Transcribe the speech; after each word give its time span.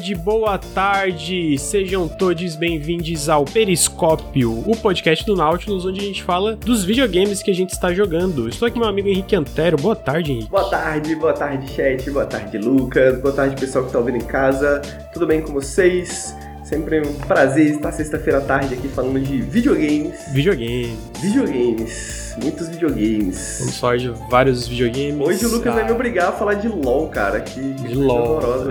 tarde, 0.00 0.14
boa 0.14 0.56
tarde. 0.56 1.58
Sejam 1.58 2.08
todos 2.08 2.56
bem-vindos 2.56 3.28
ao 3.28 3.44
Periscópio, 3.44 4.50
o 4.66 4.74
podcast 4.74 5.26
do 5.26 5.36
Nautilus, 5.36 5.84
onde 5.84 6.00
a 6.00 6.02
gente 6.02 6.22
fala 6.22 6.56
dos 6.56 6.82
videogames 6.82 7.42
que 7.42 7.50
a 7.50 7.54
gente 7.54 7.70
está 7.70 7.92
jogando. 7.92 8.48
Estou 8.48 8.66
aqui 8.66 8.74
com 8.74 8.80
meu 8.80 8.88
amigo 8.88 9.08
Henrique 9.08 9.36
Antero. 9.36 9.76
Boa 9.76 9.94
tarde, 9.94 10.32
Henrique. 10.32 10.50
Boa 10.50 10.70
tarde, 10.70 11.14
boa 11.16 11.34
tarde, 11.34 11.70
chat. 11.70 12.10
Boa 12.10 12.24
tarde, 12.24 12.56
Lucas. 12.56 13.20
Boa 13.20 13.34
tarde, 13.34 13.60
pessoal 13.60 13.84
que 13.84 13.90
está 13.90 13.98
ouvindo 13.98 14.16
em 14.16 14.26
casa. 14.26 14.80
Tudo 15.12 15.26
bem 15.26 15.42
com 15.42 15.52
vocês? 15.52 16.34
Sempre 16.70 17.00
um 17.00 17.14
prazer 17.14 17.72
estar 17.72 17.90
sexta-feira 17.90 18.38
à 18.38 18.42
tarde 18.42 18.74
aqui 18.74 18.86
falando 18.86 19.18
de 19.18 19.42
videogames. 19.42 20.28
Videogames. 20.32 20.96
Videogames. 21.20 22.36
Muitos 22.40 22.68
videogames. 22.68 23.56
Vamos 23.58 23.76
falar 23.76 23.96
de 23.96 24.08
vários 24.30 24.68
videogames. 24.68 25.18
Hoje 25.18 25.46
o 25.46 25.48
Lucas 25.48 25.72
ah. 25.72 25.74
vai 25.74 25.84
me 25.84 25.90
obrigar 25.90 26.28
a 26.28 26.32
falar 26.32 26.54
de 26.54 26.68
LOL, 26.68 27.08
cara. 27.08 27.40
Que, 27.40 27.72
de 27.72 27.94
LOL. 27.96 28.36
Horrorosa. 28.36 28.70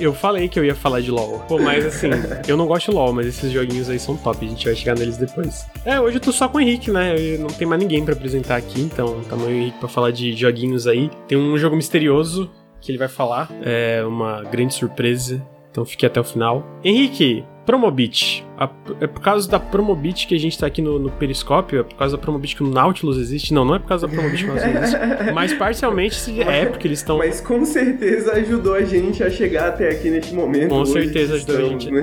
eu 0.00 0.14
falei 0.14 0.48
que 0.48 0.56
eu 0.56 0.64
ia 0.64 0.76
falar 0.76 1.00
de 1.00 1.10
LOL. 1.10 1.40
Pô, 1.48 1.58
mas 1.58 1.84
assim, 1.84 2.10
eu 2.46 2.56
não 2.56 2.68
gosto 2.68 2.92
de 2.92 2.96
LOL, 2.96 3.12
mas 3.12 3.26
esses 3.26 3.50
joguinhos 3.50 3.90
aí 3.90 3.98
são 3.98 4.16
top. 4.16 4.46
A 4.46 4.48
gente 4.48 4.64
vai 4.64 4.76
chegar 4.76 4.96
neles 4.96 5.16
depois. 5.16 5.66
É, 5.84 6.00
hoje 6.00 6.18
eu 6.18 6.20
tô 6.20 6.30
só 6.30 6.48
com 6.48 6.58
o 6.58 6.60
Henrique, 6.60 6.92
né? 6.92 7.16
Eu 7.18 7.40
não 7.40 7.48
tem 7.48 7.66
mais 7.66 7.82
ninguém 7.82 8.04
para 8.04 8.14
apresentar 8.14 8.54
aqui, 8.54 8.80
então 8.82 9.20
tamo 9.28 9.46
eu 9.46 9.50
e 9.50 9.54
o 9.54 9.56
Henrique 9.62 9.78
pra 9.80 9.88
falar 9.88 10.12
de 10.12 10.32
joguinhos 10.36 10.86
aí. 10.86 11.10
Tem 11.26 11.36
um 11.36 11.58
jogo 11.58 11.74
misterioso 11.74 12.48
que 12.80 12.92
ele 12.92 12.98
vai 12.98 13.08
falar. 13.08 13.50
É 13.64 14.04
uma 14.04 14.44
grande 14.44 14.74
surpresa 14.74 15.44
então 15.72 15.84
fique 15.84 16.06
até 16.06 16.20
o 16.20 16.24
final. 16.24 16.62
Henrique, 16.84 17.44
Promobit. 17.64 18.44
A, 18.62 18.70
é 19.00 19.06
por 19.08 19.20
causa 19.20 19.50
da 19.50 19.58
Promobit 19.58 20.26
que 20.26 20.34
a 20.34 20.38
gente 20.38 20.56
tá 20.56 20.66
aqui 20.66 20.80
no, 20.80 20.98
no, 20.98 21.10
Periscópio? 21.10 21.80
É 21.80 21.82
por 21.82 21.96
causa 21.96 22.16
da 22.16 22.22
Promobit 22.22 22.54
que 22.54 22.62
o 22.62 22.66
Nautilus 22.68 23.18
existe? 23.18 23.52
Não, 23.52 23.64
não 23.64 23.74
é 23.74 23.78
por 23.80 23.88
causa 23.88 24.06
da 24.06 24.12
Promobit 24.12 24.44
que 24.44 24.50
o 24.50 24.54
Nautilus 24.54 24.78
existe. 24.94 25.32
Mas 25.32 25.52
parcialmente 25.52 26.40
é 26.40 26.66
porque 26.66 26.86
eles 26.86 27.00
estão. 27.00 27.18
Mas 27.18 27.40
com 27.40 27.64
certeza 27.64 28.32
ajudou 28.34 28.74
a 28.74 28.82
gente 28.82 29.22
a 29.24 29.30
chegar 29.30 29.68
até 29.70 29.90
aqui 29.90 30.10
neste 30.10 30.32
momento. 30.32 30.68
Com 30.68 30.84
certeza 30.84 31.34
ajudou 31.34 31.56
a 31.56 31.62
gente. 31.64 31.90
Né? 31.90 32.02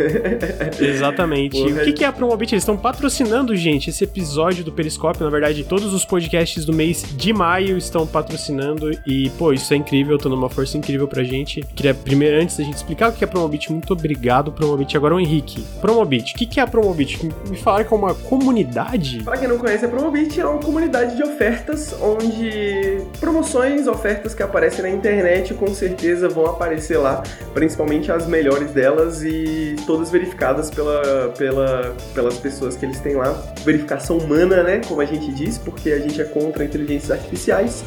Exatamente. 0.80 1.58
Porra. 1.58 1.82
O 1.82 1.84
que, 1.86 1.94
que 1.94 2.04
é 2.04 2.08
a 2.08 2.12
Promobit? 2.12 2.54
Eles 2.54 2.64
estão 2.64 2.76
patrocinando, 2.76 3.56
gente, 3.56 3.90
esse 3.90 4.04
episódio 4.04 4.64
do 4.64 4.72
Periscópio. 4.72 5.23
Na 5.23 5.30
verdade, 5.30 5.64
todos 5.64 5.94
os 5.94 6.04
podcasts 6.04 6.66
do 6.66 6.73
mês 6.73 7.06
de 7.16 7.32
maio 7.32 7.78
estão 7.78 8.06
patrocinando. 8.06 8.92
E, 9.08 9.30
pô, 9.38 9.54
isso 9.54 9.73
é 9.73 9.78
incrível. 9.78 10.18
Tô 10.18 10.28
numa 10.28 10.50
força 10.50 10.78
incrível 10.78 11.08
pra 11.08 11.23
gente. 11.23 11.62
Queria, 11.76 11.94
primeiro, 11.94 12.42
antes 12.42 12.58
da 12.58 12.64
gente 12.64 12.76
explicar 12.76 13.12
o 13.12 13.14
que 13.14 13.23
é 13.23 13.28
a 13.28 13.30
Promobit, 13.30 13.72
muito 13.72 13.94
obrigado, 13.94 14.52
Promobit. 14.52 14.98
Agora 14.98 15.16
o 15.16 15.20
Henrique. 15.20 15.64
Promobit. 15.80 16.34
O 16.34 16.38
que, 16.38 16.46
que 16.50 16.59
é 16.59 16.64
a 16.64 16.67
Promobit? 16.67 17.30
Me 17.50 17.58
falaram 17.58 17.86
que 17.86 17.94
é 17.94 17.97
uma 17.97 18.14
comunidade? 18.16 19.23
Para 19.23 19.38
quem 19.38 19.47
não 19.47 19.58
conhece, 19.58 19.86
a 19.86 19.88
Promobit 19.88 20.39
é 20.39 20.45
uma 20.45 20.59
comunidade 20.59 21.16
de 21.16 21.23
ofertas 21.23 21.95
onde 22.02 22.97
promoções, 23.19 23.88
ofertas 23.88 24.33
que 24.33 24.42
aparecem 24.42 24.81
na 24.81 24.89
internet 24.89 25.53
com 25.53 25.67
certeza 25.73 26.27
vão 26.27 26.45
aparecer 26.45 26.97
lá, 26.97 27.23
principalmente 27.53 28.11
as 28.11 28.25
melhores 28.25 28.72
delas 28.72 29.23
e 29.23 29.75
todas 29.86 30.09
verificadas 30.09 30.70
pela, 30.70 31.30
pela, 31.38 31.95
pelas 32.14 32.38
pessoas 32.38 32.75
que 32.75 32.86
eles 32.86 33.00
têm 33.00 33.16
lá. 33.16 33.31
Verificação 33.64 34.17
humana, 34.17 34.64
né? 34.64 34.81
Como 34.88 35.02
a 35.02 35.05
gente 35.05 35.31
diz, 35.31 35.58
porque 35.58 35.92
a 35.92 36.00
gente 36.00 36.20
é 36.20 36.25
contra 36.25 36.64
inteligências 36.64 37.11
artificiais. 37.11 37.83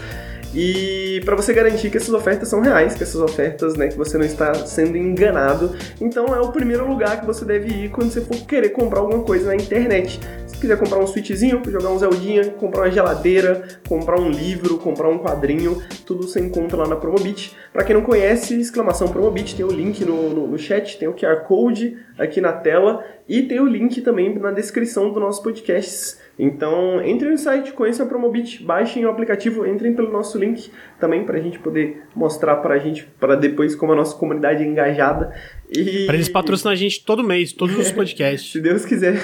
E 0.55 1.21
para 1.25 1.35
você 1.35 1.53
garantir 1.55 1.91
que 1.91 1.97
essas 1.97 2.13
ofertas 2.13 2.49
são 2.49 2.61
reais, 2.61 2.95
que 2.95 3.03
essas 3.03 3.21
ofertas, 3.21 3.75
né, 3.75 3.89
que 3.89 3.97
você 3.97 4.19
não 4.19 4.25
está 4.25 4.55
sendo 4.55 4.97
enganado, 4.97 5.75
então 6.01 6.27
é 6.27 6.41
o 6.41 6.53
primeiro 6.53 6.87
lugar 6.87 7.21
que 7.21 7.27
você 7.27 7.45
deve 7.45 7.69
ir 7.69 7.91
quando 7.91 8.11
você 8.11 8.21
for 8.21 8.37
querer 8.47 8.69
comprar 8.71 9.01
alguma 9.01 9.23
coisa 9.23 9.47
na 9.47 9.57
internet. 9.57 10.21
Se 10.47 10.59
quiser 10.59 10.79
comprar 10.79 10.99
um 10.99 11.07
switchzinho, 11.07 11.63
jogar 11.67 11.89
um 11.89 11.99
Zeldinha, 11.99 12.51
comprar 12.51 12.83
uma 12.83 12.91
geladeira, 12.91 13.63
comprar 13.89 14.21
um 14.21 14.31
livro, 14.31 14.79
comprar 14.79 15.09
um 15.09 15.19
quadrinho, 15.19 15.83
tudo 16.05 16.29
você 16.29 16.41
encontra 16.41 16.77
lá 16.77 16.87
na 16.87 16.97
Promobit. 16.97 17.57
Para 17.73 17.85
quem 17.85 17.97
não 17.97 18.03
conhece, 18.03 18.61
exclamação 18.61 19.09
Promobit, 19.09 19.57
tem 19.57 19.65
o 19.65 19.71
link 19.71 20.05
no, 20.05 20.29
no, 20.31 20.47
no 20.47 20.59
chat, 20.59 20.99
tem 20.99 21.09
o 21.09 21.15
QR 21.15 21.45
Code 21.47 21.97
aqui 22.19 22.41
na 22.41 22.53
tela 22.53 23.05
e 23.29 23.43
tem 23.43 23.61
o 23.61 23.67
link 23.67 24.01
também 24.01 24.39
na 24.39 24.51
descrição 24.51 25.13
do 25.13 25.21
nosso 25.21 25.43
podcast 25.43 26.21
então, 26.39 27.05
entrem 27.05 27.33
no 27.33 27.39
site, 27.39 27.73
conheçam 27.73 28.07
a 28.07 28.09
Promobit, 28.09 28.65
baixem 28.65 29.05
o 29.05 29.11
aplicativo, 29.11 29.67
entrem 29.67 29.95
pelo 29.95 30.11
nosso 30.11 30.39
link 30.39 30.71
também 30.99 31.25
para 31.25 31.37
a 31.37 31.41
gente 31.41 31.59
poder 31.59 32.03
mostrar 32.15 32.57
para 32.57 32.75
a 32.75 32.79
gente, 32.79 33.05
para 33.21 33.37
depois 33.37 33.75
como 33.75 33.93
a 33.93 33.97
nossa 33.97 34.17
comunidade 34.17 34.63
é 34.63 34.67
engajada. 34.67 35.33
E... 35.71 36.07
Para 36.07 36.15
eles 36.15 36.29
patrocinam 36.29 36.73
a 36.73 36.77
gente 36.77 37.05
todo 37.05 37.23
mês, 37.23 37.53
todos 37.53 37.77
os 37.79 37.93
podcasts. 37.93 38.53
Se 38.53 38.61
Deus 38.61 38.85
quiser. 38.85 39.17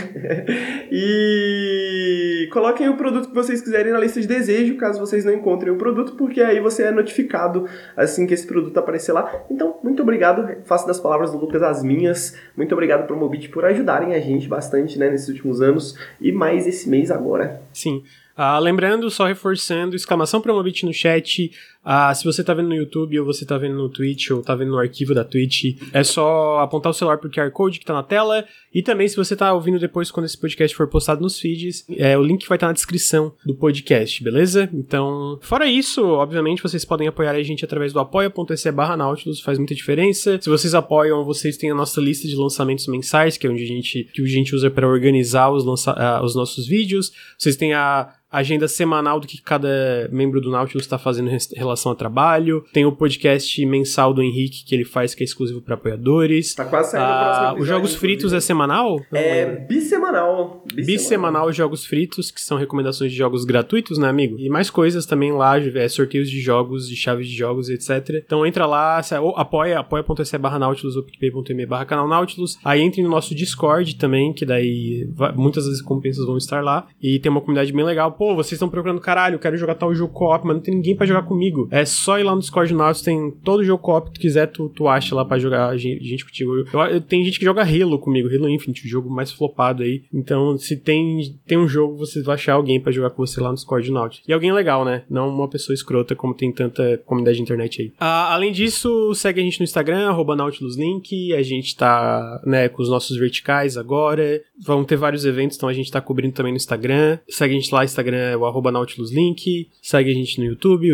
e 0.93 2.48
coloquem 2.53 2.88
o 2.88 2.97
produto 2.97 3.28
que 3.28 3.34
vocês 3.34 3.62
quiserem 3.62 3.93
na 3.93 3.98
lista 3.98 4.21
de 4.21 4.27
desejo, 4.27 4.77
caso 4.77 5.00
vocês 5.00 5.25
não 5.25 5.32
encontrem 5.32 5.72
o 5.72 5.77
produto, 5.77 6.12
porque 6.12 6.41
aí 6.41 6.60
você 6.60 6.84
é 6.84 6.91
notificado 6.91 7.66
assim 7.97 8.27
que 8.27 8.34
esse 8.34 8.47
produto 8.47 8.77
aparecer 8.77 9.12
lá. 9.12 9.44
Então, 9.50 9.78
muito 9.82 10.03
obrigado. 10.03 10.47
Faço 10.65 10.87
das 10.87 11.00
palavras 11.00 11.32
do 11.32 11.38
Lucas 11.38 11.62
as 11.62 11.82
minhas. 11.82 12.37
Muito 12.56 12.75
obrigado, 12.78 13.06
Promobit, 13.06 13.49
por 13.49 13.65
ajudarem 13.65 14.15
a 14.15 14.21
gente 14.21 14.47
bastante 14.49 14.99
né, 14.99 15.11
nesses 15.11 15.28
últimos 15.28 15.61
anos 15.61 15.99
e 16.21 16.31
mais 16.33 16.66
esse 16.66 16.89
mês 16.89 17.11
agora. 17.11 17.61
Sim. 17.72 18.03
Ah, 18.37 18.56
lembrando, 18.61 19.11
só 19.11 19.27
reforçando, 19.27 19.97
exclamação 19.97 20.41
Promobit 20.41 20.87
no 20.87 20.93
chat. 20.93 21.50
Ah, 21.91 22.15
se 22.15 22.22
você 22.22 22.44
tá 22.44 22.53
vendo 22.53 22.69
no 22.69 22.75
YouTube 22.75 23.19
ou 23.19 23.25
você 23.25 23.47
tá 23.47 23.56
vendo 23.56 23.75
no 23.75 23.88
Twitch 23.88 24.31
ou 24.31 24.43
tá 24.43 24.54
vendo 24.54 24.72
no 24.72 24.78
arquivo 24.78 25.15
da 25.15 25.25
Twitch, 25.25 25.78
é 25.91 26.04
só 26.04 26.59
apontar 26.59 26.91
o 26.91 26.93
celular 26.93 27.16
pro 27.16 27.31
QR 27.31 27.50
Code 27.50 27.78
que 27.78 27.87
tá 27.87 27.94
na 27.94 28.03
tela. 28.03 28.44
E 28.75 28.82
também, 28.82 29.09
se 29.09 29.16
você 29.16 29.34
tá 29.34 29.54
ouvindo 29.54 29.78
depois, 29.78 30.10
quando 30.10 30.27
esse 30.27 30.37
podcast 30.37 30.77
for 30.77 30.87
postado 30.87 31.22
nos 31.22 31.41
feeds, 31.41 31.87
é, 31.97 32.19
o 32.19 32.22
link 32.22 32.47
vai 32.47 32.56
estar 32.56 32.66
tá 32.66 32.69
na 32.69 32.75
descrição 32.75 33.32
do 33.47 33.54
podcast, 33.54 34.22
beleza? 34.22 34.69
Então, 34.71 35.38
fora 35.41 35.66
isso, 35.66 36.04
obviamente, 36.04 36.62
vocês 36.62 36.84
podem 36.84 37.09
apoiar 37.09 37.31
a 37.31 37.43
gente 37.43 37.65
através 37.65 37.91
do 37.91 38.00
apoia.se 38.00 38.71
barra 38.71 38.94
Nautilus, 38.94 39.41
faz 39.41 39.56
muita 39.56 39.75
diferença. 39.75 40.38
Se 40.43 40.50
vocês 40.50 40.75
apoiam, 40.75 41.25
vocês 41.25 41.56
têm 41.56 41.71
a 41.71 41.75
nossa 41.75 42.03
lista 42.03 42.28
de 42.28 42.37
lançamentos 42.37 42.87
mensais, 42.87 43.38
que 43.38 43.47
é 43.47 43.50
onde 43.50 43.65
a 43.65 43.66
gente, 43.66 44.04
que 44.12 44.22
a 44.22 44.27
gente 44.27 44.54
usa 44.54 44.71
para 44.71 44.87
organizar 44.87 45.50
os, 45.50 45.65
lança, 45.65 45.93
uh, 45.93 46.22
os 46.22 46.34
nossos 46.34 46.66
vídeos. 46.66 47.10
Vocês 47.38 47.56
têm 47.56 47.72
a 47.72 48.12
agenda 48.31 48.69
semanal 48.69 49.19
do 49.19 49.27
que 49.27 49.41
cada 49.41 50.09
membro 50.12 50.41
do 50.41 50.50
Nautilus 50.50 50.84
está 50.84 50.98
fazendo 50.98 51.31
em 51.31 51.38
relação 51.56 51.78
ao 51.87 51.94
trabalho. 51.94 52.65
Tem 52.72 52.84
o 52.84 52.93
podcast 52.93 53.65
mensal 53.66 54.12
do 54.12 54.22
Henrique 54.22 54.65
que 54.65 54.75
ele 54.75 54.84
faz 54.84 55.15
que 55.15 55.22
é 55.22 55.25
exclusivo 55.25 55.61
para 55.61 55.75
apoiadores. 55.75 56.55
Tá 56.55 56.65
quase 56.65 56.93
saindo 56.93 57.05
ah, 57.05 57.55
Os 57.59 57.66
Jogos 57.66 57.94
Fritos 57.94 58.33
é 58.33 58.41
semanal? 58.41 59.00
é 59.12 59.47
bissemanal. 59.47 60.65
bissemanal. 60.66 60.87
Bissemanal 60.87 61.53
Jogos 61.53 61.87
Fritos, 61.87 62.31
que 62.31 62.41
são 62.41 62.59
recomendações 62.59 63.12
de 63.12 63.19
jogos 63.19 63.44
gratuitos, 63.44 63.99
né, 63.99 64.09
amigo? 64.09 64.37
E 64.39 64.49
mais 64.49 64.71
coisas 64.71 65.06
também 65.06 65.33
lá, 65.33 65.59
é, 65.59 65.89
sorteios 65.89 66.31
de 66.31 66.41
jogos, 66.41 66.89
de 66.89 66.97
chaves 66.97 67.28
de 67.28 67.37
jogos, 67.37 67.69
etc. 67.69 68.22
Então 68.25 68.45
entra 68.45 68.66
lá, 68.66 69.00
apoia, 69.37 69.78
apoia.se 69.78 70.39
barra 70.39 70.59
Nautilus 70.59 70.97
ou 70.97 71.03
picpay.me 71.03 71.66
barra 71.66 71.84
canal 71.84 72.09
Nautilus. 72.09 72.59
Aí 72.65 72.81
entre 72.81 73.03
no 73.03 73.09
nosso 73.09 73.34
Discord 73.34 73.97
também, 73.97 74.33
que 74.33 74.45
daí 74.45 75.09
muitas 75.37 75.66
das 75.66 75.81
recompensas 75.81 76.27
vão 76.27 76.37
estar 76.37 76.62
lá. 76.62 76.87
E 77.00 77.19
tem 77.19 77.31
uma 77.31 77.41
comunidade 77.41 77.72
bem 77.72 77.84
legal 77.84 78.09
pô, 78.19 78.34
vocês 78.34 78.53
estão 78.53 78.69
procurando, 78.69 79.00
caralho, 79.00 79.37
eu 79.37 79.39
quero 79.39 79.56
jogar 79.56 79.75
tal 79.75 79.95
jogo 79.95 80.12
co-op, 80.12 80.47
mas 80.47 80.56
não 80.56 80.62
tem 80.62 80.75
ninguém 80.75 80.97
para 80.97 81.06
jogar 81.06 81.22
comigo. 81.22 81.58
É 81.71 81.85
só 81.85 82.19
ir 82.19 82.23
lá 82.23 82.35
no 82.35 82.41
Discord 82.41 82.73
Nautilus, 82.75 83.03
tem 83.03 83.31
todo 83.43 83.65
jogo 83.65 83.83
co-op 83.83 84.09
que 84.09 84.15
tu 84.15 84.21
quiser, 84.21 84.47
tu, 84.47 84.69
tu 84.69 84.87
acha 84.87 85.15
lá 85.15 85.25
para 85.25 85.39
jogar 85.39 85.77
gente, 85.77 86.25
contigo. 86.25 86.53
Eu, 86.73 86.81
eu, 86.81 87.01
tem 87.01 87.25
gente 87.25 87.39
que 87.39 87.45
joga 87.45 87.63
Halo 87.63 87.99
comigo, 87.99 88.29
Halo 88.29 88.49
Infinite, 88.49 88.85
o 88.85 88.89
jogo 88.89 89.11
mais 89.11 89.33
flopado 89.33 89.83
aí. 89.83 90.03
Então, 90.13 90.57
se 90.59 90.77
tem, 90.77 91.37
tem 91.47 91.59
um 91.59 91.69
jogo, 91.69 91.97
você 91.97 92.23
vai 92.23 92.35
achar 92.35 92.55
alguém 92.55 92.81
para 92.81 92.93
jogar 92.93 93.11
com 93.11 93.25
você 93.25 93.41
lá 93.41 93.49
no 93.49 93.55
Discord 93.55 93.91
Nautilus. 93.91 94.25
E 94.28 94.33
alguém 94.33 94.53
legal, 94.53 94.84
né? 94.84 95.03
Não 95.09 95.28
uma 95.28 95.49
pessoa 95.49 95.75
escrota 95.75 96.15
como 96.15 96.34
tem 96.34 96.53
tanta 96.53 96.99
comunidade 97.05 97.37
de 97.37 97.43
internet 97.43 97.83
aí. 97.83 97.93
Ah, 97.99 98.34
além 98.34 98.53
disso, 98.53 99.15
segue 99.15 99.41
a 99.41 99.45
gente 99.45 99.61
no 99.61 99.65
Instagram, 99.65 100.13
NautilusLink. 100.37 101.34
A 101.34 101.43
gente 101.43 101.77
tá, 101.77 102.41
né, 102.45 102.69
com 102.69 102.83
os 102.83 102.89
nossos 102.89 103.16
verticais 103.16 103.77
agora. 103.77 104.41
Vão 104.61 104.84
ter 104.84 104.97
vários 104.97 105.25
eventos, 105.25 105.57
então 105.57 105.69
a 105.69 105.72
gente 105.72 105.91
tá 105.91 106.01
cobrindo 106.01 106.34
também 106.34 106.53
no 106.53 106.57
Instagram. 106.57 107.19
Segue 107.28 107.54
a 107.54 107.59
gente 107.59 107.75
lá, 107.75 107.84
Instagram 107.84 108.16
é 108.16 108.37
o 108.37 108.47
arroba 108.47 108.71
NautilusLink. 108.72 109.69
Segue 109.83 110.11
a 110.11 110.15
gente 110.15 110.39
no 110.39 110.47
YouTube, 110.47 110.87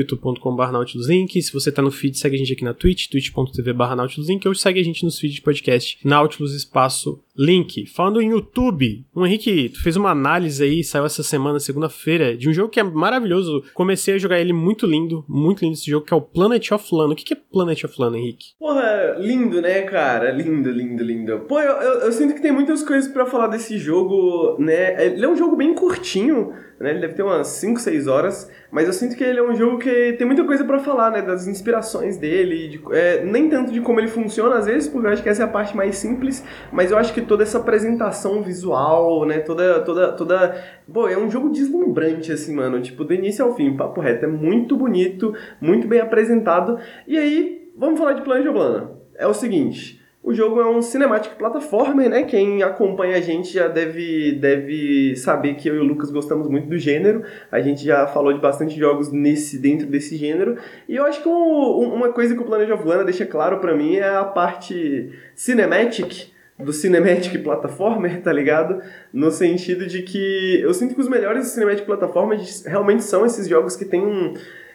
youtube.com.br 0.55 0.73
NautilusLink. 0.73 1.43
Se 1.43 1.53
você 1.53 1.73
tá 1.73 1.83
no 1.83 1.91
feed, 1.91 2.19
segue 2.19 2.37
a 2.37 2.39
gente 2.39 2.53
aqui 2.53 2.65
na 2.65 2.73
Twitch, 2.73 3.09
twitch.tv 3.09 3.73
NautilusLink. 3.73 4.47
Ou 4.47 4.55
segue 4.55 4.81
a 4.81 4.85
gente 4.85 5.05
nos 5.05 5.19
feeds 5.19 5.37
de 5.37 5.43
podcast 5.43 5.99
Nautilus 6.05 6.55
Espaço 6.55 7.21
Link. 7.37 7.87
Falando 7.87 8.23
em 8.23 8.31
YouTube, 8.31 9.05
o 9.13 9.27
Henrique, 9.27 9.71
tu 9.71 9.83
fez 9.83 9.97
uma 9.97 10.11
análise 10.11 10.63
aí, 10.63 10.85
saiu 10.85 11.05
essa 11.05 11.23
semana, 11.23 11.59
segunda-feira, 11.59 12.37
de 12.37 12.49
um 12.49 12.53
jogo 12.53 12.69
que 12.69 12.79
é 12.79 12.83
maravilhoso. 12.83 13.65
Comecei 13.75 14.15
a 14.15 14.19
jogar 14.19 14.41
ele 14.41 14.53
muito 14.53 14.87
lindo, 14.87 15.25
muito 15.29 15.65
lindo 15.65 15.75
esse 15.75 15.91
jogo, 15.91 16.07
que 16.07 16.15
é 16.15 16.17
o 16.17 16.21
Planet 16.21 16.71
of 16.71 16.95
Lana. 16.95 17.13
O 17.13 17.17
que 17.17 17.35
é 17.35 17.37
Planet 17.37 17.85
of 17.85 17.95
Lana, 18.01 18.17
Henrique? 18.19 18.55
Porra, 18.59 19.17
lindo, 19.19 19.61
né, 19.61 19.83
cara? 19.83 20.31
Lindo, 20.31 20.71
lindo, 20.71 21.03
lindo. 21.03 21.41
Pô, 21.41 21.59
eu, 21.59 21.73
eu, 21.73 22.01
eu 22.03 22.13
sinto 22.13 22.35
que 22.35 22.43
tem 22.43 22.53
muitas 22.53 22.83
coisas 22.83 23.11
para 23.11 23.27
falar 23.27 23.49
desse 23.49 23.79
jogo, 23.79 24.57
né? 24.61 25.05
Ele 25.05 25.25
é 25.25 25.29
um 25.29 25.37
jogo 25.37 25.57
bem 25.57 25.75
curtinho, 25.75 26.53
né? 26.79 26.91
Ele 26.91 27.01
deve 27.01 27.15
ter 27.15 27.23
umas 27.23 27.49
5, 27.49 27.81
6 27.81 28.07
horas, 28.07 28.51
mas 28.71 28.87
eu 28.87 28.93
sinto 28.93 29.17
que 29.17 29.25
ele 29.25 29.41
é 29.41 29.43
um 29.43 29.57
jogo 29.57 29.79
que 29.79 30.13
tem 30.13 30.27
muita 30.27 30.44
coisa 30.45 30.65
para 30.65 30.79
falar, 30.79 31.11
né? 31.11 31.23
Das 31.23 31.47
inspirações 31.47 32.17
dele, 32.17 32.69
de, 32.69 32.81
é, 32.93 33.25
nem 33.25 33.49
tanto 33.49 33.73
de 33.73 33.81
como 33.81 34.01
ele 34.01 34.09
funciona 34.09 34.57
às 34.57 34.67
vezes, 34.67 34.89
porque 34.89 35.07
eu 35.07 35.11
acho 35.11 35.23
que 35.23 35.29
essa 35.29 35.43
é 35.43 35.45
a 35.45 35.49
parte 35.49 35.77
mais 35.77 35.97
simples, 35.97 36.45
mas 36.73 36.91
eu 36.91 36.99
acho 36.99 37.13
que 37.13 37.23
toda 37.23 37.43
essa 37.43 37.59
apresentação 37.59 38.43
visual, 38.43 39.25
né? 39.25 39.41
Toda, 39.41 39.81
toda, 39.81 40.13
toda... 40.13 40.65
Pô, 40.93 41.09
é 41.09 41.19
um 41.19 41.31
jogo 41.31 41.51
deslumbrante, 41.51 42.33
assim, 42.33 42.55
mano. 42.55 42.81
Tipo, 42.81 43.05
do 43.05 43.15
início 43.15 43.45
ao 43.45 43.55
fim, 43.55 43.77
papo 43.77 44.01
reto. 44.01 44.25
É 44.25 44.29
muito 44.29 44.77
bonito, 44.77 45.35
muito 45.61 45.89
bem 45.89 46.01
apresentado. 46.01 46.79
E 47.07 47.17
aí, 47.17 47.71
vamos 47.77 47.99
falar 47.99 48.13
de 48.13 48.23
of 48.23 48.59
Lana. 48.59 48.91
é 49.17 49.27
o 49.27 49.35
seguinte. 49.35 50.04
O 50.25 50.33
jogo 50.33 50.59
é 50.59 50.67
um 50.67 50.81
cinematic 50.81 51.35
platformer, 51.35 52.09
né? 52.09 52.23
Quem 52.23 52.63
acompanha 52.63 53.19
a 53.19 53.21
gente 53.21 53.53
já 53.53 53.69
deve, 53.69 54.33
deve 54.33 55.15
saber 55.17 55.53
que 55.53 55.69
eu 55.69 55.75
e 55.75 55.79
o 55.79 55.85
Lucas 55.85 56.11
gostamos 56.11 56.49
muito 56.49 56.67
do 56.67 56.79
gênero. 56.79 57.23
A 57.53 57.61
gente 57.61 57.85
já 57.85 58.07
falou 58.07 58.33
de 58.33 58.41
bastante 58.41 58.75
jogos 58.75 59.13
nesse 59.13 59.59
dentro 59.59 59.87
desse 59.87 60.17
gênero. 60.17 60.57
E 60.89 60.97
eu 60.97 61.05
acho 61.05 61.23
que 61.23 61.29
um, 61.29 61.93
uma 61.93 62.11
coisa 62.11 62.35
que 62.35 62.41
o 62.41 62.45
Planet 62.47 62.71
of 62.71 63.05
deixa 63.05 63.27
claro 63.27 63.59
para 63.59 63.77
mim 63.77 63.97
é 63.97 64.17
a 64.17 64.25
parte 64.25 65.13
cinematic 65.35 66.33
do 66.59 66.73
cinematic 66.73 67.43
platformer, 67.43 68.21
tá 68.25 68.33
ligado? 68.33 68.81
No 69.13 69.31
sentido 69.31 69.87
de 69.87 70.01
que 70.01 70.59
eu 70.63 70.73
sinto 70.73 70.95
que 70.95 71.03
os 71.03 71.09
melhores 71.09 71.49
cinematic 71.49 71.85
platformers 71.85 72.65
realmente 72.65 73.03
são 73.03 73.27
esses 73.27 73.47
jogos 73.47 73.77
que 73.77 73.85
têm 73.85 74.01
um 74.01 74.33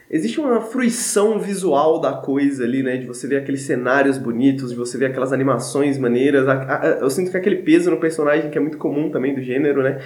existe 0.10 0.40
uma 0.40 0.62
fruição 0.62 1.40
visual 1.40 2.00
da 2.00 2.14
coisa 2.14 2.64
ali, 2.64 2.82
né? 2.82 2.98
De 2.98 3.06
você 3.06 3.28
ver 3.28 3.38
aqueles 3.38 3.62
cenários 3.62 4.18
bonitos, 4.18 4.72
de 4.72 4.76
você 4.76 4.98
ver 4.98 5.08
aquelas 5.08 5.32
animações 5.32 5.98
maneiras. 5.98 6.46
Eu 7.00 7.10
sinto 7.10 7.30
que 7.30 7.38
aquele 7.38 7.58
peso 7.58 7.92
no 7.92 7.98
personagem 7.98 8.50
que 8.50 8.58
é 8.58 8.62
muito 8.62 8.78
comum 8.78 9.12
também 9.12 9.36
do 9.36 9.42
gênero, 9.42 9.84
né? 9.84 10.00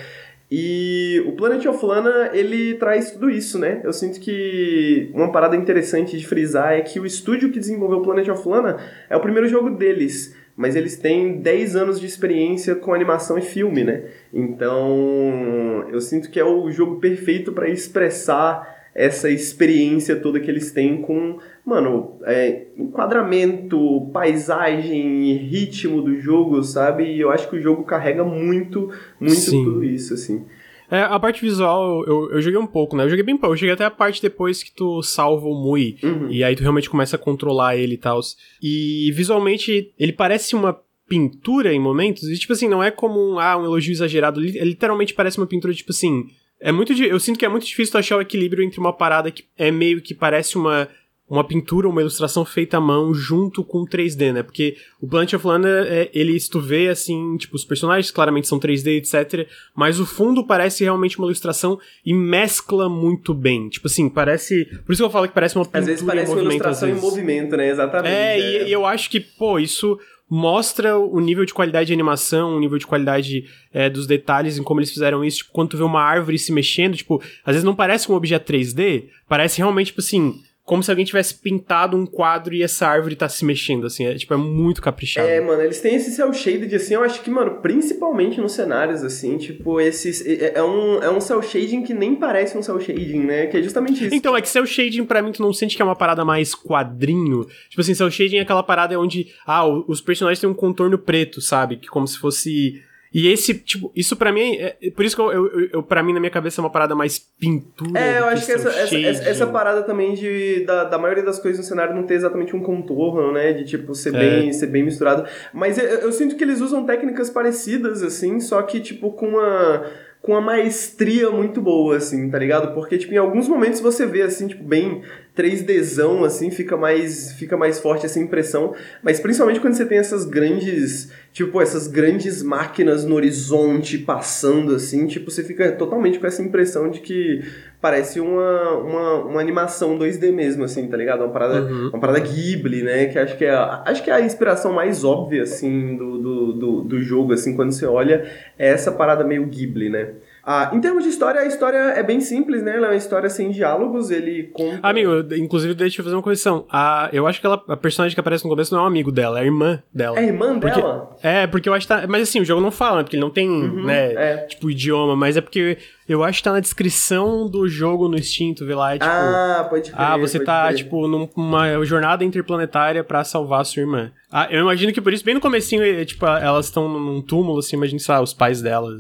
E 0.52 1.24
o 1.26 1.32
Planet 1.32 1.66
of 1.66 1.84
Lana, 1.84 2.30
ele 2.34 2.76
traz 2.76 3.12
tudo 3.12 3.30
isso, 3.30 3.58
né? 3.58 3.82
Eu 3.84 3.94
sinto 3.94 4.20
que 4.20 5.10
uma 5.14 5.32
parada 5.32 5.56
interessante 5.56 6.16
de 6.18 6.28
frisar 6.28 6.74
é 6.74 6.82
que 6.82 7.00
o 7.00 7.06
estúdio 7.06 7.50
que 7.50 7.60
desenvolveu 7.60 8.00
o 8.00 8.04
Planet 8.04 8.28
of 8.28 8.48
Lana 8.48 8.78
é 9.10 9.16
o 9.16 9.22
primeiro 9.22 9.48
jogo 9.48 9.72
deles, 9.72 10.36
mas 10.56 10.76
eles 10.76 10.98
têm 10.98 11.42
10 11.42 11.76
anos 11.76 12.00
de 12.00 12.06
experiência 12.06 12.76
com 12.76 12.94
animação 12.94 13.38
e 13.38 13.42
filme, 13.42 13.84
né? 13.84 14.04
Então, 14.32 15.88
eu 15.92 16.00
sinto 16.00 16.30
que 16.30 16.40
é 16.40 16.46
o 16.46 16.70
jogo 16.70 16.98
perfeito 17.00 17.52
para 17.52 17.68
expressar 17.68 18.83
essa 18.96 19.30
experiência 19.30 20.16
toda 20.16 20.40
que 20.40 20.50
eles 20.50 20.72
têm 20.72 21.02
com, 21.02 21.40
mano, 21.66 22.20
é, 22.24 22.68
enquadramento, 22.78 24.10
paisagem, 24.14 25.34
ritmo 25.38 26.02
do 26.02 26.20
jogo, 26.20 26.64
sabe? 26.64 27.06
E 27.06 27.20
eu 27.20 27.32
acho 27.32 27.50
que 27.50 27.56
o 27.56 27.62
jogo 27.62 27.84
carrega 27.84 28.24
muito, 28.24 28.92
muito 29.20 29.36
Sim. 29.36 29.64
tudo 29.64 29.84
isso, 29.84 30.14
assim. 30.14 30.46
É, 30.92 31.02
a 31.02 31.20
parte 31.20 31.42
visual, 31.42 32.06
eu, 32.06 32.32
eu 32.32 32.42
joguei 32.42 32.60
um 32.60 32.68
pouco, 32.68 32.96
né? 32.96 33.04
Eu 33.04 33.10
joguei 33.10 33.24
bem 33.24 33.36
pouco. 33.36 33.56
Eu 33.56 33.58
cheguei 33.58 33.74
até 33.74 33.84
a 33.84 33.90
parte 33.90 34.22
depois 34.22 34.62
que 34.62 34.72
tu 34.72 35.02
salva 35.02 35.48
o 35.48 35.56
Mui. 35.56 35.98
Uhum. 36.04 36.30
E 36.30 36.44
aí 36.44 36.56
tu 36.56 36.62
realmente 36.62 36.90
começa 36.90 37.16
a 37.16 37.20
controlar 37.20 37.76
ele 37.76 37.96
e 37.96 37.98
tal. 37.98 38.20
E 38.62 39.12
visualmente, 39.16 39.92
ele 39.98 40.14
parece 40.14 40.56
uma 40.56 40.80
pintura 41.08 41.74
em 41.74 41.80
momentos. 41.80 42.30
E 42.30 42.38
tipo 42.38 42.54
assim, 42.54 42.68
não 42.68 42.84
é 42.84 42.92
como 42.92 43.20
um, 43.20 43.40
ah, 43.40 43.58
um 43.58 43.64
elogio 43.64 43.92
exagerado. 43.92 44.40
Ele 44.40 44.60
literalmente 44.66 45.16
parece 45.16 45.40
uma 45.40 45.48
pintura, 45.48 45.74
tipo 45.74 45.92
assim 45.92 46.28
é 46.64 46.72
muito. 46.72 46.94
Eu 46.94 47.20
sinto 47.20 47.38
que 47.38 47.46
é 47.46 47.50
muito 47.50 47.66
difícil 47.66 48.00
achar 48.00 48.18
o 48.18 48.22
equilíbrio 48.22 48.64
entre 48.64 48.80
uma 48.80 48.94
parada 48.94 49.30
que 49.30 49.44
é 49.58 49.70
meio 49.70 50.02
que 50.02 50.16
parece 50.16 50.58
uma, 50.58 50.88
uma 51.30 51.44
pintura, 51.44 51.90
uma 51.90 52.00
ilustração 52.00 52.46
feita 52.46 52.78
à 52.78 52.80
mão 52.80 53.14
junto 53.14 53.66
com 53.66 53.86
3D, 53.86 54.32
né? 54.32 54.44
Porque 54.44 54.78
o 55.02 55.08
Planet 55.08 55.34
of 55.34 55.46
Lana, 55.46 55.68
é, 55.86 56.10
ele, 56.14 56.40
se 56.40 56.50
tu 56.50 56.62
vê, 56.62 56.88
assim, 56.88 57.36
tipo, 57.36 57.58
os 57.58 57.66
personagens 57.66 58.12
claramente 58.12 58.48
são 58.48 58.58
3D, 58.58 58.98
etc. 58.98 59.46
Mas 59.76 60.00
o 60.00 60.06
fundo 60.06 60.48
parece 60.48 60.86
realmente 60.86 61.18
uma 61.18 61.28
ilustração 61.28 61.78
e 62.06 62.14
mescla 62.14 62.88
muito 62.88 63.34
bem. 63.34 63.68
Tipo 63.68 63.88
assim, 63.88 64.08
parece. 64.08 64.64
Por 64.86 64.94
isso 64.94 65.02
que 65.02 65.06
eu 65.06 65.12
falo 65.12 65.28
que 65.28 65.34
parece 65.34 65.58
uma 65.58 65.66
pintura 65.66 65.80
às 65.82 65.86
vezes 65.86 66.04
parece 66.04 66.32
em 66.32 66.36
movimento. 66.36 66.46
Uma 66.46 66.54
ilustração 66.54 66.90
em 66.90 66.96
movimento, 66.96 67.58
né? 67.58 67.70
Exatamente. 67.70 68.14
É, 68.14 68.40
é. 68.40 68.64
E, 68.64 68.70
e 68.70 68.72
eu 68.72 68.86
acho 68.86 69.10
que, 69.10 69.20
pô, 69.20 69.60
isso 69.60 70.00
mostra 70.30 70.98
o 70.98 71.20
nível 71.20 71.46
de 71.46 71.54
qualidade 71.54 71.88
de 71.88 71.94
animação, 71.94 72.56
o 72.56 72.60
nível 72.60 72.78
de 72.78 72.88
qualidade 72.88 73.46
é, 73.72 73.90
dos 73.90 74.08
detalhes 74.08 74.58
em 74.58 74.64
como 74.64 74.80
eles 74.80 74.92
fizeram 74.92 75.24
isso. 75.24 75.40
Tipo, 75.40 75.52
quando 75.52 75.70
tu 75.70 75.78
vê 75.78 75.84
uma 75.84 76.02
árvore 76.02 76.40
se 76.40 76.52
mexendo, 76.52 76.98
tipo, 76.98 77.22
às 77.46 77.54
vezes 77.54 77.64
não 77.64 77.76
parece 77.76 78.12
um 78.12 78.16
objeto 78.16 78.52
3D, 78.52 79.06
parece 79.28 79.58
realmente, 79.60 79.88
tipo 79.88 80.02
assim, 80.02 80.42
como 80.66 80.82
se 80.82 80.90
alguém 80.90 81.04
tivesse 81.04 81.36
pintado 81.36 81.98
um 81.98 82.06
quadro 82.06 82.54
e 82.54 82.64
essa 82.64 82.88
árvore 82.88 83.16
tá 83.16 83.28
se 83.28 83.44
mexendo, 83.44 83.86
assim. 83.86 84.06
É, 84.06 84.16
tipo, 84.16 84.34
é 84.34 84.38
muito 84.38 84.82
caprichado. 84.82 85.28
É, 85.28 85.42
mano, 85.42 85.62
eles 85.62 85.82
têm 85.82 85.96
esse 85.96 86.12
cel 86.12 86.32
shaded, 86.34 86.74
assim, 86.74 86.94
eu 86.94 87.04
acho 87.04 87.22
que, 87.22 87.30
mano, 87.30 87.62
principalmente 87.62 88.40
nos 88.40 88.54
cenários, 88.54 89.04
assim, 89.04 89.38
tipo, 89.38 89.82
esses... 89.82 90.26
É, 90.26 90.54
é 90.56 90.64
um, 90.64 91.04
é 91.04 91.10
um 91.10 91.20
cel 91.20 91.42
shading 91.42 91.84
que 91.84 91.94
nem 91.94 92.16
parece 92.16 92.58
um 92.58 92.64
cel 92.64 92.80
shading, 92.80 93.26
né? 93.26 93.48
Que 93.48 93.58
é 93.58 93.62
justamente 93.62 94.06
isso. 94.06 94.16
Então, 94.16 94.38
é 94.38 94.42
que 94.42 94.48
cel 94.48 94.66
shading, 94.66 95.04
pra 95.04 95.22
mim, 95.22 95.34
tu 95.34 95.42
não 95.42 95.52
sente 95.52 95.76
que 95.76 95.82
é 95.82 95.86
uma 95.86 95.96
parada 95.96 96.24
mais 96.24 96.56
quadrinho. 96.56 97.46
Tipo 97.70 97.82
assim, 97.82 97.94
cel 97.94 98.10
shading 98.10 98.38
é 98.38 98.42
aquela 98.42 98.64
parada 98.64 98.98
onde, 98.98 99.28
ah, 99.46 99.68
os 99.68 100.00
personagens 100.00 100.40
têm 100.40 100.50
um 100.50 100.54
contorno 100.54 100.98
preto, 100.98 101.42
sabe? 101.42 101.76
Que 101.76 101.88
como 101.88 102.08
se 102.08 102.18
fosse 102.18 102.82
e 103.14 103.28
esse, 103.28 103.54
tipo, 103.54 103.92
isso 103.96 104.16
para 104.16 104.32
mim, 104.32 104.56
é, 104.56 104.76
é, 104.82 104.90
por 104.90 105.06
isso 105.06 105.16
que 105.16 105.22
eu, 105.22 105.32
eu, 105.32 105.70
eu, 105.74 105.84
pra 105.84 106.02
mim, 106.02 106.14
na 106.14 106.20
minha 106.20 106.32
cabeça, 106.32 106.60
é 106.60 106.64
uma 106.64 106.72
parada 106.72 106.96
mais 106.96 107.20
pintura. 107.20 108.00
É, 108.00 108.20
eu 108.20 108.26
acho 108.26 108.46
que 108.46 108.52
essa, 108.52 108.70
essa, 108.70 108.98
essa, 108.98 109.30
essa, 109.30 109.48
parada 109.48 109.84
também 109.84 110.16
de, 110.16 110.66
da, 110.66 110.86
da 110.86 110.98
maioria 110.98 111.24
das 111.24 111.38
coisas 111.38 111.60
no 111.60 111.66
cenário 111.66 111.96
não 111.96 112.08
ter 112.08 112.16
exatamente 112.16 112.56
um 112.56 112.64
contorno, 112.64 113.32
né? 113.32 113.54
De, 113.54 113.66
tipo, 113.66 113.94
ser, 113.94 114.16
é. 114.16 114.20
bem, 114.20 114.54
ser 114.54 114.68
bem 114.68 114.84
misturado. 114.84 115.26
Mas 115.54 115.78
eu, 115.78 115.86
eu 115.86 116.12
sinto 116.12 116.36
que 116.36 116.44
eles 116.44 116.60
usam 116.60 116.86
técnicas 116.86 117.30
parecidas, 117.30 118.02
assim, 118.02 118.40
só 118.40 118.62
que, 118.64 118.80
tipo, 118.80 119.12
com 119.12 119.28
uma 119.28 119.86
com 120.24 120.32
uma 120.32 120.42
maestria 120.42 121.30
muito 121.30 121.62
boa, 121.62 121.98
assim, 121.98 122.30
tá 122.30 122.40
ligado? 122.40 122.74
Porque, 122.74 122.98
tipo, 122.98 123.14
em 123.14 123.18
alguns 123.18 123.46
momentos 123.50 123.82
você 123.82 124.06
vê, 124.06 124.22
assim, 124.22 124.48
tipo, 124.48 124.64
bem 124.64 125.04
3Dzão, 125.36 126.24
assim, 126.24 126.52
fica 126.52 126.78
mais, 126.78 127.34
fica 127.34 127.58
mais 127.58 127.80
forte 127.80 128.06
essa 128.06 128.20
impressão. 128.20 128.74
Mas 129.02 129.20
principalmente 129.20 129.60
quando 129.60 129.74
você 129.74 129.86
tem 129.86 129.98
essas 129.98 130.26
grandes, 130.26 131.12
tipo, 131.32 131.60
essas 131.60 131.88
grandes 131.88 132.44
máquinas 132.44 133.04
no 133.04 133.16
horizonte 133.16 133.98
passando, 133.98 134.76
assim, 134.76 135.08
tipo, 135.08 135.32
você 135.32 135.44
fica 135.44 135.72
totalmente 135.72 136.20
com 136.20 136.28
essa 136.28 136.42
impressão 136.42 136.90
de 136.90 137.00
que 137.00 137.42
parece 137.82 138.20
uma, 138.20 138.72
uma, 138.78 139.14
uma 139.26 139.42
animação 139.42 139.98
2D 139.98 140.32
mesmo, 140.32 140.64
assim, 140.64 140.88
tá 140.88 140.96
ligado? 140.96 141.22
Uma 141.22 141.34
parada, 141.34 141.64
uhum. 141.64 141.90
uma 141.90 142.00
parada 142.00 142.20
Ghibli, 142.20 142.84
né? 142.84 143.08
Que 143.08 143.18
acho 143.18 143.38
que, 143.38 143.44
é 143.44 143.50
a, 143.50 143.84
acho 143.88 144.04
que 144.04 144.12
é 144.12 144.14
a 144.14 144.22
inspiração 144.22 144.72
mais 144.72 145.04
óbvia, 145.04 145.44
assim, 145.44 145.98
do, 145.98 146.18
do, 146.18 146.54
do, 146.54 146.82
do 146.82 147.02
jogo, 147.02 147.34
assim, 147.34 147.56
quando 147.56 147.72
você 147.72 147.86
olha, 147.86 148.24
é 148.58 148.70
essa 148.70 148.92
parada 148.92 149.24
meio 149.24 149.46
Ghibli, 149.48 149.90
né? 149.90 150.12
Ah, 150.46 150.72
em 150.74 150.82
termos 150.82 151.04
de 151.04 151.10
história, 151.10 151.40
a 151.40 151.46
história 151.46 151.78
é 151.78 152.04
bem 152.04 152.20
simples, 152.20 152.62
né? 152.62 152.76
Ela 152.76 152.88
é 152.88 152.90
uma 152.90 152.96
história 152.96 153.30
sem 153.30 153.50
diálogos, 153.50 154.12
ele 154.12 154.52
conta... 154.54 154.80
Amigo, 154.84 155.12
inclusive, 155.36 155.74
deixa 155.74 156.02
eu 156.02 156.04
fazer 156.04 156.16
uma 156.16 156.22
correção. 156.22 156.66
A, 156.70 157.10
eu 157.14 157.26
acho 157.26 157.40
que 157.40 157.46
ela, 157.46 157.64
a 157.68 157.78
personagem 157.78 158.14
que 158.14 158.20
aparece 158.20 158.44
no 158.44 158.50
começo 158.50 158.74
não 158.74 158.82
é 158.82 158.84
um 158.84 158.88
amigo 158.88 159.12
dela, 159.12 159.40
é 159.40 159.44
a 159.44 159.46
irmã 159.46 159.82
dela. 159.94 160.18
É 160.18 160.22
a 160.22 160.24
irmã 160.26 160.60
porque, 160.60 160.82
dela? 160.82 161.16
É, 161.24 161.48
porque 161.48 161.70
eu 161.70 161.74
acho 161.74 161.88
que 161.88 161.94
tá... 161.94 162.06
Mas 162.08 162.24
assim, 162.24 162.42
o 162.42 162.46
jogo 162.46 162.62
não 162.62 162.72
fala, 162.72 162.98
né? 162.98 163.04
Porque 163.04 163.16
ele 163.16 163.24
não 163.24 163.30
tem, 163.30 163.50
uhum, 163.50 163.86
né, 163.86 164.14
é. 164.14 164.38
tipo, 164.46 164.70
idioma, 164.70 165.16
mas 165.16 165.38
é 165.38 165.42
porque 165.42 165.78
eu 166.08 166.24
acho 166.24 166.40
que 166.40 166.44
tá 166.44 166.52
na 166.52 166.60
descrição 166.60 167.50
do 167.50 167.68
jogo 167.68 168.08
no 168.08 168.22
Steam, 168.22 168.54
tu 168.54 168.66
vê 168.66 168.76
lá, 168.76 168.96
é, 168.96 169.00
tipo... 169.00 169.10
Ah, 169.10 169.68
pode 169.70 169.92
crer, 169.92 170.02
Ah, 170.02 170.18
você 170.18 170.40
tá, 170.40 170.66
crer. 170.68 170.78
tipo, 170.78 171.08
numa 171.08 171.84
jornada 171.86 172.24
interplanetária 172.24 173.04
para 173.04 173.24
salvar 173.24 173.62
a 173.62 173.64
sua 173.64 173.82
irmã. 173.82 174.12
Ah, 174.32 174.48
eu 174.50 174.62
imagino 174.62 174.92
que 174.92 175.00
por 175.00 175.14
isso, 175.14 175.24
bem 175.24 175.36
no 175.36 175.40
comecinho, 175.40 175.84
é, 175.84 176.04
tipo, 176.04 176.26
elas 176.26 176.66
estão 176.66 176.90
num 176.90 177.22
túmulo, 177.22 177.60
assim, 177.60 177.76
imagina, 177.76 178.00
sei 178.00 178.16
lá, 178.16 178.22
os 178.22 178.34
pais 178.34 178.62
delas. 178.62 178.96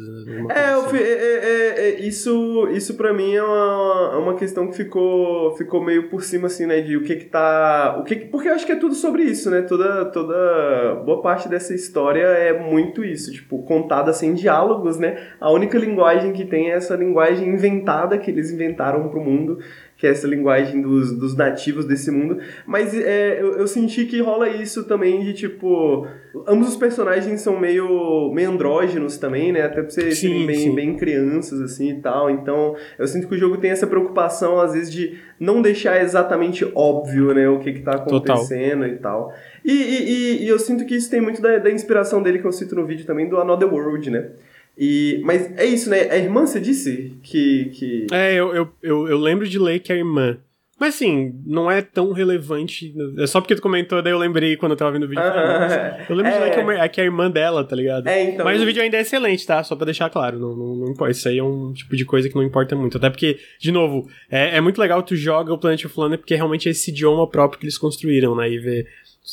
É, 0.51 0.65
assim. 0.73 0.97
é, 0.97 1.01
é, 1.01 1.89
é, 1.89 1.99
isso, 2.01 2.67
isso 2.71 2.93
pra 2.95 3.11
mim 3.11 3.33
é 3.33 3.43
uma, 3.43 4.17
uma 4.19 4.35
questão 4.35 4.67
que 4.67 4.77
ficou, 4.77 5.55
ficou 5.57 5.83
meio 5.83 6.07
por 6.09 6.21
cima, 6.23 6.45
assim, 6.47 6.67
né, 6.67 6.81
de 6.81 6.95
o 6.95 7.03
que 7.03 7.15
que 7.15 7.25
tá... 7.25 7.97
O 7.99 8.03
que, 8.03 8.15
porque 8.15 8.47
eu 8.47 8.53
acho 8.53 8.65
que 8.65 8.71
é 8.73 8.75
tudo 8.75 8.93
sobre 8.93 9.23
isso, 9.23 9.49
né, 9.49 9.63
toda, 9.63 10.05
toda... 10.05 11.01
Boa 11.03 11.21
parte 11.21 11.49
dessa 11.49 11.73
história 11.73 12.21
é 12.23 12.53
muito 12.53 13.03
isso, 13.03 13.31
tipo, 13.31 13.63
contada 13.63 14.13
sem 14.13 14.35
diálogos, 14.35 14.97
né, 14.99 15.17
a 15.41 15.51
única 15.51 15.79
linguagem 15.79 16.31
que 16.31 16.45
tem 16.45 16.69
é 16.69 16.75
essa 16.75 16.92
essa 16.93 16.95
linguagem 16.95 17.49
inventada 17.49 18.17
que 18.17 18.29
eles 18.29 18.51
inventaram 18.51 19.09
para 19.09 19.19
o 19.19 19.23
mundo, 19.23 19.59
que 19.97 20.05
é 20.05 20.11
essa 20.11 20.27
linguagem 20.27 20.81
dos, 20.81 21.11
dos 21.17 21.35
nativos 21.35 21.85
desse 21.85 22.11
mundo. 22.11 22.37
Mas 22.65 22.93
é, 22.93 23.41
eu, 23.41 23.53
eu, 23.57 23.67
senti 23.67 24.05
que 24.05 24.21
rola 24.21 24.49
isso 24.49 24.83
também 24.83 25.23
de 25.23 25.33
tipo. 25.33 26.05
Ambos 26.47 26.69
os 26.69 26.75
personagens 26.75 27.41
são 27.41 27.59
meio, 27.59 28.31
meio 28.33 28.51
andrógenos 28.51 29.17
também, 29.17 29.51
né? 29.51 29.61
Até 29.61 29.81
pra 29.81 29.89
vocês 29.89 30.19
serem 30.19 30.45
bem, 30.45 30.75
bem 30.75 30.97
crianças, 30.97 31.61
assim 31.61 31.91
e 31.91 32.01
tal. 32.01 32.29
Então, 32.29 32.75
eu 32.97 33.07
sinto 33.07 33.27
que 33.27 33.35
o 33.35 33.37
jogo 33.37 33.57
tem 33.57 33.71
essa 33.71 33.87
preocupação, 33.87 34.59
às 34.59 34.73
vezes, 34.73 34.91
de 34.91 35.17
não 35.39 35.61
deixar 35.61 36.01
exatamente 36.01 36.69
óbvio, 36.75 37.33
né? 37.33 37.47
O 37.47 37.59
que, 37.59 37.73
que 37.73 37.81
tá 37.81 37.93
acontecendo 37.95 38.81
Total. 38.81 38.95
e 38.95 38.97
tal. 38.97 39.33
E, 39.63 39.71
e, 39.71 40.43
e, 40.43 40.47
eu 40.47 40.59
sinto 40.59 40.85
que 40.85 40.95
isso 40.95 41.09
tem 41.09 41.21
muito 41.21 41.41
da, 41.41 41.57
da 41.59 41.71
inspiração 41.71 42.21
dele 42.21 42.39
que 42.39 42.45
eu 42.45 42.51
cito 42.51 42.75
no 42.75 42.85
vídeo 42.85 43.05
também, 43.05 43.29
do 43.29 43.39
Another 43.39 43.71
World, 43.71 44.09
né? 44.09 44.31
E, 44.77 45.21
mas 45.23 45.51
é 45.57 45.65
isso, 45.65 45.89
né? 45.89 46.09
A 46.09 46.17
irmã, 46.17 46.45
você 46.45 46.59
disse 46.59 47.13
que. 47.21 47.65
que... 47.73 48.07
É, 48.11 48.33
eu, 48.33 48.53
eu, 48.55 48.69
eu, 48.81 49.07
eu 49.07 49.17
lembro 49.17 49.47
de 49.47 49.59
ler 49.59 49.79
que 49.79 49.91
é 49.91 49.95
a 49.95 49.99
irmã. 49.99 50.37
Mas 50.79 50.95
assim, 50.95 51.33
não 51.45 51.71
é 51.71 51.81
tão 51.81 52.11
relevante. 52.11 52.93
É 53.17 53.27
só 53.27 53.39
porque 53.39 53.55
tu 53.55 53.61
comentou, 53.61 54.01
daí 54.01 54.11
eu 54.11 54.17
lembrei 54.17 54.57
quando 54.57 54.73
eu 54.73 54.77
tava 54.77 54.91
vendo 54.91 55.03
o 55.03 55.07
vídeo. 55.07 55.23
Ah, 55.23 56.05
eu 56.09 56.15
lembro 56.15 56.31
é... 56.31 56.35
de 56.35 56.43
ler 56.43 56.51
que 56.51 56.59
é, 56.59 56.89
que 56.89 56.99
é 56.99 57.03
a 57.03 57.05
irmã 57.05 57.31
dela, 57.31 57.63
tá 57.63 57.75
ligado? 57.75 58.07
É, 58.07 58.31
então... 58.31 58.43
Mas 58.43 58.61
o 58.61 58.65
vídeo 58.65 58.81
ainda 58.81 58.97
é 58.97 59.01
excelente, 59.01 59.45
tá? 59.45 59.63
Só 59.63 59.75
pra 59.75 59.85
deixar 59.85 60.09
claro. 60.09 60.39
Não, 60.39 60.55
não, 60.55 60.75
não, 60.75 60.89
importa. 60.89 61.11
Isso 61.11 61.29
aí 61.29 61.37
é 61.37 61.43
um 61.43 61.71
tipo 61.71 61.95
de 61.95 62.03
coisa 62.03 62.27
que 62.27 62.35
não 62.35 62.43
importa 62.43 62.75
muito. 62.75 62.97
Até 62.97 63.09
porque, 63.09 63.39
de 63.59 63.71
novo, 63.71 64.09
é, 64.29 64.57
é 64.57 64.61
muito 64.61 64.77
legal 64.81 65.01
tu 65.03 65.15
joga 65.15 65.53
o 65.53 65.57
Planet 65.57 65.85
of 65.85 65.97
Lana 65.97 66.17
porque 66.17 66.35
realmente 66.35 66.67
é 66.67 66.71
esse 66.71 66.91
idioma 66.91 67.29
próprio 67.29 67.59
que 67.59 67.65
eles 67.65 67.77
construíram, 67.77 68.35
né? 68.35 68.51
E 68.51 68.57
ver 68.57 68.87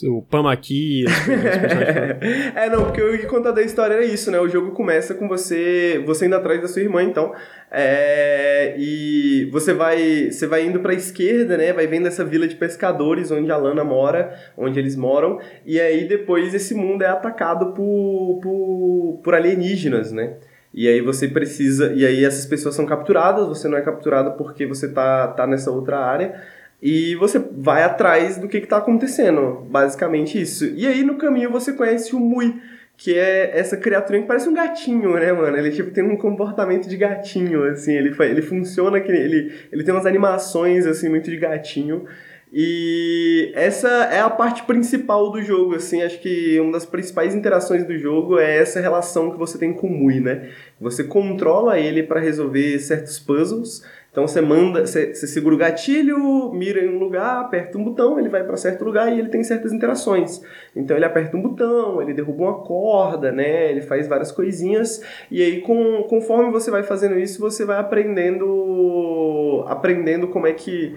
o 0.09 0.23
Pamaki, 0.23 1.05
É, 2.55 2.71
não, 2.71 2.85
porque 2.85 3.03
o 3.03 3.19
que 3.19 3.27
conta 3.27 3.53
da 3.53 3.61
história 3.61 3.95
é 3.95 4.05
isso, 4.05 4.31
né? 4.31 4.39
O 4.39 4.49
jogo 4.49 4.71
começa 4.71 5.15
com 5.15 5.27
você, 5.27 6.03
você 6.07 6.27
indo 6.27 6.37
atrás 6.37 6.61
da 6.61 6.69
sua 6.69 6.83
irmã, 6.83 7.03
então. 7.03 7.35
É, 7.71 8.51
É, 8.61 8.75
e 8.79 9.49
você 9.51 9.73
vai, 9.73 10.31
você 10.31 10.47
vai 10.47 10.67
indo 10.67 10.81
para 10.81 10.93
a 10.93 10.95
esquerda, 10.95 11.57
né? 11.57 11.73
Vai 11.73 11.87
vendo 11.87 12.07
essa 12.07 12.25
vila 12.25 12.47
de 12.47 12.55
pescadores 12.55 13.31
onde 13.31 13.51
a 13.51 13.57
Lana 13.57 13.83
mora, 13.83 14.35
onde 14.57 14.79
eles 14.79 14.97
moram, 14.97 15.39
e 15.65 15.81
aí 15.81 16.07
depois 16.07 16.53
esse 16.53 16.75
mundo 16.75 17.03
é 17.03 17.07
atacado 17.07 17.73
por, 17.73 18.41
por, 18.43 19.21
por 19.25 19.35
alienígenas, 19.35 20.13
né? 20.13 20.37
E 20.75 20.87
aí 20.87 21.01
você 21.01 21.27
precisa, 21.27 21.93
e 21.95 22.05
aí 22.05 22.25
essas 22.25 22.47
pessoas 22.47 22.75
são 22.75 22.87
capturadas, 22.87 23.49
você 23.49 23.67
não 23.67 23.79
é 23.79 23.83
capturado 23.83 24.33
porque 24.37 24.67
você 24.67 24.89
tá, 24.93 25.29
tá 25.29 25.47
nessa 25.47 25.71
outra 25.71 25.99
área, 25.99 26.41
e 26.83 27.15
você 27.17 27.39
vai 27.39 27.83
atrás 27.83 28.39
do 28.39 28.49
que 28.49 28.57
está 28.59 28.79
acontecendo, 28.79 29.67
basicamente 29.71 30.41
isso. 30.41 30.65
E 30.65 30.87
aí 30.87 31.03
no 31.03 31.17
caminho 31.17 31.51
você 31.51 31.73
conhece 31.73 32.15
o 32.15 32.21
Mui, 32.21 32.55
que 32.97 33.15
é 33.15 33.59
essa 33.59 33.77
criatura 33.77 34.21
que 34.21 34.27
parece 34.27 34.49
um 34.49 34.55
gatinho, 34.55 35.15
né, 35.15 35.33
mano? 35.33 35.57
Ele 35.57 35.71
tipo 35.71 35.91
tem 35.91 36.05
um 36.05 36.17
comportamento 36.17 36.89
de 36.89 36.97
gatinho, 36.97 37.65
assim, 37.65 37.95
ele 37.95 38.15
ele 38.21 38.43
funciona 38.43 39.01
que 39.01 39.11
ele 39.11 39.53
ele 39.73 39.85
tem 39.85 39.95
umas 39.95 40.07
animações 40.07 40.87
assim 40.87 41.09
muito 41.09 41.31
de 41.31 41.37
gatinho. 41.37 42.07
E 42.53 43.53
essa 43.55 43.89
é 43.89 44.21
a 44.21 44.29
parte 44.29 44.65
principal 44.65 45.31
do 45.31 45.41
jogo, 45.41 45.77
assim, 45.77 46.03
acho 46.03 46.21
que 46.21 46.59
uma 46.59 46.73
das 46.73 46.85
principais 46.85 47.33
interações 47.33 47.85
do 47.85 47.97
jogo 47.97 48.41
é 48.41 48.57
essa 48.59 48.81
relação 48.81 49.31
que 49.31 49.39
você 49.39 49.57
tem 49.57 49.73
com 49.73 49.87
o 49.87 49.91
Mui, 49.91 50.19
né? 50.19 50.51
Você 50.81 51.05
controla 51.05 51.79
ele 51.79 52.03
para 52.03 52.19
resolver 52.19 52.77
certos 52.81 53.21
puzzles, 53.21 53.85
então 54.11 54.26
você 54.26 54.40
manda, 54.40 54.85
você, 54.85 55.14
você, 55.14 55.26
segura 55.29 55.55
o 55.55 55.59
gatilho, 55.59 56.52
mira 56.52 56.85
em 56.85 56.88
um 56.88 56.99
lugar, 56.99 57.43
aperta 57.43 57.79
um 57.79 57.85
botão, 57.85 58.19
ele 58.19 58.29
vai 58.29 58.43
para 58.43 58.57
certo 58.57 58.85
lugar 58.85 59.12
e 59.12 59.21
ele 59.21 59.29
tem 59.29 59.45
certas 59.45 59.73
interações. 59.73 60.43
Então 60.75 60.97
ele 60.97 61.05
aperta 61.05 61.37
um 61.37 61.43
botão, 61.43 62.02
ele 62.02 62.12
derruba 62.12 62.43
uma 62.43 62.59
corda, 62.59 63.31
né? 63.31 63.71
Ele 63.71 63.81
faz 63.81 64.09
várias 64.09 64.33
coisinhas 64.33 65.00
e 65.31 65.40
aí 65.40 65.61
com, 65.61 66.02
conforme 66.09 66.50
você 66.50 66.73
vai 66.73 66.83
fazendo 66.83 67.19
isso, 67.19 67.40
você 67.40 67.64
vai 67.64 67.79
aprendendo 67.79 69.64
aprendendo 69.69 70.26
como 70.26 70.47
é 70.47 70.52
que 70.52 70.97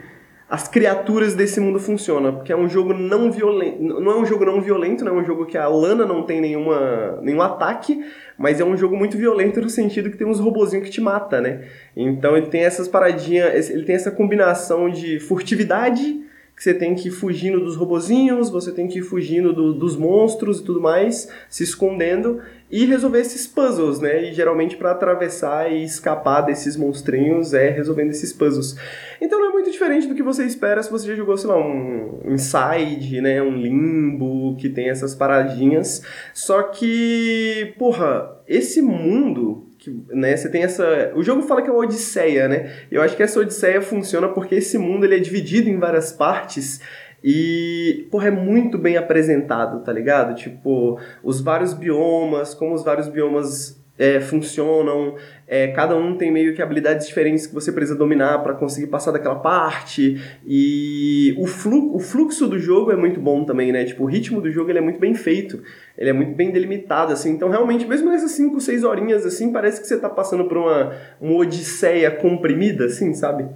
as 0.49 0.67
criaturas 0.67 1.33
desse 1.33 1.59
mundo 1.59 1.79
funcionam, 1.79 2.35
porque 2.35 2.51
é 2.51 2.55
um 2.55 2.69
jogo 2.69 2.93
não 2.93 3.31
violento, 3.31 3.81
não 3.81 4.11
é 4.11 4.15
um 4.17 4.25
jogo 4.25 4.45
não 4.45 4.61
violento, 4.61 5.03
não 5.03 5.17
é 5.17 5.21
um 5.21 5.25
jogo 5.25 5.45
que 5.45 5.57
a 5.57 5.67
Lana 5.67 6.05
não 6.05 6.23
tem 6.23 6.41
nenhuma, 6.41 7.19
nenhum 7.21 7.41
ataque, 7.41 8.03
mas 8.37 8.59
é 8.59 8.65
um 8.65 8.77
jogo 8.77 8.95
muito 8.95 9.17
violento 9.17 9.61
no 9.61 9.69
sentido 9.69 10.11
que 10.11 10.17
tem 10.17 10.27
uns 10.27 10.39
robozinhos 10.39 10.85
que 10.85 10.91
te 10.91 11.01
mata, 11.01 11.41
né? 11.41 11.65
Então 11.95 12.37
ele 12.37 12.47
tem 12.47 12.63
essas 12.63 12.87
paradinhas, 12.87 13.69
ele 13.69 13.83
tem 13.83 13.95
essa 13.95 14.11
combinação 14.11 14.89
de 14.89 15.19
furtividade 15.19 16.21
que 16.55 16.63
você 16.63 16.73
tem 16.73 16.93
que 16.93 17.07
ir 17.07 17.11
fugindo 17.11 17.59
dos 17.59 17.75
robozinhos, 17.75 18.49
você 18.49 18.71
tem 18.71 18.87
que 18.87 18.99
ir 18.99 19.01
fugindo 19.01 19.51
do, 19.53 19.73
dos 19.73 19.95
monstros 19.95 20.59
e 20.59 20.63
tudo 20.63 20.79
mais, 20.79 21.27
se 21.49 21.63
escondendo 21.63 22.39
e 22.71 22.85
resolver 22.85 23.19
esses 23.19 23.45
puzzles, 23.45 23.99
né? 23.99 24.29
E 24.29 24.33
geralmente 24.33 24.77
para 24.77 24.91
atravessar 24.91 25.71
e 25.71 25.83
escapar 25.83 26.41
desses 26.41 26.75
monstrinhos 26.75 27.53
é 27.53 27.69
resolvendo 27.69 28.11
esses 28.11 28.31
puzzles. 28.33 28.75
Então 29.21 29.39
não 29.39 29.49
é 29.49 29.51
muito 29.51 29.71
diferente 29.71 30.07
do 30.07 30.15
que 30.15 30.23
você 30.23 30.43
espera 30.43 30.81
se 30.81 30.91
você 30.91 31.07
já 31.07 31.15
jogou, 31.15 31.37
sei 31.37 31.49
lá, 31.49 31.57
um 31.57 32.21
Inside, 32.25 33.21
né? 33.21 33.41
Um 33.41 33.55
Limbo, 33.55 34.55
que 34.55 34.69
tem 34.69 34.89
essas 34.89 35.13
paradinhas. 35.13 36.03
Só 36.33 36.63
que, 36.63 37.73
porra, 37.77 38.41
esse 38.47 38.81
mundo 38.81 39.62
que, 39.83 39.91
né, 40.09 40.35
você 40.35 40.49
tem 40.49 40.63
essa... 40.63 41.11
O 41.15 41.21
jogo 41.21 41.41
fala 41.41 41.61
que 41.61 41.69
é 41.69 41.73
uma 41.73 41.83
odisseia, 41.83 42.47
né? 42.47 42.71
Eu 42.89 43.01
acho 43.01 43.17
que 43.17 43.23
essa 43.23 43.39
odisseia 43.39 43.81
funciona 43.81 44.29
porque 44.29 44.55
esse 44.55 44.77
mundo 44.77 45.05
ele 45.05 45.15
é 45.15 45.19
dividido 45.19 45.69
em 45.69 45.77
várias 45.77 46.13
partes 46.13 46.79
e, 47.21 48.07
porra, 48.09 48.27
é 48.27 48.31
muito 48.31 48.77
bem 48.77 48.95
apresentado, 48.95 49.83
tá 49.83 49.91
ligado? 49.91 50.35
Tipo, 50.35 50.99
os 51.21 51.41
vários 51.41 51.73
biomas, 51.73 52.53
como 52.53 52.73
os 52.73 52.83
vários 52.83 53.09
biomas 53.09 53.82
é, 54.03 54.19
funcionam, 54.19 55.15
é, 55.47 55.67
cada 55.67 55.95
um 55.95 56.17
tem 56.17 56.29
meio 56.29 56.53
que 56.53 56.61
habilidades 56.61 57.07
diferentes 57.07 57.47
que 57.47 57.53
você 57.53 57.71
precisa 57.71 57.97
dominar 57.97 58.39
para 58.39 58.53
conseguir 58.53 58.87
passar 58.87 59.11
daquela 59.11 59.35
parte, 59.35 60.21
e 60.45 61.33
o, 61.37 61.47
flu, 61.47 61.95
o 61.95 61.99
fluxo 61.99 62.45
do 62.49 62.59
jogo 62.59 62.91
é 62.91 62.97
muito 62.97 63.21
bom 63.21 63.45
também, 63.45 63.71
né? 63.71 63.85
Tipo, 63.85 64.03
o 64.03 64.05
ritmo 64.05 64.41
do 64.41 64.51
jogo 64.51 64.69
ele 64.69 64.79
é 64.79 64.81
muito 64.81 64.99
bem 64.99 65.15
feito, 65.15 65.63
ele 65.97 66.09
é 66.09 66.13
muito 66.13 66.35
bem 66.35 66.51
delimitado, 66.51 67.13
assim, 67.13 67.31
então 67.31 67.47
realmente, 67.47 67.87
mesmo 67.87 68.11
nessas 68.11 68.31
5, 68.31 68.59
6 68.59 68.83
horinhas, 68.83 69.25
assim, 69.25 69.53
parece 69.53 69.79
que 69.79 69.87
você 69.87 69.97
tá 69.97 70.09
passando 70.09 70.45
por 70.49 70.57
uma, 70.57 70.93
uma 71.21 71.37
odisseia 71.37 72.11
comprimida, 72.11 72.85
assim, 72.85 73.13
sabe? 73.13 73.47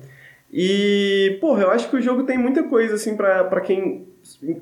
E, 0.52 1.38
porra, 1.42 1.64
eu 1.64 1.72
acho 1.72 1.90
que 1.90 1.98
o 1.98 2.02
jogo 2.02 2.24
tem 2.24 2.38
muita 2.38 2.64
coisa, 2.64 2.96
assim, 2.96 3.18
pra 3.18 3.60
quem 3.60 4.07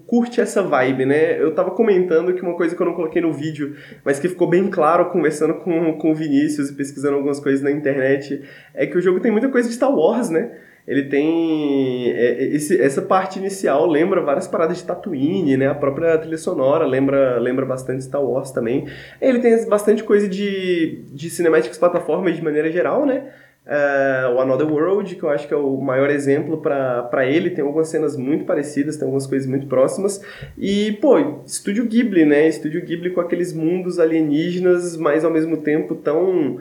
curte 0.06 0.42
essa 0.42 0.62
vibe, 0.62 1.06
né? 1.06 1.42
Eu 1.42 1.54
tava 1.54 1.72
comentando 1.72 2.34
que 2.34 2.42
uma 2.42 2.56
coisa 2.56 2.76
que 2.76 2.82
eu 2.82 2.86
não 2.86 2.94
coloquei 2.94 3.22
no 3.22 3.34
vídeo, 3.34 3.76
mas 4.04 4.20
que 4.20 4.28
ficou 4.28 4.48
bem 4.48 4.70
claro 4.70 5.10
conversando 5.10 5.56
com, 5.56 5.98
com 5.98 6.12
o 6.12 6.16
Vinícius 6.16 6.70
e 6.70 6.74
pesquisando 6.74 7.16
algumas 7.16 7.40
coisas 7.40 7.62
na 7.62 7.72
internet, 7.72 8.42
é 8.74 8.86
que 8.86 8.98
o 8.98 9.02
jogo 9.02 9.20
tem 9.20 9.32
muita 9.32 9.50
coisa 9.50 9.68
de 9.68 9.76
Star 9.76 9.94
Wars, 9.94 10.30
né? 10.30 10.52
Ele 10.88 11.04
tem. 11.04 12.12
É, 12.12 12.44
é, 12.44 12.44
esse, 12.56 12.80
essa 12.80 13.02
parte 13.02 13.40
inicial 13.40 13.88
lembra 13.88 14.22
várias 14.22 14.48
paradas 14.48 14.78
de 14.78 14.84
Tatooine, 14.84 15.58
né? 15.58 15.68
A 15.68 15.74
própria 15.74 16.16
trilha 16.18 16.38
sonora 16.38 16.86
lembra, 16.86 17.40
lembra 17.40 17.66
bastante 17.66 18.04
Star 18.04 18.24
Wars 18.24 18.52
também. 18.52 18.88
Ele 19.20 19.40
tem 19.40 19.68
bastante 19.68 20.04
coisa 20.04 20.28
de, 20.28 21.04
de 21.12 21.30
cinemáticas 21.30 21.78
plataformas 21.78 22.36
de 22.36 22.44
maneira 22.44 22.72
geral, 22.72 23.06
né? 23.06 23.24
Uh, 23.66 24.36
o 24.36 24.40
Another 24.40 24.72
World, 24.72 25.16
que 25.16 25.24
eu 25.24 25.30
acho 25.30 25.48
que 25.48 25.54
é 25.54 25.58
o 25.58 25.82
maior 25.82 26.12
exemplo 26.12 26.62
para 26.62 27.26
ele, 27.26 27.50
tem 27.50 27.64
algumas 27.64 27.88
cenas 27.88 28.16
muito 28.16 28.46
parecidas, 28.46 28.96
tem 28.96 29.06
algumas 29.06 29.26
coisas 29.26 29.48
muito 29.48 29.66
próximas. 29.66 30.22
E, 30.56 30.92
pô, 31.02 31.42
Estúdio 31.46 31.86
Ghibli, 31.86 32.26
né? 32.26 32.48
Estúdio 32.48 32.86
Ghibli 32.86 33.10
com 33.10 33.22
aqueles 33.22 33.54
mundos 33.54 34.00
alienígenas, 34.00 34.96
mas 34.96 35.26
ao 35.26 35.32
mesmo 35.32 35.58
tempo 35.58 35.96
tão 35.96 36.60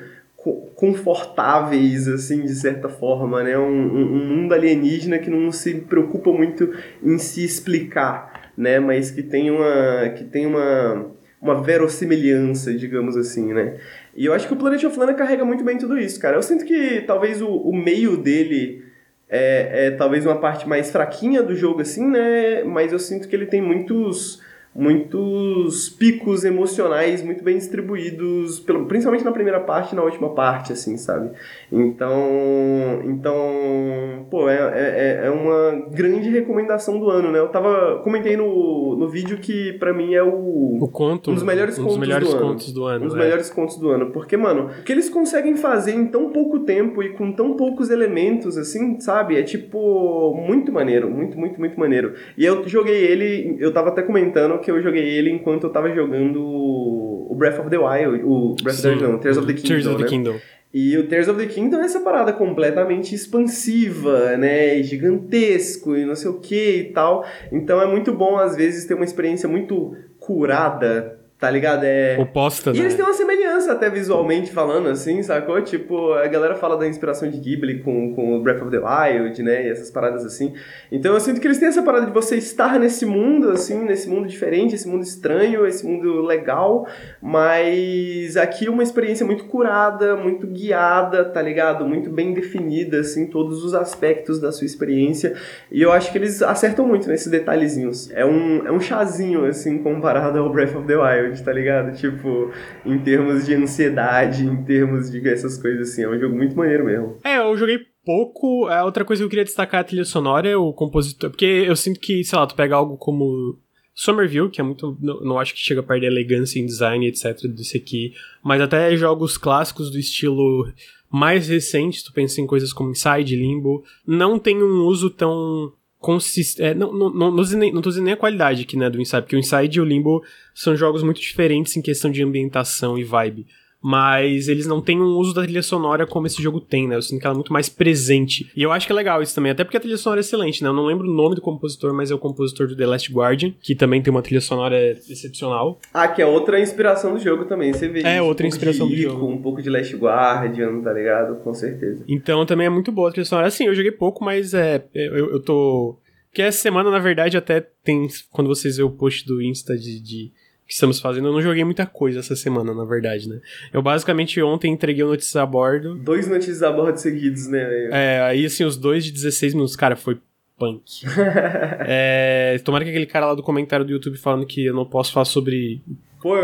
confortáveis, 0.75 2.07
assim, 2.07 2.43
de 2.43 2.55
certa 2.55 2.89
forma, 2.89 3.43
né? 3.43 3.59
Um, 3.59 3.65
um, 3.65 4.37
mundo 4.37 4.53
alienígena 4.53 5.19
que 5.19 5.31
não 5.31 5.51
se 5.51 5.75
preocupa 5.75 6.31
muito 6.33 6.73
em 7.03 7.19
se 7.19 7.45
explicar, 7.45 8.51
né? 8.57 8.79
Mas 8.79 9.11
que 9.11 9.23
tem 9.23 9.51
uma, 9.51 10.09
que 10.11 10.25
tem 10.25 10.47
uma, 10.47 11.07
uma 11.41 11.63
verossimilhança, 11.63 12.75
digamos 12.75 13.17
assim, 13.17 13.53
né? 13.55 13.79
E 14.17 14.27
eu 14.27 14.33
acho 14.33 14.47
que 14.47 14.53
o 14.53 14.57
Planet 14.57 14.85
of 14.85 14.99
Lana 14.99 15.15
carrega 15.15 15.45
muito 15.45 15.65
bem 15.65 15.77
tudo 15.77 15.99
isso, 15.99 16.21
cara. 16.21 16.37
Eu 16.37 16.43
sinto 16.43 16.65
que 16.65 17.01
talvez 17.03 17.43
o, 17.43 17.49
o 17.49 17.75
meio 17.75 18.17
dele 18.17 18.85
é, 19.29 19.87
é 19.87 19.91
talvez 19.91 20.25
uma 20.25 20.37
parte 20.37 20.69
mais 20.69 20.91
fraquinha 20.91 21.43
do 21.43 21.55
jogo, 21.55 21.81
assim, 21.81 22.09
né? 22.09 22.63
Mas 22.65 22.93
eu 22.93 22.99
sinto 22.99 23.27
que 23.27 23.35
ele 23.35 23.47
tem 23.47 23.61
muitos 23.61 24.41
muitos 24.75 25.89
picos 25.89 26.45
emocionais 26.45 27.23
muito 27.23 27.45
bem 27.45 27.57
distribuídos, 27.57 28.59
principalmente 28.89 29.25
na 29.25 29.31
primeira 29.31 29.61
parte 29.61 29.93
e 29.93 29.97
na 29.97 30.03
última 30.03 30.31
parte, 30.31 30.73
assim, 30.73 30.97
sabe? 30.97 31.31
Então, 31.71 33.01
então 33.05 34.27
pô, 34.29 34.49
é, 34.49 34.57
é, 34.57 35.27
é 35.27 35.31
uma 35.31 35.89
grande 35.91 36.29
recomendação 36.29 36.99
do 36.99 37.09
ano, 37.09 37.31
né? 37.31 37.39
Eu 37.39 37.49
tava, 37.49 38.01
comentei 38.03 38.37
no, 38.37 38.97
no 38.97 39.09
vídeo 39.09 39.39
que 39.39 39.75
para 39.75 39.93
mim 39.93 40.15
é 40.15 40.23
o... 40.23 40.79
O 40.81 40.89
conto. 40.89 41.31
Um 41.31 41.35
dos 41.35 41.45
melhores, 41.45 41.79
um 41.79 41.85
dos 41.85 41.93
contos, 41.93 42.09
melhores 42.09 42.29
do 42.29 42.41
contos 42.41 42.73
do 42.73 42.85
ano. 42.85 43.05
Um 43.05 43.09
dos 43.09 43.17
é. 43.17 43.19
melhores 43.19 43.51
contos 43.51 43.77
do 43.79 43.91
ano. 43.91 44.11
Porque, 44.11 44.37
mano, 44.37 44.71
o 44.81 44.83
que 44.83 44.91
eles 44.91 45.09
conseguem 45.09 45.57
fazer 45.57 45.93
em 45.93 46.07
tão 46.07 46.31
pouco 46.31 46.61
tempo 46.61 47.03
e 47.03 47.11
com 47.11 47.31
tão 47.31 47.55
poucos 47.55 47.91
elementos, 47.91 48.59
assim, 48.59 48.99
sabe? 48.99 49.37
É, 49.37 49.43
tipo, 49.43 50.35
muito 50.35 50.73
maneiro. 50.73 51.09
Muito, 51.09 51.39
muito, 51.39 51.61
muito 51.61 51.79
maneiro. 51.79 52.15
E 52.37 52.45
eu 52.45 52.67
joguei 52.67 53.05
ele, 53.05 53.57
eu 53.61 53.73
tava 53.73 53.91
até 53.91 54.03
comentando 54.03 54.64
que 54.65 54.71
eu 54.71 54.83
joguei 54.83 55.07
ele 55.07 55.31
enquanto 55.31 55.65
eu 55.65 55.71
tava 55.71 55.95
jogando 55.95 56.43
o 56.43 57.35
Breath 57.37 57.61
of 57.61 57.71
the 57.71 57.79
Wild, 57.79 58.23
o 58.25 58.57
Breath 58.63 58.77
Sim, 58.77 58.89
of 58.89 58.99
the, 58.99 59.07
não, 59.07 59.19
Tears 59.19 59.37
of 59.37 59.47
the 59.47 59.53
Kingdom, 59.53 59.69
Tears 59.69 59.87
of 59.87 59.97
the 59.97 60.03
né? 60.03 60.09
Kingdom. 60.09 60.37
E 60.73 60.99
o 60.99 61.07
Tears 61.07 61.29
of 61.29 61.39
the 61.39 61.47
Kingdom 61.47 61.81
é 61.81 61.85
essa 61.85 62.01
parada 62.01 62.33
completamente 62.33 63.15
expansiva, 63.15 64.37
né? 64.37 64.83
Gigantesco 64.83 65.97
e 65.97 66.05
não 66.05 66.17
sei 66.17 66.31
o 66.31 66.41
que 66.41 66.79
e 66.79 66.85
tal. 66.93 67.25
Então 67.53 67.81
é 67.81 67.87
muito 67.87 68.13
bom, 68.13 68.37
às 68.37 68.57
vezes, 68.57 68.85
ter 68.85 68.95
uma 68.95 69.05
experiência 69.05 69.49
muito 69.49 69.97
curada 70.19 71.24
Tá 71.39 71.51
ligado? 71.51 71.85
É. 71.85 72.17
Oposta, 72.19 72.71
e 72.71 72.75
né? 72.75 72.81
eles 72.81 72.95
têm 72.95 73.05
uma 73.05 73.13
semelhança 73.13 73.73
até 73.73 73.91
visualmente 73.91 74.53
falando, 74.53 74.89
assim, 74.89 75.23
sacou? 75.23 75.61
Tipo, 75.61 76.13
a 76.13 76.27
galera 76.29 76.55
fala 76.55 76.77
da 76.77 76.87
inspiração 76.87 77.29
de 77.29 77.37
Ghibli 77.39 77.81
com, 77.81 78.15
com 78.15 78.41
Breath 78.41 78.63
of 78.63 78.71
the 78.71 78.79
Wild, 78.79 79.43
né? 79.43 79.67
E 79.67 79.71
essas 79.71 79.91
paradas 79.91 80.25
assim. 80.25 80.55
Então 80.93 81.13
eu 81.13 81.21
sinto 81.21 81.41
que 81.41 81.47
eles 81.47 81.59
têm 81.59 81.69
essa 81.69 81.83
parada 81.83 82.07
de 82.07 82.13
você 82.13 82.37
estar 82.37 82.79
nesse 82.79 83.05
mundo, 83.05 83.51
assim, 83.51 83.85
nesse 83.85 84.09
mundo 84.09 84.29
diferente, 84.29 84.77
esse 84.77 84.89
mundo 84.89 85.03
estranho, 85.03 85.67
esse 85.67 85.85
mundo 85.85 86.23
legal, 86.23 86.87
mas 87.21 88.37
aqui 88.37 88.69
uma 88.69 88.83
experiência 88.83 89.27
muito 89.27 89.45
curada, 89.45 90.17
muito 90.17 90.47
guiada, 90.47 91.25
tá 91.25 91.43
ligado? 91.43 91.85
Muito 91.85 92.11
bem 92.11 92.33
definida, 92.33 93.01
assim, 93.01 93.27
todos 93.27 93.65
os 93.65 93.75
aspectos 93.75 94.41
da 94.41 94.53
sua 94.53 94.65
experiência. 94.67 95.35
E 95.71 95.83
eu 95.83 95.93
acho 95.93 96.13
que 96.13 96.17
eles 96.17 96.43
acertam 96.43 96.87
muito 96.87 97.09
nesses 97.09 97.27
detalhezinhos. 97.27 98.11
É 98.13 98.25
um, 98.25 98.67
é 98.67 98.71
um 98.71 98.81
chazinho, 98.81 99.45
assim, 99.45 99.79
comparado 99.79 100.39
ao 100.39 100.51
Breath 100.51 100.77
of 100.77 100.87
the 100.87 100.97
Wild 100.97 101.24
tá 101.43 101.53
ligado? 101.53 101.97
Tipo, 101.97 102.53
em 102.85 102.99
termos 102.99 103.47
de 103.47 103.55
ansiedade, 103.55 104.45
em 104.45 104.65
termos 104.65 105.11
de 105.11 105.27
essas 105.29 105.61
coisas 105.61 105.91
assim. 105.91 106.03
É 106.03 106.09
um 106.09 106.19
jogo 106.19 106.37
muito 106.37 106.57
maneiro 106.57 106.85
mesmo. 106.85 107.19
É, 107.25 107.39
eu 107.39 107.57
joguei 107.57 107.79
pouco. 108.05 108.67
A 108.67 108.85
outra 108.85 109.05
coisa 109.05 109.21
que 109.21 109.25
eu 109.25 109.31
queria 109.31 109.45
destacar 109.45 109.79
é 109.79 109.83
a 109.83 109.85
trilha 109.85 110.05
sonora, 110.05 110.59
o 110.59 110.73
compositor. 110.73 111.31
Porque 111.31 111.45
eu 111.45 111.75
sinto 111.77 112.01
que, 112.01 112.23
sei 112.25 112.39
lá, 112.39 112.47
tu 112.47 112.55
pega 112.55 112.77
algo 112.77 112.97
como 112.97 113.59
Somerville, 113.95 114.51
que 114.51 114.61
é 114.61 114.65
muito. 114.65 114.97
Não, 115.01 115.21
não, 115.21 115.39
acho 115.39 115.55
que 115.55 115.61
chega 115.61 115.83
perto 115.83 116.03
da 116.03 116.07
elegância 116.07 116.59
em 116.59 116.67
design, 116.67 117.07
etc., 117.07 117.47
desse 117.49 117.77
aqui. 117.77 118.13
Mas 118.43 118.61
até 118.61 118.95
jogos 118.97 119.39
clássicos 119.39 119.91
do 119.91 119.99
estilo 119.99 120.71
mais 121.11 121.49
recentes, 121.49 122.03
tu 122.03 122.13
pensa 122.13 122.41
em 122.41 122.47
coisas 122.47 122.73
como 122.73 122.91
Inside, 122.91 123.37
Limbo, 123.37 123.85
não 124.05 124.37
tem 124.37 124.61
um 124.61 124.85
uso 124.85 125.09
tão 125.09 125.73
consistente. 126.05 126.63
É, 126.63 126.75
não, 126.75 126.93
não, 126.93 127.09
não, 127.09 127.31
não, 127.31 127.43
não 127.73 127.83
tô 127.83 127.89
dizendo 127.89 128.05
nem 128.05 128.13
a 128.13 128.17
qualidade 128.17 128.63
aqui, 128.63 128.77
né, 128.77 128.91
do 128.91 129.01
Inside, 129.01 129.23
porque 129.23 129.37
o 129.37 129.39
Inside 129.39 129.79
e 129.79 129.81
o 129.81 129.85
Limbo 129.85 130.23
são 130.55 130.77
jogos 130.77 131.03
muito 131.03 131.19
diferentes 131.19 131.75
em 131.79 131.83
questão 131.83 132.11
de 132.11 132.23
ambientação 132.23 132.99
e 132.99 133.03
vibe 133.03 133.47
mas 133.87 134.49
eles 134.49 134.67
não 134.67 134.81
têm 134.81 134.99
um 134.99 135.19
uso 135.19 135.35
da 135.35 135.43
trilha 135.43 135.63
sonora 135.63 136.07
como 136.07 136.27
esse 136.27 136.43
jogo 136.43 136.59
tem, 136.59 136.89
né? 136.89 136.97
Eu 136.97 137.03
sinto 137.03 137.21
que 137.21 137.27
ela 137.27 137.35
é 137.35 137.37
muito 137.37 137.53
mais 137.53 137.69
presente. 137.69 138.51
E 138.57 138.63
eu 138.63 138.73
acho 138.73 138.87
que 138.87 138.93
é 138.95 138.97
legal 138.97 139.21
isso 139.21 139.35
também, 139.35 139.53
até 139.53 139.63
porque 139.63 139.77
a 139.77 139.81
trilha 139.81 139.99
sonora 139.99 140.21
é 140.21 140.23
excelente, 140.23 140.63
né? 140.63 140.71
Eu 140.71 140.73
não 140.73 140.87
lembro 140.87 141.07
o 141.07 141.13
nome 141.13 141.35
do 141.35 141.43
compositor, 141.43 141.93
mas 141.93 142.11
é 142.11 142.15
o 142.15 142.19
compositor 142.19 142.67
do 142.67 142.75
The 142.75 142.87
Last 142.87 143.13
Guardian, 143.13 143.53
que 143.61 143.75
também 143.75 144.01
tem 144.01 144.11
uma 144.11 144.23
trilha 144.23 144.41
sonora 144.41 144.93
excepcional. 144.93 145.79
Ah, 145.93 146.09
que 146.09 146.23
é 146.23 146.27
outra 146.27 146.59
inspiração 146.59 147.13
do 147.13 147.21
jogo 147.21 147.45
também, 147.45 147.75
você 147.75 147.87
vê 147.87 148.01
É, 148.01 148.17
isso, 148.17 148.25
outra 148.25 148.47
um 148.47 148.49
inspiração 148.49 148.89
do 148.89 148.95
Ico, 148.95 149.03
jogo. 149.03 149.27
Um 149.27 149.43
pouco 149.43 149.61
de 149.61 149.69
Last 149.69 149.95
Guardian, 149.95 150.81
tá 150.81 150.91
ligado? 150.91 151.37
Com 151.43 151.53
certeza. 151.53 152.05
Então 152.09 152.47
também 152.47 152.67
é 152.67 152.71
muito 152.71 152.91
boa 152.91 153.11
a 153.11 153.13
trilha 153.13 153.27
sonora. 153.27 153.49
Assim, 153.49 153.67
eu 153.67 153.75
joguei 153.75 153.93
pouco, 153.93 154.25
mas 154.25 154.55
é. 154.55 154.83
Eu, 154.95 155.31
eu 155.33 155.41
tô. 155.41 155.99
Que 156.33 156.41
essa 156.41 156.59
semana, 156.59 156.91
na 156.91 156.99
verdade, 156.99 157.37
até 157.37 157.61
tem. 157.61 158.09
Quando 158.31 158.49
vocês 158.49 158.79
verem 158.79 158.91
o 158.91 158.95
post 158.95 159.27
do 159.27 159.43
Insta 159.43 159.77
de, 159.77 160.01
de 160.01 160.33
que 160.67 160.73
estamos 160.73 160.99
fazendo, 160.99 161.29
eu 161.29 161.33
não 161.33 161.43
joguei 161.43 161.63
muita 161.63 161.85
coisa 161.87 162.21
essa 162.21 162.35
semana, 162.35 162.73
na 162.73 162.85
verdade, 162.85 163.29
né? 163.29 163.41
Eu 163.73 163.83
basicamente 163.83 164.41
ontem 164.43 164.73
entreguei 164.73 165.05
o 165.05 165.09
Notícias 165.09 165.37
a 165.37 165.45
Bordo. 165.45 165.95
Dois 165.97 166.27
notícias 166.27 166.63
a 166.63 166.73
bordo 166.73 166.97
seguidos, 166.97 167.47
né? 167.49 167.89
É, 167.91 168.21
aí 168.23 168.47
assim, 168.47 168.65
os 168.65 168.77
dois 168.77 169.05
de 169.05 169.13
16 169.13 169.55
minutos, 169.55 169.77
cara, 169.77 169.95
foi 169.95 170.19
punk. 170.59 171.05
é, 171.87 172.59
tomara 172.65 172.85
que 172.85 172.91
aquele 172.91 173.07
cara 173.07 173.27
lá 173.27 173.35
do 173.35 173.43
comentário 173.43 173.85
do 173.85 173.93
YouTube 173.93 174.17
falando 174.17 174.47
que 174.47 174.65
eu 174.65 174.75
não 174.75 174.87
posso 174.87 175.13
falar 175.13 175.25
sobre. 175.25 175.83
Pô, 176.23 176.37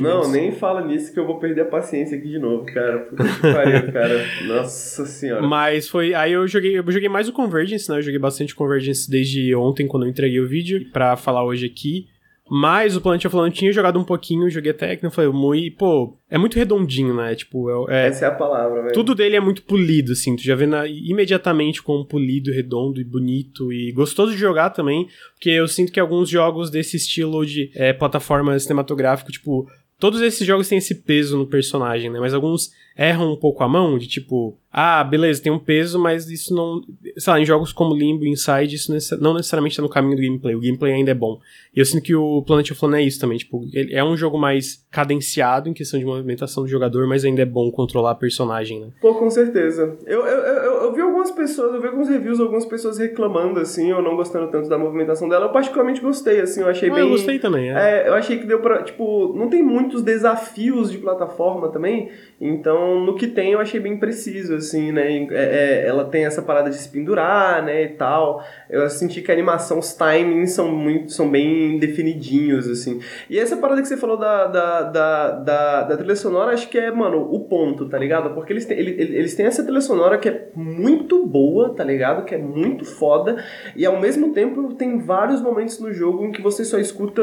não, 0.00 0.32
nem 0.32 0.50
fala 0.50 0.84
nisso 0.84 1.12
que 1.12 1.20
eu 1.20 1.24
vou 1.24 1.38
perder 1.38 1.60
a 1.60 1.66
paciência 1.66 2.18
aqui 2.18 2.28
de 2.28 2.40
novo, 2.40 2.64
cara. 2.66 2.98
Puta 2.98 3.22
que 3.22 3.40
pariu, 3.40 3.86
cara. 3.92 4.26
Nossa 4.48 5.06
senhora. 5.06 5.46
Mas 5.46 5.88
foi. 5.88 6.12
Aí 6.12 6.32
eu 6.32 6.48
joguei. 6.48 6.76
Eu 6.76 6.90
joguei 6.90 7.08
mais 7.08 7.28
o 7.28 7.32
Convergence, 7.32 7.88
né? 7.88 7.98
Eu 7.98 8.02
joguei 8.02 8.18
bastante 8.18 8.52
Convergence 8.52 9.08
desde 9.08 9.54
ontem, 9.54 9.86
quando 9.86 10.06
eu 10.06 10.10
entreguei 10.10 10.40
o 10.40 10.48
vídeo, 10.48 10.86
pra 10.92 11.16
falar 11.16 11.44
hoje 11.44 11.66
aqui. 11.66 12.08
Mas 12.54 12.94
o 12.94 13.00
Planet 13.00 13.24
of 13.24 13.34
Lana 13.34 13.48
eu 13.48 13.52
tinha 13.52 13.72
jogado 13.72 13.98
um 13.98 14.04
pouquinho, 14.04 14.50
joguei 14.50 14.72
até 14.72 14.94
que 14.94 15.02
não 15.02 15.10
foi 15.10 15.26
muito. 15.32 15.74
Pô, 15.78 16.18
é 16.28 16.36
muito 16.36 16.54
redondinho, 16.58 17.14
né? 17.14 17.34
Tipo, 17.34 17.88
é, 17.88 18.04
é- 18.04 18.08
Essa 18.08 18.26
é 18.26 18.28
a 18.28 18.32
palavra, 18.32 18.82
velho. 18.82 18.92
Tudo 18.92 19.14
dele 19.14 19.36
é 19.36 19.40
muito 19.40 19.62
polido, 19.62 20.12
assim. 20.12 20.36
Tu 20.36 20.42
já 20.42 20.54
vê 20.54 20.66
na- 20.66 20.86
imediatamente 20.86 21.82
como 21.82 22.04
polido, 22.04 22.50
redondo 22.52 23.00
e 23.00 23.04
bonito 23.04 23.72
e 23.72 23.90
gostoso 23.92 24.32
de 24.32 24.38
jogar 24.38 24.68
também. 24.68 25.08
Porque 25.34 25.48
eu 25.48 25.66
sinto 25.66 25.90
que 25.90 25.98
alguns 25.98 26.28
jogos 26.28 26.70
desse 26.70 26.98
estilo 26.98 27.46
de 27.46 27.70
é, 27.74 27.94
plataforma 27.94 28.58
cinematográfico, 28.58 29.32
tipo. 29.32 29.66
Todos 29.98 30.20
esses 30.20 30.46
jogos 30.46 30.68
têm 30.68 30.78
esse 30.78 30.96
peso 30.96 31.38
no 31.38 31.46
personagem, 31.46 32.10
né? 32.10 32.20
Mas 32.20 32.34
alguns 32.34 32.72
erram 32.96 33.32
um 33.32 33.36
pouco 33.36 33.62
a 33.62 33.68
mão, 33.68 33.98
de 33.98 34.06
tipo, 34.08 34.56
ah, 34.72 35.04
beleza, 35.04 35.42
tem 35.42 35.52
um 35.52 35.58
peso, 35.58 35.98
mas 35.98 36.30
isso 36.30 36.54
não. 36.54 36.80
Sei 37.18 37.32
lá, 37.32 37.38
em 37.40 37.44
jogos 37.44 37.72
como 37.72 37.94
Limbo 37.94 38.24
e 38.24 38.30
Inside, 38.30 38.74
isso 38.74 39.18
não 39.20 39.34
necessariamente 39.34 39.76
tá 39.76 39.82
no 39.82 39.88
caminho 39.88 40.16
do 40.16 40.22
gameplay. 40.22 40.54
O 40.54 40.60
gameplay 40.60 40.92
ainda 40.94 41.10
é 41.10 41.14
bom. 41.14 41.38
E 41.74 41.80
eu 41.80 41.84
sinto 41.84 42.02
que 42.02 42.14
o 42.14 42.42
Planet 42.42 42.70
of 42.70 42.84
Lana 42.84 42.98
é 42.98 43.02
isso 43.02 43.20
também. 43.20 43.36
Tipo, 43.38 43.64
ele 43.72 43.94
é 43.94 44.02
um 44.02 44.16
jogo 44.16 44.38
mais 44.38 44.82
cadenciado 44.90 45.68
em 45.68 45.72
questão 45.74 45.98
de 46.00 46.06
movimentação 46.06 46.62
do 46.62 46.68
jogador, 46.68 47.06
mas 47.06 47.24
ainda 47.24 47.42
é 47.42 47.46
bom 47.46 47.70
controlar 47.70 48.12
a 48.12 48.14
personagem, 48.14 48.80
né? 48.80 48.86
Pô, 49.00 49.14
com 49.14 49.28
certeza. 49.30 49.96
Eu, 50.06 50.20
eu, 50.20 50.38
eu, 50.38 50.54
eu- 50.62 50.82
eu 50.84 50.92
vi 50.94 51.00
algumas 51.00 51.30
pessoas, 51.30 51.74
eu 51.74 51.80
vi 51.80 51.88
alguns 51.88 52.08
reviews, 52.08 52.40
algumas 52.40 52.64
pessoas 52.66 52.98
reclamando, 52.98 53.60
assim, 53.60 53.92
ou 53.92 54.02
não 54.02 54.16
gostando 54.16 54.50
tanto 54.50 54.68
da 54.68 54.78
movimentação 54.78 55.28
dela. 55.28 55.46
Eu 55.46 55.52
particularmente 55.52 56.00
gostei, 56.00 56.40
assim, 56.40 56.60
eu 56.60 56.68
achei 56.68 56.88
Ah, 56.90 56.94
bem... 56.94 57.02
eu 57.04 57.10
gostei 57.10 57.38
também, 57.38 57.70
é. 57.70 58.04
É, 58.04 58.08
eu 58.08 58.14
achei 58.14 58.38
que 58.38 58.46
deu 58.46 58.60
pra, 58.60 58.82
tipo, 58.82 59.32
não 59.36 59.48
tem 59.48 59.62
muitos 59.62 60.02
desafios 60.02 60.90
de 60.90 60.98
plataforma 60.98 61.68
também, 61.68 62.10
então 62.44 63.00
no 63.04 63.14
que 63.14 63.26
tem 63.28 63.52
eu 63.52 63.60
achei 63.60 63.78
bem 63.78 63.96
preciso, 63.96 64.54
assim, 64.56 64.90
né, 64.92 65.26
É, 65.30 65.82
é, 65.84 65.86
ela 65.86 66.04
tem 66.04 66.24
essa 66.26 66.42
parada 66.42 66.68
de 66.70 66.76
se 66.76 66.88
pendurar, 66.88 67.62
né, 67.62 67.84
e 67.84 67.88
tal, 67.90 68.42
eu 68.68 68.88
senti 68.90 69.22
que 69.22 69.30
a 69.30 69.34
animação, 69.34 69.78
os 69.78 69.94
timings 69.94 70.52
são 70.52 70.70
muito, 70.72 71.12
são 71.12 71.30
bem 71.30 71.78
definidinhos, 71.78 72.68
assim, 72.68 73.00
e 73.30 73.38
essa 73.38 73.56
parada 73.56 73.80
que 73.80 73.88
você 73.88 73.96
falou 73.96 74.16
da, 74.16 74.46
da, 74.46 74.82
da, 74.82 75.30
da, 75.30 75.82
da 75.84 75.96
trilha 75.96 76.16
sonora, 76.16 76.52
acho 76.52 76.68
que 76.68 76.78
é, 76.78 76.90
mano, 76.90 77.22
o 77.32 77.40
ponto, 77.44 77.88
tá 77.88 77.96
ligado? 77.98 78.34
Porque 78.34 78.52
eles 78.52 78.64
têm, 78.66 78.78
ele- 78.78 79.00
ele- 79.00 79.16
eles 79.18 79.34
têm 79.34 79.46
essa 79.46 79.62
trilha 79.62 79.80
sonora 79.80 80.18
que 80.18 80.28
é 80.28 80.48
muito 80.54 81.24
boa, 81.26 81.70
tá 81.74 81.84
ligado? 81.84 82.24
Que 82.24 82.34
é 82.34 82.38
muito 82.38 82.84
foda, 82.84 83.36
e 83.76 83.86
ao 83.86 84.00
mesmo 84.00 84.32
tempo 84.32 84.74
tem 84.74 84.98
vários 84.98 85.40
momentos 85.40 85.78
no 85.78 85.92
jogo 85.92 86.24
em 86.24 86.32
que 86.32 86.42
você 86.42 86.64
só 86.64 86.78
escuta 86.78 87.22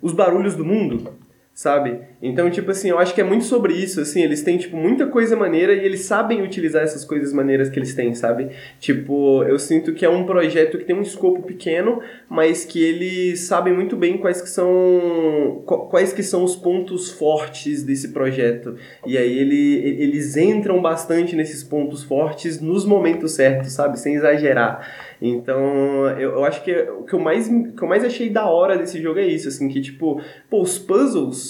os 0.00 0.12
barulhos 0.12 0.54
do 0.56 0.64
mundo, 0.64 1.12
sabe? 1.56 2.00
Então, 2.20 2.50
tipo 2.50 2.70
assim, 2.70 2.90
eu 2.90 2.98
acho 2.98 3.14
que 3.14 3.20
é 3.20 3.24
muito 3.24 3.46
sobre 3.46 3.72
isso, 3.72 3.98
assim, 3.98 4.22
eles 4.22 4.42
têm, 4.42 4.58
tipo, 4.58 4.76
muita 4.76 5.06
coisa 5.06 5.34
maneira 5.34 5.72
e 5.72 5.86
eles 5.86 6.00
sabem 6.00 6.42
utilizar 6.42 6.82
essas 6.82 7.02
coisas 7.02 7.32
maneiras 7.32 7.70
que 7.70 7.78
eles 7.78 7.94
têm, 7.94 8.14
sabe? 8.14 8.50
Tipo, 8.78 9.42
eu 9.44 9.58
sinto 9.58 9.94
que 9.94 10.04
é 10.04 10.10
um 10.10 10.26
projeto 10.26 10.76
que 10.76 10.84
tem 10.84 10.94
um 10.94 11.00
escopo 11.00 11.40
pequeno, 11.42 12.02
mas 12.28 12.66
que 12.66 12.82
eles 12.84 13.40
sabem 13.40 13.72
muito 13.72 13.96
bem 13.96 14.18
quais 14.18 14.42
que 14.42 14.50
são 14.50 15.62
qu- 15.64 15.86
quais 15.88 16.12
que 16.12 16.22
são 16.22 16.44
os 16.44 16.54
pontos 16.54 17.10
fortes 17.10 17.82
desse 17.82 18.08
projeto. 18.08 18.76
E 19.06 19.16
aí 19.16 19.38
ele, 19.38 20.02
eles 20.02 20.36
entram 20.36 20.82
bastante 20.82 21.34
nesses 21.34 21.64
pontos 21.64 22.02
fortes 22.02 22.60
nos 22.60 22.84
momentos 22.84 23.32
certos, 23.32 23.72
sabe? 23.72 23.98
Sem 23.98 24.14
exagerar. 24.16 24.86
Então, 25.22 26.06
eu, 26.18 26.32
eu 26.32 26.44
acho 26.44 26.62
que 26.62 26.70
o 26.72 27.02
que 27.04 27.14
eu, 27.14 27.18
mais, 27.18 27.48
que 27.48 27.82
eu 27.82 27.88
mais 27.88 28.04
achei 28.04 28.28
da 28.28 28.46
hora 28.46 28.76
desse 28.76 29.00
jogo 29.00 29.18
é 29.18 29.26
isso, 29.26 29.48
assim, 29.48 29.68
que 29.68 29.80
tipo, 29.80 30.20
pô, 30.50 30.60
os 30.60 30.78
puzzles, 30.78 31.45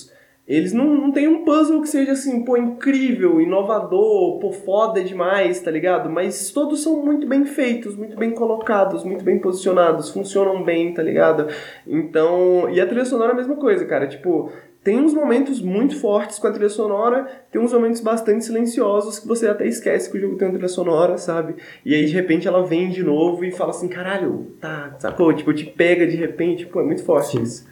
eles 0.47 0.73
não, 0.73 0.87
não 0.95 1.11
tem 1.11 1.27
um 1.27 1.45
puzzle 1.45 1.83
que 1.83 1.89
seja 1.89 2.13
assim, 2.13 2.45
pô, 2.45 2.57
incrível, 2.57 3.41
inovador, 3.41 4.39
pô, 4.39 4.53
foda 4.53 5.03
demais, 5.03 5.61
tá 5.61 5.71
ligado? 5.71 6.09
Mas 6.09 6.51
todos 6.53 6.83
são 6.83 7.05
muito 7.05 7.27
bem 7.27 7.45
feitos, 7.45 7.97
muito 7.97 8.17
bem 8.17 8.31
colocados, 8.31 9.03
muito 9.03 9.25
bem 9.25 9.41
posicionados, 9.41 10.11
funcionam 10.11 10.63
bem, 10.63 10.95
tá 10.95 11.03
ligado? 11.03 11.49
Então, 11.85 12.71
e 12.71 12.81
a 12.81 12.87
trilha 12.87 13.05
sonora 13.05 13.31
é 13.31 13.35
a 13.35 13.37
mesma 13.37 13.57
coisa, 13.57 13.85
cara, 13.85 14.07
tipo, 14.07 14.53
tem 14.85 15.01
uns 15.01 15.13
momentos 15.13 15.61
muito 15.61 15.99
fortes 15.99 16.39
com 16.39 16.47
a 16.47 16.53
trilha 16.53 16.69
sonora, 16.69 17.27
tem 17.51 17.61
uns 17.61 17.73
momentos 17.73 18.01
bastante 18.01 18.45
silenciosos 18.45 19.19
que 19.19 19.27
você 19.27 19.49
até 19.49 19.67
esquece 19.67 20.09
que 20.09 20.17
o 20.17 20.21
jogo 20.21 20.37
tem 20.37 20.47
uma 20.47 20.55
trilha 20.55 20.69
sonora, 20.69 21.19
sabe? 21.19 21.57
E 21.85 21.93
aí 21.93 22.07
de 22.07 22.13
repente 22.13 22.47
ela 22.47 22.65
vem 22.65 22.89
de 22.89 23.03
novo 23.03 23.45
e 23.45 23.51
fala 23.51 23.71
assim, 23.71 23.89
caralho, 23.89 24.53
tá, 24.61 24.95
sacou? 25.01 25.35
Tipo, 25.35 25.53
te 25.53 25.65
pega 25.65 26.07
de 26.07 26.15
repente, 26.15 26.67
pô, 26.67 26.83
é 26.83 26.85
muito 26.85 27.03
forte 27.03 27.33
Sim. 27.33 27.43
isso. 27.43 27.67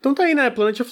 Então 0.00 0.12
tá 0.12 0.24
aí, 0.24 0.34
né? 0.34 0.50
Planet 0.50 0.80
of 0.80 0.90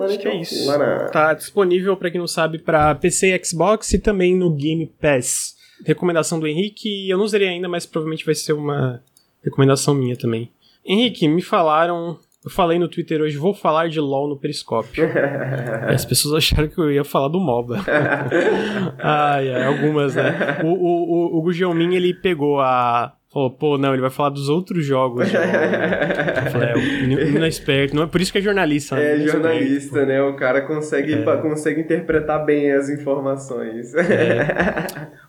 Acho 0.00 0.18
que 0.18 0.28
é 0.28 0.40
isso. 0.40 0.66
Lana. 0.66 1.08
Tá 1.10 1.34
disponível, 1.34 1.96
pra 1.96 2.10
quem 2.10 2.20
não 2.20 2.26
sabe, 2.26 2.58
pra 2.58 2.94
PC 2.94 3.34
e 3.34 3.44
Xbox 3.44 3.92
e 3.92 3.98
também 3.98 4.36
no 4.36 4.50
Game 4.50 4.86
Pass. 5.00 5.56
Recomendação 5.84 6.40
do 6.40 6.46
Henrique, 6.46 7.08
eu 7.08 7.18
não 7.18 7.28
zerei 7.28 7.48
ainda, 7.48 7.68
mas 7.68 7.84
provavelmente 7.84 8.24
vai 8.24 8.34
ser 8.34 8.52
uma 8.52 9.02
recomendação 9.44 9.94
minha 9.94 10.16
também. 10.16 10.50
Henrique, 10.84 11.26
me 11.28 11.42
falaram. 11.42 12.18
Eu 12.44 12.50
falei 12.50 12.78
no 12.78 12.88
Twitter 12.88 13.20
hoje, 13.20 13.36
vou 13.36 13.52
falar 13.52 13.88
de 13.88 13.98
LOL 13.98 14.28
no 14.28 14.36
Periscópio. 14.38 15.04
As 15.92 16.04
pessoas 16.04 16.34
acharam 16.34 16.68
que 16.68 16.78
eu 16.78 16.92
ia 16.92 17.02
falar 17.02 17.26
do 17.26 17.40
MOBA. 17.40 17.80
Ai, 19.02 19.52
ai, 19.52 19.64
algumas, 19.64 20.14
né? 20.14 20.60
O, 20.62 20.68
o, 20.68 21.36
o, 21.36 21.38
o 21.38 21.42
Gugelmin, 21.42 21.94
ele 21.94 22.14
pegou 22.14 22.60
a. 22.60 23.15
Falou, 23.36 23.50
pô, 23.50 23.76
não, 23.76 23.92
ele 23.92 24.00
vai 24.00 24.08
falar 24.08 24.30
dos 24.30 24.48
outros 24.48 24.82
jogos. 24.86 25.30
né? 25.30 26.42
Eu 26.46 26.50
falei, 26.52 26.68
é, 26.70 26.74
o 26.74 26.78
menino 27.06 27.44
é 27.44 27.48
esperto. 27.48 27.94
Não 27.94 28.04
é 28.04 28.06
por 28.06 28.18
isso 28.18 28.32
que 28.32 28.38
é 28.38 28.40
jornalista. 28.40 28.96
né? 28.96 29.02
É 29.02 29.16
esperto, 29.16 29.32
jornalista, 29.32 30.06
né? 30.06 30.22
O 30.22 30.34
cara 30.36 30.62
consegue, 30.62 31.18
pa- 31.18 31.36
consegue 31.36 31.82
interpretar 31.82 32.46
bem 32.46 32.72
as 32.72 32.88
informações. 32.88 33.92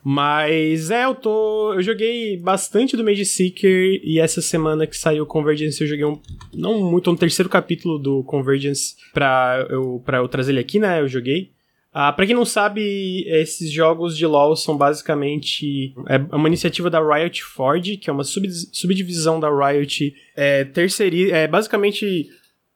Mas 0.04 0.90
é, 0.90 1.04
eu 1.04 1.16
tô. 1.16 1.74
Eu 1.74 1.82
joguei 1.82 2.38
bastante 2.38 2.96
do 2.96 3.04
Mage 3.04 3.26
Seeker 3.26 4.00
e 4.04 4.20
essa 4.20 4.42
semana 4.42 4.88
que 4.88 4.96
saiu 4.96 5.24
o 5.24 5.28
Convergence 5.28 5.82
eu 5.82 5.88
joguei 5.88 6.06
um. 6.06 6.18
Não 6.54 6.80
muito, 6.90 7.12
um 7.12 7.16
terceiro 7.16 7.50
capítulo 7.50 7.98
do 8.00 8.24
Convergence 8.24 8.96
pra 9.14 9.68
eu, 9.70 10.02
pra 10.06 10.20
eu 10.20 10.28
trazer 10.30 10.52
ele 10.54 10.60
aqui, 10.62 10.80
né? 10.80 11.02
Eu 11.02 11.10
joguei. 11.10 11.52
Ah, 11.94 12.12
pra 12.14 12.26
quem 12.26 12.36
não 12.36 12.46
sabe, 12.46 13.24
esses 13.28 13.72
jogos 13.72 14.16
de 14.16 14.26
LoL 14.26 14.56
são 14.56 14.78
basicamente 14.78 15.94
é 16.08 16.36
uma 16.36 16.48
iniciativa 16.48 16.90
da 16.90 17.00
Riot 17.00 17.42
Forge, 17.44 17.98
que 17.98 18.10
é 18.10 18.14
uma 18.14 18.24
sub- 18.24 18.48
subdivisão 18.72 19.40
da 19.40 19.50
Riot, 19.50 20.14
é, 20.36 20.64
terceiri, 20.64 21.32
é 21.32 21.48
basicamente 21.48 22.30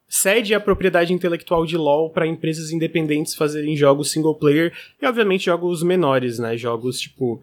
cede 0.07 0.53
a 0.53 0.59
propriedade 0.59 1.13
intelectual 1.13 1.65
de 1.65 1.77
LoL 1.77 2.09
para 2.09 2.25
empresas 2.27 2.71
independentes 2.71 3.35
fazerem 3.35 3.77
jogos 3.77 4.11
single 4.11 4.35
player 4.35 4.73
e 5.01 5.05
obviamente 5.05 5.45
jogos 5.45 5.83
menores, 5.83 6.39
né? 6.39 6.57
Jogos 6.57 6.99
tipo 6.99 7.41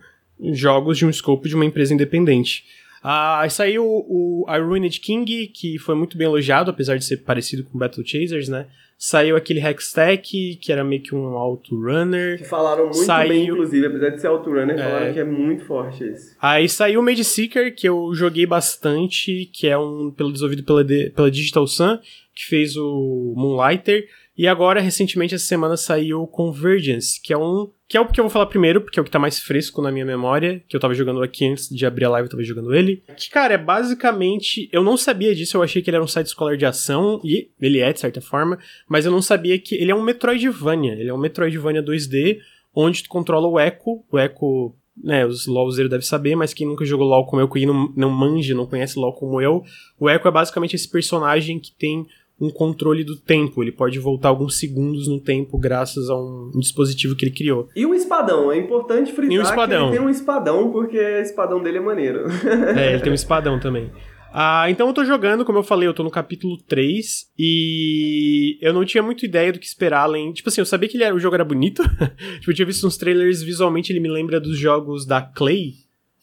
jogos 0.53 0.99
de 0.99 1.07
um 1.07 1.11
escopo 1.11 1.49
de 1.49 1.55
uma 1.55 1.65
empresa 1.65 1.95
independente. 1.95 2.65
Ah, 3.03 3.47
saiu 3.49 3.85
o 3.87 4.45
I 4.49 4.59
Ruined 4.59 5.01
King, 5.01 5.47
que 5.47 5.79
foi 5.79 5.95
muito 5.95 6.19
bem 6.19 6.27
elogiado, 6.27 6.71
apesar 6.71 6.97
de 6.99 7.05
ser 7.05 7.19
parecido 7.19 7.63
com 7.65 7.79
Battle 7.79 8.05
Chasers, 8.07 8.49
né? 8.49 8.67
Saiu 9.01 9.37
aquele 9.37 9.61
Hextech, 9.65 10.57
que 10.61 10.73
era 10.73 10.83
meio 10.83 11.01
que 11.01 11.15
um 11.15 11.29
auto-runner. 11.37 12.39
Que 12.39 12.45
falaram 12.45 12.85
muito 12.87 12.97
Saiu- 12.97 13.29
bem, 13.29 13.45
inclusive, 13.47 13.87
apesar 13.87 14.09
de 14.11 14.21
ser 14.21 14.27
autorunner, 14.27 14.77
É. 14.77 14.83
falaram 14.83 15.13
que 15.13 15.21
é 15.21 15.25
muito 15.25 15.65
forte 15.65 16.03
esse. 16.03 16.37
Aí 16.43 16.69
saiu 16.69 16.99
o 16.99 17.03
Mage 17.05 17.23
Seeker, 17.23 17.73
que 17.77 17.89
eu 17.89 18.13
joguei 18.13 18.45
bastante, 18.45 19.49
que 19.55 19.69
é 19.69 19.79
um 19.79 20.11
pelo 20.11 20.33
desenvolvido 20.33 20.65
pela, 20.65 20.85
pela 21.15 21.31
Digital 21.31 21.65
Sun, 21.69 21.97
que 22.35 22.45
fez 22.47 22.77
o 22.77 23.35
Moonlighter. 23.37 24.05
E 24.39 24.47
agora, 24.47 24.81
recentemente, 24.81 25.35
essa 25.35 25.45
semana 25.45 25.77
saiu 25.77 26.25
Convergence, 26.29 27.21
que 27.21 27.33
é 27.33 27.37
um. 27.37 27.69
Que 27.89 27.97
é 27.97 28.01
o 28.01 28.07
que 28.07 28.21
eu 28.21 28.25
vou 28.25 28.31
falar 28.31 28.47
primeiro, 28.47 28.81
porque 28.81 28.97
é 28.97 29.03
o 29.03 29.05
que 29.05 29.11
tá 29.11 29.19
mais 29.19 29.41
fresco 29.41 29.83
na 29.83 29.91
minha 29.91 30.05
memória, 30.05 30.63
que 30.69 30.77
eu 30.77 30.81
tava 30.81 30.95
jogando 30.95 31.23
aqui 31.23 31.45
antes 31.45 31.69
de 31.69 31.85
abrir 31.85 32.05
a 32.05 32.11
live, 32.11 32.27
eu 32.27 32.31
tava 32.31 32.45
jogando 32.45 32.73
ele. 32.73 33.03
Que, 33.17 33.31
cara, 33.31 33.55
é 33.55 33.59
basicamente. 33.59 34.69
Eu 34.71 34.85
não 34.85 34.97
sabia 34.97 35.35
disso, 35.35 35.57
eu 35.57 35.63
achei 35.63 35.83
que 35.83 35.91
ele 35.91 35.97
era 35.97 36.05
um 36.05 36.09
site 36.09 36.29
escolar 36.29 36.57
de 36.57 36.65
ação, 36.65 37.21
e 37.25 37.51
ele 37.61 37.81
é, 37.81 37.93
de 37.93 37.99
certa 37.99 38.21
forma, 38.21 38.57
mas 38.89 39.05
eu 39.05 39.11
não 39.11 39.21
sabia 39.21 39.59
que. 39.59 39.75
Ele 39.75 39.91
é 39.91 39.95
um 39.95 40.03
Metroidvania. 40.03 40.93
Ele 40.93 41.09
é 41.09 41.15
um 41.15 41.19
Metroidvania 41.19 41.83
2D, 41.83 42.39
onde 42.73 43.03
tu 43.03 43.09
controla 43.09 43.49
o 43.49 43.59
Echo. 43.59 44.05
O 44.09 44.19
Echo 44.21 44.73
né, 45.03 45.27
os 45.27 45.47
LoLzeiros 45.47 45.91
devem 45.91 46.07
saber, 46.07 46.37
mas 46.37 46.55
quem 46.55 46.67
nunca 46.67 46.85
jogou 46.85 47.07
LoL 47.07 47.27
como 47.27 47.41
eu, 47.41 47.49
que 47.49 47.67
não, 47.67 47.93
não 47.97 48.11
manja, 48.11 48.55
não 48.55 48.67
conhece 48.67 48.99
LoL 48.99 49.15
como 49.15 49.41
eu, 49.41 49.63
o 49.99 50.09
Echo 50.09 50.27
é 50.27 50.31
basicamente 50.31 50.75
esse 50.75 50.89
personagem 50.89 51.59
que 51.59 51.73
tem 51.73 52.07
um 52.41 52.51
controle 52.51 53.05
do 53.05 53.17
tempo. 53.17 53.63
Ele 53.63 53.73
pode 53.73 53.99
voltar 53.99 54.29
alguns 54.29 54.59
segundos 54.59 55.09
no 55.09 55.21
tempo 55.21 55.59
graças 55.59 56.09
a 56.09 56.17
um, 56.17 56.53
um 56.55 56.61
dispositivo 56.61 57.17
que 57.17 57.25
ele 57.25 57.35
criou. 57.35 57.69
E 57.75 57.85
o 57.85 57.95
espadão, 57.95 58.53
é 58.53 58.59
importante 58.59 59.13
frisar 59.13 59.53
e 59.53 59.67
que 59.69 59.75
ele 59.75 59.91
tem 59.91 60.01
um 60.01 60.11
espadão, 60.11 60.71
porque 60.71 60.99
o 60.99 61.21
espadão 61.21 61.63
dele 61.63 61.79
é 61.79 61.81
maneiro. 61.81 62.25
é, 62.77 62.93
ele 62.93 63.03
tem 63.03 63.13
um 63.13 63.15
espadão 63.17 63.59
também. 63.59 63.91
Ah, 64.33 64.71
então 64.71 64.87
eu 64.87 64.95
tô 64.95 65.05
jogando, 65.05 65.45
como 65.45 65.59
eu 65.59 65.63
falei, 65.63 65.89
eu 65.89 65.95
tô 65.95 66.03
no 66.03 66.11
capítulo 66.11 66.59
3 66.69 67.31
e 67.39 68.59
eu 68.61 68.75
não 68.75 68.85
tinha 68.85 69.03
muita 69.03 69.25
ideia 69.25 69.53
do 69.53 69.59
que 69.59 69.67
esperar 69.67 70.03
além. 70.03 70.33
Tipo 70.33 70.49
assim, 70.49 70.61
eu 70.61 70.67
sabia 70.67 70.89
que 70.89 70.97
ele 70.97 71.05
era, 71.05 71.15
o 71.15 71.19
jogo 71.19 71.35
era 71.35 71.45
bonito. 71.45 71.83
tipo, 72.39 72.51
eu 72.51 72.55
tinha 72.55 72.67
visto 72.67 72.87
uns 72.87 72.97
trailers, 72.97 73.43
visualmente 73.43 73.91
ele 73.91 74.01
me 74.01 74.09
lembra 74.09 74.39
dos 74.39 74.59
jogos 74.59 75.07
da 75.07 75.23
Clay, 75.23 75.73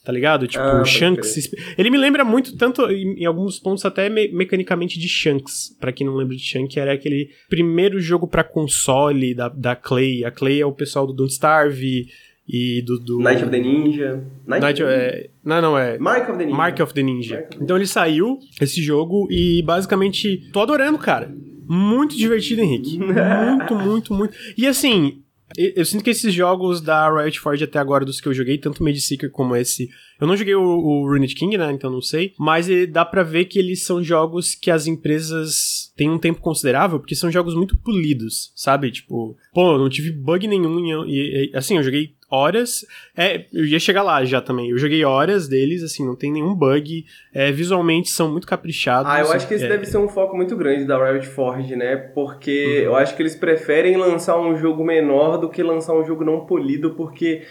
tá 0.05 0.11
ligado? 0.11 0.47
Tipo, 0.47 0.63
ah, 0.63 0.85
Shanks. 0.85 1.51
Ele 1.77 1.89
me 1.89 1.97
lembra 1.97 2.23
muito, 2.23 2.55
tanto 2.55 2.89
em, 2.91 3.21
em 3.21 3.25
alguns 3.25 3.59
pontos, 3.59 3.83
até 3.83 4.07
me 4.07 4.27
mecanicamente 4.27 4.99
de 4.99 5.07
Shanks. 5.09 5.75
para 5.79 5.91
quem 5.91 6.05
não 6.05 6.15
lembra 6.15 6.35
de 6.35 6.43
Shanks, 6.43 6.77
era 6.77 6.93
aquele 6.93 7.29
primeiro 7.49 7.99
jogo 7.99 8.27
para 8.27 8.43
console 8.43 9.33
da, 9.33 9.49
da 9.49 9.75
Clay. 9.75 10.23
A 10.23 10.29
Clay 10.29 10.61
é 10.61 10.65
o 10.65 10.71
pessoal 10.71 11.07
do 11.07 11.13
Don't 11.13 11.31
Starve 11.31 12.07
e 12.47 12.83
do. 12.83 12.99
do... 12.99 13.19
Night 13.19 13.41
of 13.41 13.49
the 13.49 13.59
Ninja. 13.59 14.23
Night, 14.45 14.61
Night 14.61 14.83
of... 14.83 14.91
é... 14.91 15.29
Não, 15.43 15.61
não, 15.61 15.77
é. 15.77 15.97
Mark 15.97 16.29
of 16.29 16.37
the 16.37 16.45
Ninja. 16.45 16.57
Mark 16.57 16.79
of 16.79 16.93
the 16.93 17.01
Ninja. 17.01 17.47
Então 17.59 17.75
ele 17.75 17.87
saiu, 17.87 18.37
esse 18.61 18.81
jogo, 18.81 19.27
e 19.31 19.63
basicamente. 19.63 20.49
Tô 20.53 20.61
adorando, 20.61 20.99
cara. 20.99 21.33
Muito 21.67 22.15
divertido, 22.15 22.61
Henrique. 22.61 22.99
muito, 23.01 23.75
muito, 23.75 24.13
muito. 24.13 24.37
E 24.55 24.67
assim, 24.67 25.23
eu 25.57 25.85
sinto 25.85 26.03
que 26.03 26.09
esses 26.09 26.33
jogos 26.33 26.81
da 26.81 27.09
Riot 27.09 27.39
Forge 27.39 27.63
até 27.63 27.77
agora, 27.77 28.05
dos 28.05 28.19
que 28.19 28.27
eu 28.27 28.33
joguei, 28.33 28.57
tanto 28.57 28.83
Made 28.83 28.99
Seeker 28.99 29.29
como 29.29 29.55
esse. 29.55 29.89
Eu 30.19 30.27
não 30.27 30.35
joguei 30.35 30.55
o, 30.55 30.63
o 30.63 31.27
King, 31.35 31.57
né? 31.57 31.71
Então 31.71 31.91
não 31.91 32.01
sei. 32.01 32.33
Mas 32.39 32.67
dá 32.91 33.05
para 33.05 33.23
ver 33.23 33.45
que 33.45 33.59
eles 33.59 33.83
são 33.83 34.03
jogos 34.03 34.55
que 34.55 34.71
as 34.71 34.87
empresas 34.87 35.91
têm 35.95 36.09
um 36.09 36.17
tempo 36.17 36.41
considerável, 36.41 36.99
porque 36.99 37.15
são 37.15 37.31
jogos 37.31 37.53
muito 37.53 37.77
polidos, 37.77 38.51
sabe? 38.55 38.91
Tipo, 38.91 39.37
pô, 39.53 39.77
não 39.77 39.89
tive 39.89 40.11
bug 40.11 40.47
nenhum. 40.47 41.05
E, 41.05 41.51
e 41.51 41.55
assim, 41.55 41.77
eu 41.77 41.83
joguei 41.83 42.15
horas. 42.29 42.85
É, 43.15 43.45
eu 43.53 43.65
ia 43.65 43.79
chegar 43.79 44.03
lá 44.03 44.23
já 44.25 44.41
também. 44.41 44.69
Eu 44.69 44.77
joguei 44.77 45.03
horas 45.03 45.47
deles, 45.47 45.83
assim, 45.83 46.05
não 46.05 46.15
tem 46.15 46.31
nenhum 46.31 46.53
bug. 46.53 47.05
É, 47.33 47.51
visualmente 47.51 48.09
são 48.09 48.31
muito 48.31 48.47
caprichados. 48.47 49.11
Ah, 49.11 49.19
eu 49.19 49.31
acho 49.31 49.47
que 49.47 49.53
esse 49.53 49.65
é... 49.65 49.69
deve 49.69 49.85
ser 49.85 49.97
um 49.97 50.07
foco 50.07 50.35
muito 50.35 50.55
grande 50.55 50.85
da 50.85 50.97
Riot 50.97 51.27
Forge, 51.27 51.75
né? 51.75 51.95
Porque 51.95 52.79
uhum. 52.79 52.83
eu 52.85 52.95
acho 52.95 53.15
que 53.15 53.21
eles 53.21 53.35
preferem 53.35 53.97
lançar 53.97 54.39
um 54.39 54.57
jogo 54.57 54.83
menor 54.83 55.37
do 55.37 55.49
que 55.49 55.63
lançar 55.63 55.93
um 55.93 56.05
jogo 56.05 56.23
não 56.23 56.45
polido, 56.45 56.91
porque 56.95 57.43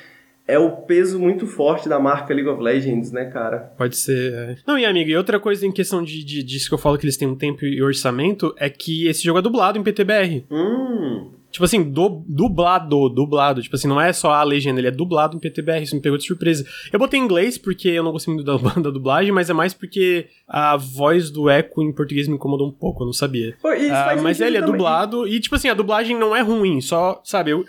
é 0.46 0.58
o 0.58 0.70
peso 0.70 1.18
muito 1.18 1.46
forte 1.46 1.88
da 1.88 1.98
marca 1.98 2.34
League 2.34 2.48
of 2.48 2.62
Legends, 2.62 3.10
né, 3.10 3.24
cara? 3.26 3.72
Pode 3.78 3.96
ser. 3.96 4.32
É. 4.32 4.56
Não, 4.66 4.78
e 4.78 4.84
amigo, 4.84 5.10
e 5.10 5.16
outra 5.16 5.40
coisa 5.40 5.66
em 5.66 5.72
questão 5.72 6.02
de, 6.02 6.22
de 6.22 6.42
disso 6.42 6.68
que 6.68 6.74
eu 6.74 6.78
falo 6.78 6.98
que 6.98 7.04
eles 7.06 7.16
têm 7.16 7.26
um 7.26 7.34
tempo 7.34 7.64
e 7.64 7.82
orçamento 7.82 8.54
é 8.58 8.68
que 8.68 9.06
esse 9.06 9.24
jogo 9.24 9.38
é 9.38 9.42
dublado 9.42 9.78
em 9.78 9.82
PTBR. 9.82 10.44
Hum. 10.50 11.30
Tipo 11.54 11.66
assim, 11.66 11.84
do, 11.84 12.24
dublado, 12.26 13.08
dublado. 13.08 13.62
Tipo 13.62 13.76
assim, 13.76 13.86
não 13.86 14.00
é 14.00 14.12
só 14.12 14.32
a 14.32 14.42
legenda, 14.42 14.80
ele 14.80 14.88
é 14.88 14.90
dublado 14.90 15.36
em 15.36 15.38
PTBR. 15.38 15.84
Isso 15.84 15.94
me 15.94 16.02
pegou 16.02 16.18
de 16.18 16.26
surpresa. 16.26 16.66
Eu 16.92 16.98
botei 16.98 17.20
em 17.20 17.22
inglês 17.22 17.56
porque 17.56 17.90
eu 17.90 18.02
não 18.02 18.10
gostei 18.10 18.34
muito 18.34 18.44
da, 18.44 18.56
da 18.82 18.90
dublagem, 18.90 19.30
mas 19.30 19.48
é 19.48 19.52
mais 19.52 19.72
porque 19.72 20.26
a 20.48 20.76
voz 20.76 21.30
do 21.30 21.48
Echo 21.48 21.80
em 21.80 21.92
português 21.92 22.26
me 22.26 22.34
incomodou 22.34 22.66
um 22.66 22.72
pouco, 22.72 23.04
eu 23.04 23.06
não 23.06 23.12
sabia. 23.12 23.56
Pô, 23.62 23.68
ah, 23.68 24.16
mas 24.20 24.40
ele 24.40 24.56
é 24.56 24.62
dublado 24.62 25.28
e, 25.28 25.38
tipo 25.38 25.54
assim, 25.54 25.68
a 25.68 25.74
dublagem 25.74 26.18
não 26.18 26.34
é 26.34 26.40
ruim, 26.40 26.80
só, 26.80 27.22
sabe, 27.22 27.52
eu. 27.52 27.64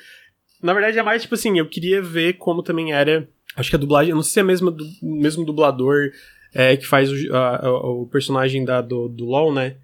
Na 0.64 0.74
verdade, 0.74 0.98
é 0.98 1.04
mais, 1.04 1.22
tipo 1.22 1.36
assim, 1.36 1.60
eu 1.60 1.68
queria 1.68 2.02
ver 2.02 2.40
como 2.40 2.64
também 2.64 2.92
era. 2.92 3.30
Acho 3.56 3.70
que 3.70 3.76
a 3.76 3.80
dublagem, 3.80 4.10
eu 4.10 4.16
não 4.16 4.24
sei 4.24 4.34
se 4.34 4.40
é 4.40 4.44
mesmo, 4.44 4.72
do, 4.72 4.84
mesmo 5.04 5.46
dublador 5.46 6.10
é, 6.56 6.76
que 6.76 6.88
faz 6.88 7.12
o, 7.12 7.36
a, 7.36 7.70
o 7.70 8.08
personagem 8.08 8.66
da, 8.66 8.82
do, 8.82 9.08
do 9.08 9.26
LoL, 9.26 9.54
né? 9.54 9.76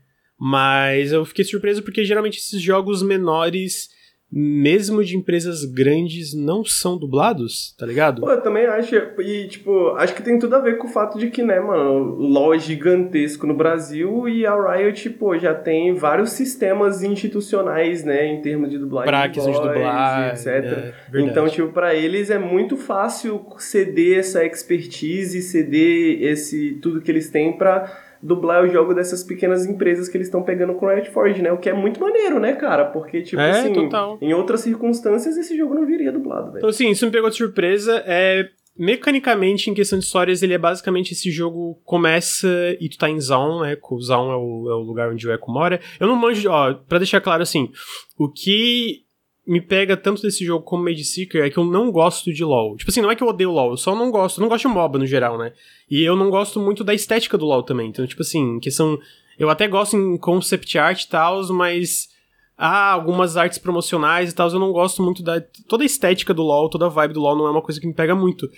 Mas 0.44 1.12
eu 1.12 1.24
fiquei 1.24 1.46
surpreso 1.46 1.84
porque 1.84 2.04
geralmente 2.04 2.40
esses 2.40 2.60
jogos 2.60 3.04
menores 3.04 3.90
mesmo 4.32 5.04
de 5.04 5.18
empresas 5.18 5.66
grandes, 5.66 6.34
não 6.34 6.64
são 6.64 6.98
dublados, 6.98 7.76
tá 7.78 7.86
ligado? 7.86 8.22
Pô, 8.22 8.32
eu 8.32 8.42
também 8.42 8.66
acho. 8.66 8.96
E, 9.20 9.48
tipo, 9.50 9.90
acho 9.98 10.16
que 10.16 10.24
tem 10.24 10.40
tudo 10.40 10.56
a 10.56 10.60
ver 10.60 10.78
com 10.78 10.88
o 10.88 10.90
fato 10.90 11.20
de 11.20 11.30
que, 11.30 11.44
né, 11.44 11.60
mano, 11.60 12.16
LoL 12.16 12.56
é 12.56 12.60
gigantesco 12.60 13.46
no 13.46 13.54
Brasil 13.54 14.30
e 14.30 14.46
a 14.46 14.56
Riot, 14.56 15.10
pô, 15.12 15.38
já 15.38 15.54
tem 15.54 15.94
vários 15.96 16.32
sistemas 16.32 17.04
institucionais, 17.04 18.06
né, 18.06 18.26
em 18.26 18.42
termos 18.42 18.70
de 18.70 18.78
dublagem. 18.78 19.12
Pra 19.12 19.28
de 19.28 19.40
dublagem, 19.42 20.30
etc. 20.30 20.48
É, 20.48 20.94
então, 21.16 21.50
tipo, 21.50 21.68
pra 21.74 21.94
eles 21.94 22.30
é 22.30 22.40
muito 22.40 22.78
fácil 22.78 23.46
ceder 23.58 24.20
essa 24.20 24.46
expertise, 24.46 25.42
ceder 25.42 26.24
esse 26.24 26.80
tudo 26.82 27.02
que 27.02 27.12
eles 27.12 27.30
têm 27.30 27.52
pra 27.58 28.11
dublar 28.22 28.64
o 28.64 28.68
jogo 28.68 28.94
dessas 28.94 29.24
pequenas 29.24 29.66
empresas 29.66 30.08
que 30.08 30.18
eles 30.18 30.28
estão 30.28 30.44
pegando 30.44 30.74
com 30.76 30.88
Riot 30.88 31.10
Forge, 31.10 31.42
né? 31.42 31.52
O 31.52 31.58
que 31.58 31.70
é 31.70 31.74
muito 31.74 32.00
maneiro, 32.00 32.40
né, 32.40 32.54
cara? 32.54 32.86
Porque, 32.86 33.22
tipo 33.22 33.42
é, 33.42 33.52
assim, 33.52 33.74
total. 33.74 34.18
em 34.22 34.34
outras 34.34 34.62
circunstâncias 34.62 35.38
esse 35.38 35.58
jogo 35.58 35.74
não 35.74 35.86
viria 35.86 36.12
dublado, 36.12 36.48
velho. 36.48 36.58
Então, 36.58 36.70
assim, 36.70 36.90
isso 36.90 37.06
me 37.06 37.12
pegou 37.12 37.30
de 37.30 37.36
surpresa. 37.36 38.04
É, 38.06 38.50
mecanicamente, 38.78 39.70
em 39.70 39.74
questão 39.74 40.00
de 40.00 40.06
histórias, 40.06 40.42
ele 40.42 40.54
é 40.54 40.58
basicamente 40.58 41.12
esse 41.12 41.32
jogo 41.32 41.80
começa 41.84 42.48
e 42.80 42.90
tu 42.90 42.98
tá 42.98 43.10
em 43.10 43.20
Zaun, 43.20 43.62
né? 43.62 43.78
O 43.90 44.02
Zaun 44.02 44.32
é 44.32 44.36
o, 44.36 44.70
é 44.70 44.76
o 44.76 44.80
lugar 44.80 45.12
onde 45.12 45.28
o 45.28 45.34
Echo 45.34 45.52
mora. 45.52 45.80
Eu 46.00 46.08
não 46.08 46.16
manjo, 46.16 46.50
ó, 46.50 46.74
pra 46.74 46.98
deixar 46.98 47.22
claro 47.22 47.44
assim, 47.44 47.70
o 48.18 48.30
que 48.30 49.04
me 49.52 49.60
pega 49.60 49.98
tanto 49.98 50.22
desse 50.22 50.46
jogo 50.46 50.64
como 50.64 50.86
Made 50.86 51.04
Seeker 51.04 51.44
é 51.44 51.50
que 51.50 51.58
eu 51.58 51.66
não 51.66 51.92
gosto 51.92 52.32
de 52.32 52.42
LoL. 52.42 52.78
Tipo 52.78 52.90
assim, 52.90 53.02
não 53.02 53.12
é 53.12 53.18
que 53.18 53.22
eu 53.22 53.28
odeio 53.28 53.52
LoL, 53.52 53.72
eu 53.72 53.78
só 53.78 53.94
não 53.94 54.10
gosto. 54.10 54.40
Eu 54.40 54.44
não 54.44 54.48
gosto 54.48 54.66
de 54.66 54.74
MOBA 54.74 55.00
no 55.00 55.06
geral, 55.06 55.38
né? 55.38 55.52
E 55.90 56.02
eu 56.02 56.16
não 56.16 56.30
gosto 56.30 56.58
muito 56.58 56.86
da 56.86 56.94
estética 56.94 57.38
do 57.38 57.46
LoL 57.46 57.62
também. 57.62 57.90
Então, 57.90 58.08
tipo 58.08 58.22
assim, 58.22 58.62
que 58.62 58.72
são. 58.72 58.98
Eu 59.38 59.50
até 59.50 59.68
gosto 59.68 59.98
em 59.98 60.18
concept 60.18 60.78
art 60.78 61.04
e 61.04 61.10
tal, 61.10 61.46
mas. 61.52 62.08
Ah, 62.58 62.92
algumas 62.92 63.36
artes 63.36 63.58
promocionais 63.58 64.32
e 64.32 64.36
tal, 64.36 64.50
eu 64.50 64.58
não 64.60 64.72
gosto 64.72 65.04
muito 65.04 65.22
da. 65.22 65.42
Toda 65.68 65.84
a 65.84 65.86
estética 65.86 66.34
do 66.34 66.44
LoL, 66.44 66.70
toda 66.70 66.86
a 66.86 66.90
vibe 66.90 67.16
do 67.16 67.20
LoL 67.20 67.36
não 67.36 67.48
é 67.48 67.52
uma 67.52 67.62
coisa 67.62 67.82
que 67.82 67.88
me 67.88 67.94
pega 67.94 68.16
muito. 68.16 68.50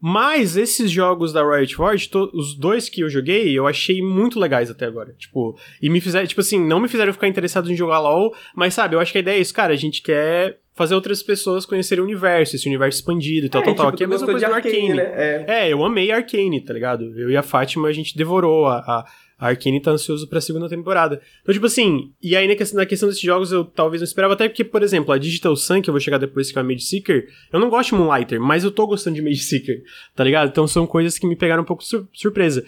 Mas 0.00 0.56
esses 0.56 0.90
jogos 0.90 1.32
da 1.32 1.44
Riot 1.44 1.74
Forge, 1.74 2.10
os 2.32 2.54
dois 2.54 2.88
que 2.88 3.02
eu 3.02 3.10
joguei, 3.10 3.52
eu 3.52 3.66
achei 3.66 4.00
muito 4.00 4.40
legais 4.40 4.70
até 4.70 4.86
agora. 4.86 5.14
Tipo, 5.18 5.58
e 5.80 5.90
me 5.90 6.00
fizeram, 6.00 6.26
tipo 6.26 6.40
assim, 6.40 6.58
não 6.58 6.80
me 6.80 6.88
fizeram 6.88 7.12
ficar 7.12 7.28
interessado 7.28 7.70
em 7.70 7.76
jogar 7.76 7.98
LoL, 7.98 8.34
mas 8.54 8.72
sabe, 8.72 8.96
eu 8.96 9.00
acho 9.00 9.12
que 9.12 9.18
a 9.18 9.20
ideia 9.20 9.36
é 9.36 9.40
isso, 9.40 9.52
cara, 9.52 9.74
a 9.74 9.76
gente 9.76 10.00
quer 10.00 10.58
fazer 10.74 10.94
outras 10.94 11.22
pessoas 11.22 11.66
conhecerem 11.66 12.02
o 12.02 12.06
universo, 12.06 12.56
esse 12.56 12.66
universo 12.66 13.00
expandido 13.00 13.46
e 13.46 13.50
tal, 13.50 13.60
é, 13.60 13.64
tal, 13.64 13.74
tipo, 13.74 13.82
tal. 13.82 13.92
Aqui 13.92 14.02
é 14.02 14.06
a 14.06 14.08
mesma 14.08 14.26
coisa 14.26 14.46
do 14.46 14.54
Arcane. 14.54 14.76
Arcane. 14.76 14.94
Né? 14.94 15.12
É. 15.14 15.44
é. 15.48 15.72
eu 15.72 15.84
amei 15.84 16.10
Arcane, 16.10 16.64
tá 16.64 16.72
ligado? 16.72 17.04
Eu 17.18 17.30
e 17.30 17.36
a 17.36 17.42
Fátima, 17.42 17.88
a 17.88 17.92
gente 17.92 18.16
devorou 18.16 18.66
a, 18.66 18.78
a 18.78 19.06
a 19.40 19.48
Arkane 19.48 19.80
tá 19.80 19.92
ansioso 19.92 20.28
pra 20.28 20.40
segunda 20.40 20.68
temporada. 20.68 21.20
Então, 21.40 21.54
tipo 21.54 21.64
assim, 21.64 22.12
e 22.22 22.36
aí 22.36 22.46
na 22.46 22.54
questão, 22.54 23.08
desses 23.08 23.20
jogos 23.20 23.50
eu 23.50 23.64
talvez 23.64 24.02
não 24.02 24.04
esperava, 24.04 24.34
até 24.34 24.46
porque, 24.46 24.62
por 24.62 24.82
exemplo, 24.82 25.12
a 25.12 25.18
Digital 25.18 25.56
Sun, 25.56 25.80
que 25.80 25.88
eu 25.88 25.94
vou 25.94 26.00
chegar 26.00 26.18
depois, 26.18 26.52
que 26.52 26.58
é 26.58 26.60
a 26.60 26.64
Mage 26.64 26.82
Seeker, 26.82 27.26
eu 27.50 27.58
não 27.58 27.70
gosto 27.70 27.90
de 27.90 27.94
Moonlighter, 27.96 28.38
mas 28.38 28.62
eu 28.62 28.70
tô 28.70 28.86
gostando 28.86 29.16
de 29.16 29.22
Mage 29.22 29.40
Seeker, 29.40 29.82
tá 30.14 30.22
ligado? 30.22 30.50
Então 30.50 30.66
são 30.66 30.86
coisas 30.86 31.18
que 31.18 31.26
me 31.26 31.34
pegaram 31.34 31.62
um 31.62 31.66
pouco 31.66 31.82
sur 31.82 32.06
surpresa. 32.12 32.64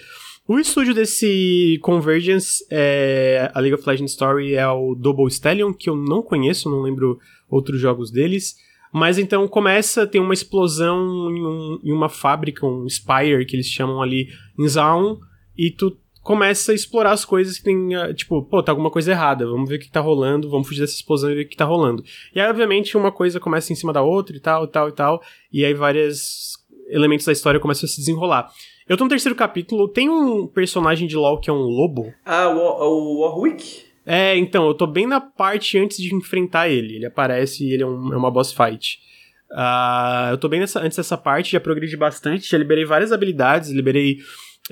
O 0.49 0.59
estúdio 0.59 0.93
desse 0.93 1.79
Convergence, 1.83 2.65
é, 2.69 3.51
a 3.55 3.61
League 3.61 3.75
of 3.75 3.89
Legends 3.89 4.13
Story, 4.13 4.55
é 4.55 4.67
o 4.67 4.95
Double 4.95 5.29
Stallion, 5.29 5.73
que 5.73 5.89
eu 5.89 5.95
não 5.95 6.21
conheço, 6.21 6.71
não 6.71 6.81
lembro 6.81 7.19
outros 7.49 7.79
jogos 7.79 8.11
deles. 8.11 8.57
Mas 8.93 9.19
então 9.19 9.47
começa, 9.47 10.07
tem 10.07 10.21
uma 10.21 10.35
explosão 10.35 11.31
em, 11.31 11.47
um, 11.47 11.81
em 11.85 11.93
uma 11.93 12.09
fábrica, 12.09 12.67
um 12.67 12.89
Spire, 12.89 13.47
que 13.47 13.57
eles 13.57 13.67
chamam 13.67 14.03
ali 14.03 14.29
em 14.59 14.67
Zaun, 14.67 15.19
e 15.57 15.71
tu 15.71 15.97
começa 16.23 16.73
a 16.73 16.75
explorar 16.75 17.13
as 17.13 17.25
coisas 17.25 17.59
que 17.59 17.65
tem, 17.65 17.95
ah, 17.95 18.15
tipo, 18.15 18.43
pô, 18.45 18.63
tá 18.63 18.73
alguma 18.73 18.91
coisa 18.91 19.11
errada, 19.11 19.47
vamos 19.47 19.69
ver 19.69 19.77
o 19.77 19.79
que 19.79 19.91
tá 19.91 20.01
rolando, 20.01 20.49
vamos 20.49 20.69
fugir 20.69 20.81
dessa 20.81 20.95
explosão 20.95 21.31
e 21.31 21.35
ver 21.35 21.43
o 21.43 21.49
que 21.49 21.57
tá 21.57 21.65
rolando. 21.65 22.03
E 22.35 22.41
aí, 22.41 22.49
obviamente, 22.49 22.97
uma 22.97 23.11
coisa 23.11 23.41
começa 23.41 23.73
em 23.73 23.77
cima 23.77 23.93
da 23.93 24.03
outra 24.03 24.37
e 24.37 24.41
tal, 24.41 24.65
e 24.65 24.69
tal, 24.69 24.89
e 24.89 24.93
tal, 24.93 25.23
e 25.53 25.65
aí 25.65 25.75
vários 25.75 26.59
elementos 26.89 27.27
da 27.27 27.33
história 27.33 27.61
começam 27.61 27.87
a 27.87 27.89
se 27.89 27.99
desenrolar. 27.99 28.51
Eu 28.89 28.97
tô 28.97 29.05
no 29.05 29.11
terceiro 29.11 29.35
capítulo, 29.35 29.89
tem 29.89 30.09
um 30.09 30.47
personagem 30.47 31.09
de 31.09 31.17
LoL 31.17 31.41
que 31.41 31.51
é 31.51 31.53
um 31.53 31.63
lobo. 31.63 32.13
Ah, 32.25 32.49
o, 32.49 32.59
o 32.59 33.21
Warwick? 33.21 33.85
É, 34.05 34.37
então, 34.37 34.67
eu 34.67 34.75
tô 34.75 34.87
bem 34.87 35.07
na 35.07 35.21
parte 35.21 35.79
antes 35.79 35.97
de 35.99 36.15
enfrentar 36.15 36.69
ele. 36.69 36.97
Ele 36.97 37.07
aparece 37.07 37.65
e 37.65 37.73
ele 37.73 37.85
é, 37.85 37.87
um, 37.87 38.13
é 38.13 38.17
uma 38.17 38.31
boss 38.31 38.53
fight. 38.53 38.99
Uh, 39.51 40.33
eu 40.33 40.39
tô 40.39 40.49
bem 40.49 40.61
nessa, 40.61 40.81
antes 40.81 40.97
dessa 40.97 41.17
parte, 41.17 41.53
já 41.53 41.61
progredi 41.61 41.97
bastante, 41.97 42.51
já 42.51 42.59
liberei 42.59 42.85
várias 42.85 43.13
habilidades, 43.13 43.71
liberei 43.71 44.19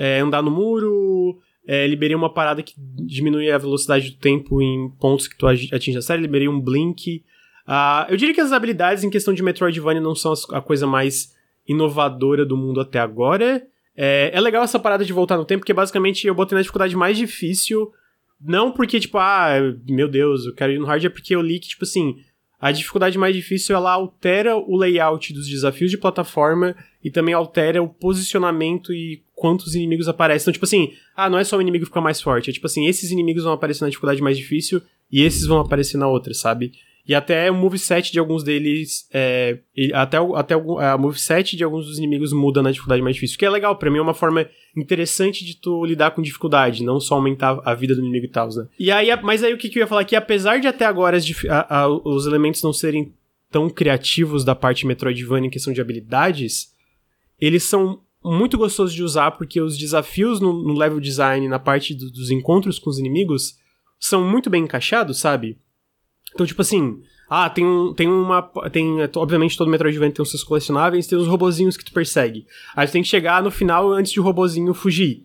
é, 0.00 0.20
andar 0.20 0.42
no 0.42 0.50
muro, 0.50 1.38
É, 1.66 1.86
liberei 1.86 2.16
uma 2.16 2.32
parada 2.32 2.62
que 2.62 2.74
diminui 2.76 3.50
a 3.50 3.58
velocidade 3.58 4.10
do 4.10 4.16
tempo 4.16 4.60
em 4.60 4.90
pontos 4.98 5.28
que 5.28 5.36
tu 5.36 5.46
atinge 5.46 5.98
a 5.98 6.02
série. 6.02 6.22
Liberei 6.22 6.48
um 6.48 6.58
blink. 6.58 7.22
Uh, 7.68 8.08
eu 8.08 8.16
diria 8.16 8.34
que 8.34 8.40
as 8.40 8.50
habilidades 8.50 9.04
em 9.04 9.10
questão 9.10 9.32
de 9.34 9.42
Metroidvania 9.42 10.00
não 10.00 10.14
são 10.14 10.32
a 10.52 10.60
coisa 10.60 10.86
mais 10.86 11.36
inovadora 11.68 12.44
do 12.44 12.56
mundo 12.56 12.80
até 12.80 12.98
agora. 12.98 13.62
É, 13.94 14.30
é 14.32 14.40
legal 14.40 14.64
essa 14.64 14.80
parada 14.80 15.04
de 15.04 15.12
voltar 15.12 15.36
no 15.36 15.44
tempo, 15.44 15.60
porque 15.60 15.74
basicamente 15.74 16.26
eu 16.26 16.34
botei 16.34 16.56
na 16.56 16.62
dificuldade 16.62 16.96
mais 16.96 17.16
difícil. 17.16 17.92
Não 18.40 18.72
porque, 18.72 18.98
tipo, 18.98 19.18
ah, 19.18 19.52
meu 19.86 20.08
Deus, 20.08 20.46
eu 20.46 20.54
quero 20.54 20.72
ir 20.72 20.78
no 20.80 20.86
hard, 20.86 21.04
é 21.04 21.10
porque 21.10 21.36
eu 21.36 21.42
li 21.42 21.60
que, 21.60 21.68
tipo 21.68 21.84
assim, 21.84 22.16
a 22.60 22.70
dificuldade 22.70 23.16
mais 23.16 23.34
difícil 23.34 23.74
ela 23.74 23.92
altera 23.92 24.56
o 24.56 24.76
layout 24.76 25.32
dos 25.32 25.48
desafios 25.48 25.90
de 25.90 25.96
plataforma 25.96 26.76
e 27.02 27.10
também 27.10 27.32
altera 27.32 27.82
o 27.82 27.88
posicionamento 27.88 28.92
e 28.92 29.22
quantos 29.34 29.74
inimigos 29.74 30.06
aparecem. 30.08 30.44
Então, 30.44 30.52
tipo 30.52 30.66
assim, 30.66 30.92
ah, 31.16 31.30
não 31.30 31.38
é 31.38 31.44
só 31.44 31.56
o 31.56 31.62
inimigo 31.62 31.86
ficar 31.86 32.02
mais 32.02 32.20
forte, 32.20 32.50
é 32.50 32.52
tipo 32.52 32.66
assim, 32.66 32.86
esses 32.86 33.10
inimigos 33.10 33.44
vão 33.44 33.54
aparecer 33.54 33.82
na 33.82 33.88
dificuldade 33.88 34.20
mais 34.20 34.36
difícil 34.36 34.82
e 35.10 35.22
esses 35.22 35.46
vão 35.46 35.60
aparecer 35.60 35.96
na 35.96 36.06
outra, 36.06 36.34
sabe? 36.34 36.72
E 37.06 37.14
até 37.14 37.50
o 37.50 37.54
moveset 37.54 38.12
de 38.12 38.18
alguns 38.18 38.44
deles. 38.44 39.08
É, 39.12 39.58
até 39.94 40.20
o, 40.20 40.36
até 40.36 40.56
o 40.56 40.78
a 40.78 40.96
moveset 40.96 41.56
de 41.56 41.64
alguns 41.64 41.86
dos 41.86 41.98
inimigos 41.98 42.32
muda 42.32 42.62
na 42.62 42.70
dificuldade 42.70 43.02
mais 43.02 43.16
difícil. 43.16 43.38
Que 43.38 43.46
é 43.46 43.50
legal, 43.50 43.76
pra 43.76 43.90
mim 43.90 43.98
é 43.98 44.02
uma 44.02 44.14
forma 44.14 44.48
interessante 44.76 45.44
de 45.44 45.56
tu 45.56 45.84
lidar 45.84 46.12
com 46.12 46.22
dificuldade, 46.22 46.84
não 46.84 47.00
só 47.00 47.14
aumentar 47.14 47.60
a 47.64 47.74
vida 47.74 47.94
do 47.94 48.00
inimigo 48.00 48.26
e 48.26 48.30
tal, 48.30 48.48
né? 48.48 48.66
E 48.78 48.90
aí, 48.90 49.08
mas 49.22 49.42
aí 49.42 49.52
o 49.52 49.58
que, 49.58 49.68
que 49.68 49.78
eu 49.78 49.82
ia 49.82 49.86
falar 49.86 50.02
aqui, 50.02 50.14
apesar 50.14 50.60
de 50.60 50.68
até 50.68 50.84
agora 50.84 51.16
as, 51.16 51.24
a, 51.48 51.80
a, 51.80 51.88
os 51.88 52.26
elementos 52.26 52.62
não 52.62 52.72
serem 52.72 53.12
tão 53.50 53.68
criativos 53.68 54.44
da 54.44 54.54
parte 54.54 54.86
Metroidvania 54.86 55.48
em 55.48 55.50
questão 55.50 55.72
de 55.72 55.80
habilidades, 55.80 56.72
eles 57.40 57.64
são 57.64 58.00
muito 58.22 58.58
gostosos 58.58 58.94
de 58.94 59.02
usar 59.02 59.32
porque 59.32 59.60
os 59.60 59.76
desafios 59.76 60.40
no, 60.40 60.52
no 60.52 60.74
level 60.74 61.00
design, 61.00 61.48
na 61.48 61.58
parte 61.58 61.94
do, 61.94 62.10
dos 62.10 62.30
encontros 62.30 62.78
com 62.78 62.90
os 62.90 62.98
inimigos, 62.98 63.58
são 63.98 64.22
muito 64.24 64.48
bem 64.48 64.64
encaixados, 64.64 65.18
sabe? 65.18 65.58
Então, 66.32 66.46
tipo 66.46 66.62
assim, 66.62 67.00
ah, 67.28 67.48
tem, 67.48 67.64
um, 67.64 67.94
tem 67.94 68.08
uma. 68.08 68.42
Tem, 68.72 68.96
obviamente, 69.14 69.56
todo 69.56 69.70
Metroidvania 69.70 70.12
tem 70.12 70.22
os 70.22 70.30
seus 70.30 70.42
colecionáveis, 70.42 71.06
tem 71.06 71.16
os 71.16 71.28
robozinhos 71.28 71.76
que 71.76 71.84
tu 71.84 71.92
persegue. 71.92 72.44
Aí 72.74 72.88
tu 72.88 72.92
tem 72.92 73.02
que 73.02 73.08
chegar 73.08 73.40
no 73.40 73.52
final 73.52 73.88
antes 73.92 74.10
de 74.10 74.18
o 74.18 74.22
robozinho 74.22 74.74
fugir. 74.74 75.22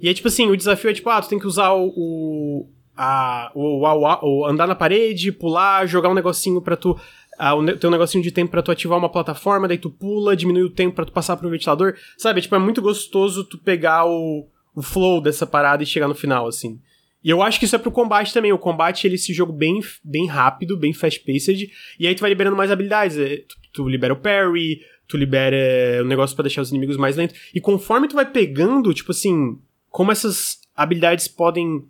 E 0.00 0.08
aí, 0.08 0.14
tipo 0.14 0.26
assim, 0.26 0.50
o 0.50 0.56
desafio 0.56 0.90
é 0.90 0.92
tipo, 0.92 1.08
ah, 1.08 1.22
tu 1.22 1.28
tem 1.28 1.38
que 1.38 1.46
usar 1.46 1.72
o. 1.72 1.92
o 1.96 2.66
a, 2.96 3.52
o, 3.54 3.84
o, 3.84 4.40
o 4.40 4.46
andar 4.46 4.66
na 4.66 4.74
parede, 4.74 5.30
pular, 5.30 5.86
jogar 5.86 6.08
um 6.08 6.14
negocinho 6.14 6.60
pra 6.60 6.76
tu. 6.76 6.98
Ah, 7.38 7.54
o 7.54 7.76
teu 7.76 7.92
negocinho 7.92 8.24
de 8.24 8.32
tempo 8.32 8.50
para 8.50 8.62
tu 8.62 8.72
ativar 8.72 8.98
uma 8.98 9.10
plataforma, 9.10 9.68
daí 9.68 9.78
tu 9.78 9.90
pula, 9.90 10.34
diminui 10.34 10.62
o 10.62 10.70
tempo 10.70 10.96
para 10.96 11.04
tu 11.04 11.12
passar 11.12 11.36
pro 11.36 11.50
ventilador. 11.50 11.94
Sabe? 12.18 12.40
Tipo, 12.40 12.56
é 12.56 12.58
muito 12.58 12.82
gostoso 12.82 13.44
tu 13.44 13.56
pegar 13.58 14.04
o, 14.04 14.48
o 14.74 14.82
flow 14.82 15.20
dessa 15.20 15.46
parada 15.46 15.82
e 15.82 15.86
chegar 15.86 16.08
no 16.08 16.14
final, 16.14 16.48
assim. 16.48 16.80
E 17.26 17.30
eu 17.30 17.42
acho 17.42 17.58
que 17.58 17.64
isso 17.64 17.74
é 17.74 17.78
pro 17.80 17.90
combate 17.90 18.32
também. 18.32 18.52
O 18.52 18.58
combate, 18.58 19.04
ele 19.04 19.14
é 19.14 19.16
esse 19.16 19.34
jogo 19.34 19.52
bem, 19.52 19.80
bem 20.04 20.28
rápido, 20.28 20.76
bem 20.76 20.92
fast-paced. 20.92 21.68
E 21.98 22.06
aí 22.06 22.14
tu 22.14 22.20
vai 22.20 22.30
liberando 22.30 22.56
mais 22.56 22.70
habilidades. 22.70 23.18
É, 23.18 23.38
tu, 23.38 23.56
tu 23.72 23.88
libera 23.88 24.14
o 24.14 24.16
parry, 24.16 24.80
tu 25.08 25.16
libera 25.16 25.56
o 26.02 26.04
um 26.04 26.06
negócio 26.06 26.36
para 26.36 26.44
deixar 26.44 26.62
os 26.62 26.70
inimigos 26.70 26.96
mais 26.96 27.16
lentos. 27.16 27.36
E 27.52 27.60
conforme 27.60 28.06
tu 28.06 28.14
vai 28.14 28.30
pegando, 28.30 28.94
tipo 28.94 29.10
assim, 29.10 29.58
como 29.90 30.12
essas 30.12 30.60
habilidades 30.72 31.26
podem 31.26 31.84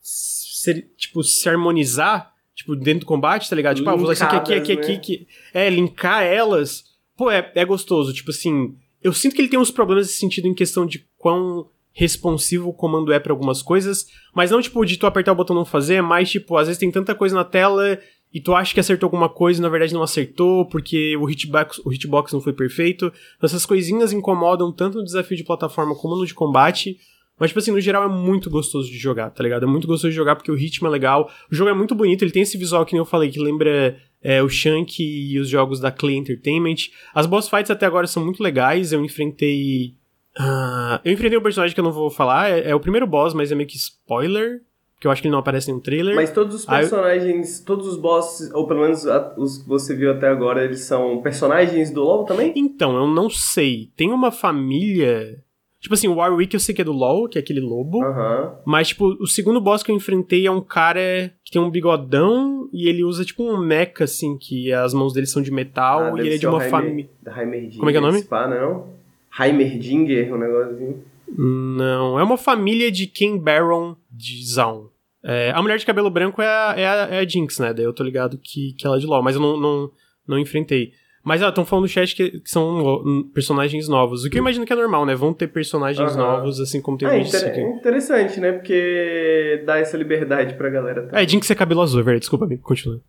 ser, 0.00 0.90
tipo, 0.96 1.22
se 1.22 1.48
harmonizar, 1.48 2.34
tipo, 2.52 2.74
dentro 2.74 3.02
do 3.02 3.06
combate, 3.06 3.48
tá 3.48 3.54
ligado? 3.54 3.76
Tipo, 3.76 3.90
ah, 3.90 3.94
vou 3.94 4.10
usar 4.10 4.14
isso 4.14 4.24
aqui, 4.24 4.34
aqui, 4.34 4.54
aqui, 4.54 4.74
né? 4.74 4.82
aqui, 4.82 4.92
aqui. 4.92 5.28
É, 5.54 5.70
linkar 5.70 6.24
elas. 6.24 6.82
Pô, 7.16 7.30
é, 7.30 7.48
é 7.54 7.64
gostoso. 7.64 8.12
Tipo 8.12 8.32
assim, 8.32 8.76
eu 9.00 9.12
sinto 9.12 9.36
que 9.36 9.40
ele 9.40 9.48
tem 9.48 9.60
uns 9.60 9.70
problemas 9.70 10.08
nesse 10.08 10.18
sentido 10.18 10.48
em 10.48 10.54
questão 10.54 10.84
de 10.84 11.06
quão 11.16 11.70
responsivo 11.92 12.68
o 12.68 12.72
comando 12.72 13.12
é 13.12 13.18
para 13.18 13.32
algumas 13.32 13.62
coisas, 13.62 14.06
mas 14.34 14.50
não 14.50 14.60
tipo 14.60 14.84
de 14.84 14.96
tu 14.96 15.06
apertar 15.06 15.32
o 15.32 15.36
botão 15.36 15.56
não 15.56 15.64
fazer, 15.64 15.96
é 15.96 16.02
mais 16.02 16.30
tipo, 16.30 16.56
às 16.56 16.66
vezes 16.66 16.78
tem 16.78 16.90
tanta 16.90 17.14
coisa 17.14 17.34
na 17.34 17.44
tela 17.44 17.98
e 18.32 18.40
tu 18.40 18.54
acha 18.54 18.72
que 18.72 18.80
acertou 18.80 19.08
alguma 19.08 19.28
coisa 19.28 19.60
e 19.60 19.62
na 19.62 19.68
verdade 19.68 19.92
não 19.92 20.02
acertou 20.02 20.64
porque 20.66 21.16
o 21.16 21.28
hitbox, 21.28 21.80
o 21.84 21.92
hitbox 21.92 22.32
não 22.32 22.40
foi 22.40 22.52
perfeito. 22.52 23.06
Então, 23.36 23.46
essas 23.46 23.66
coisinhas 23.66 24.12
incomodam 24.12 24.72
tanto 24.72 24.98
no 24.98 25.04
desafio 25.04 25.36
de 25.36 25.44
plataforma 25.44 25.96
como 25.96 26.16
no 26.16 26.24
de 26.24 26.34
combate. 26.34 26.96
Mas, 27.40 27.50
tipo 27.50 27.58
assim, 27.58 27.72
no 27.72 27.80
geral 27.80 28.04
é 28.04 28.08
muito 28.08 28.50
gostoso 28.50 28.90
de 28.90 28.98
jogar, 28.98 29.30
tá 29.30 29.42
ligado? 29.42 29.62
É 29.62 29.66
muito 29.66 29.88
gostoso 29.88 30.10
de 30.10 30.14
jogar 30.14 30.36
porque 30.36 30.52
o 30.52 30.54
ritmo 30.54 30.86
é 30.86 30.90
legal. 30.90 31.30
O 31.50 31.54
jogo 31.54 31.70
é 31.70 31.74
muito 31.74 31.94
bonito, 31.94 32.22
ele 32.22 32.30
tem 32.30 32.42
esse 32.42 32.58
visual 32.58 32.84
que 32.84 32.92
nem 32.92 32.98
eu 32.98 33.06
falei, 33.06 33.30
que 33.30 33.40
lembra 33.40 33.96
é, 34.22 34.42
o 34.42 34.48
Shank 34.48 35.02
e 35.02 35.38
os 35.38 35.48
jogos 35.48 35.80
da 35.80 35.90
Clay 35.90 36.16
Entertainment. 36.16 36.90
As 37.14 37.24
boss 37.26 37.48
fights 37.48 37.70
até 37.70 37.86
agora 37.86 38.06
são 38.06 38.22
muito 38.22 38.42
legais. 38.42 38.92
Eu 38.92 39.02
enfrentei 39.02 39.94
Uh, 40.38 41.00
eu 41.04 41.12
enfrentei 41.12 41.38
um 41.38 41.42
personagem 41.42 41.74
que 41.74 41.80
eu 41.80 41.84
não 41.84 41.92
vou 41.92 42.10
falar, 42.10 42.50
é, 42.50 42.70
é, 42.70 42.74
o 42.74 42.80
primeiro 42.80 43.06
boss, 43.06 43.34
mas 43.34 43.50
é 43.50 43.54
meio 43.54 43.68
que 43.68 43.76
spoiler, 43.76 44.62
porque 44.94 45.06
eu 45.06 45.10
acho 45.10 45.22
que 45.22 45.28
ele 45.28 45.32
não 45.32 45.40
aparece 45.40 45.70
em 45.70 45.74
um 45.74 45.80
trailer. 45.80 46.14
Mas 46.14 46.32
todos 46.32 46.54
os 46.54 46.64
personagens, 46.66 47.60
eu... 47.60 47.66
todos 47.66 47.86
os 47.86 47.96
bosses, 47.96 48.52
ou 48.52 48.66
pelo 48.66 48.82
menos 48.82 49.04
os 49.36 49.58
que 49.58 49.68
você 49.68 49.94
viu 49.94 50.12
até 50.12 50.28
agora, 50.28 50.64
eles 50.64 50.80
são 50.80 51.20
personagens 51.22 51.90
do 51.90 52.02
LoL 52.02 52.24
também? 52.24 52.52
Então, 52.54 52.94
eu 52.96 53.06
não 53.06 53.30
sei. 53.30 53.90
Tem 53.96 54.12
uma 54.12 54.30
família. 54.30 55.42
Tipo 55.80 55.94
assim, 55.94 56.06
o 56.06 56.16
Warwick 56.16 56.52
eu 56.52 56.60
sei 56.60 56.74
que 56.74 56.82
é 56.82 56.84
do 56.84 56.92
LoL, 56.92 57.26
que 57.26 57.38
é 57.38 57.40
aquele 57.40 57.60
lobo. 57.60 58.04
Uhum. 58.04 58.50
Mas, 58.66 58.88
tipo, 58.88 59.06
o 59.18 59.26
segundo 59.26 59.58
boss 59.58 59.82
que 59.82 59.90
eu 59.90 59.96
enfrentei 59.96 60.46
é 60.46 60.50
um 60.50 60.60
cara 60.60 61.32
que 61.42 61.50
tem 61.50 61.60
um 61.60 61.70
bigodão 61.70 62.68
e 62.70 62.86
ele 62.86 63.02
usa, 63.02 63.24
tipo, 63.24 63.42
um 63.42 63.58
mecha, 63.58 64.04
assim, 64.04 64.36
que 64.36 64.70
as 64.70 64.92
mãos 64.92 65.14
dele 65.14 65.26
são 65.26 65.40
de 65.40 65.50
metal 65.50 66.14
ah, 66.14 66.18
e 66.18 66.20
ele 66.20 66.34
é 66.34 66.38
de 66.38 66.46
uma 66.46 66.60
família. 66.60 67.08
Como 67.78 67.88
é 67.88 67.92
que 67.92 67.96
é 67.96 68.00
o 68.00 68.04
nome? 68.04 68.18
Spa, 68.18 68.46
não? 68.46 68.99
Heimerdinger, 69.40 70.32
um 70.34 70.38
negocinho. 70.38 71.04
Não, 71.36 72.18
é 72.18 72.22
uma 72.22 72.36
família 72.36 72.90
de 72.90 73.06
King 73.06 73.42
Baron 73.42 73.96
de 74.10 74.44
Zaun. 74.44 74.88
É, 75.22 75.52
a 75.54 75.60
mulher 75.60 75.78
de 75.78 75.86
cabelo 75.86 76.10
branco 76.10 76.40
é 76.40 76.46
a, 76.46 76.74
é, 76.76 76.86
a, 76.86 77.08
é 77.10 77.18
a 77.18 77.28
Jinx, 77.28 77.58
né? 77.58 77.74
Daí 77.74 77.84
eu 77.84 77.92
tô 77.92 78.02
ligado 78.02 78.38
que, 78.38 78.72
que 78.72 78.86
ela 78.86 78.96
é 78.96 78.98
de 78.98 79.06
LoL, 79.06 79.22
mas 79.22 79.36
eu 79.36 79.40
não, 79.40 79.56
não, 79.58 79.90
não 80.26 80.38
enfrentei. 80.38 80.92
Mas, 81.22 81.42
estão 81.42 81.66
falando 81.66 81.82
no 81.82 81.88
chat 81.88 82.16
que, 82.16 82.40
que, 82.40 82.50
são 82.50 83.28
personagens 83.34 83.86
novos. 83.86 84.24
O 84.24 84.30
que 84.30 84.38
eu 84.38 84.40
imagino 84.40 84.64
que 84.64 84.72
é 84.72 84.76
normal, 84.76 85.04
né? 85.04 85.14
Vão 85.14 85.34
ter 85.34 85.48
personagens 85.48 86.12
uhum. 86.12 86.18
novos, 86.18 86.58
assim 86.60 86.80
como 86.80 86.96
tem 86.96 87.06
ah, 87.06 87.18
inter 87.18 87.46
aqui. 87.46 87.60
Interessante, 87.60 88.40
né? 88.40 88.52
Porque 88.52 89.62
dá 89.66 89.78
essa 89.78 89.98
liberdade 89.98 90.54
pra 90.54 90.70
galera. 90.70 91.02
Também. 91.02 91.22
É, 91.22 91.28
Jinx 91.28 91.50
é 91.50 91.54
cabelo 91.54 91.82
azul, 91.82 92.00
é 92.00 92.02
verdade. 92.02 92.20
Desculpa, 92.20 92.46
amigo, 92.46 92.62
continua. 92.62 93.02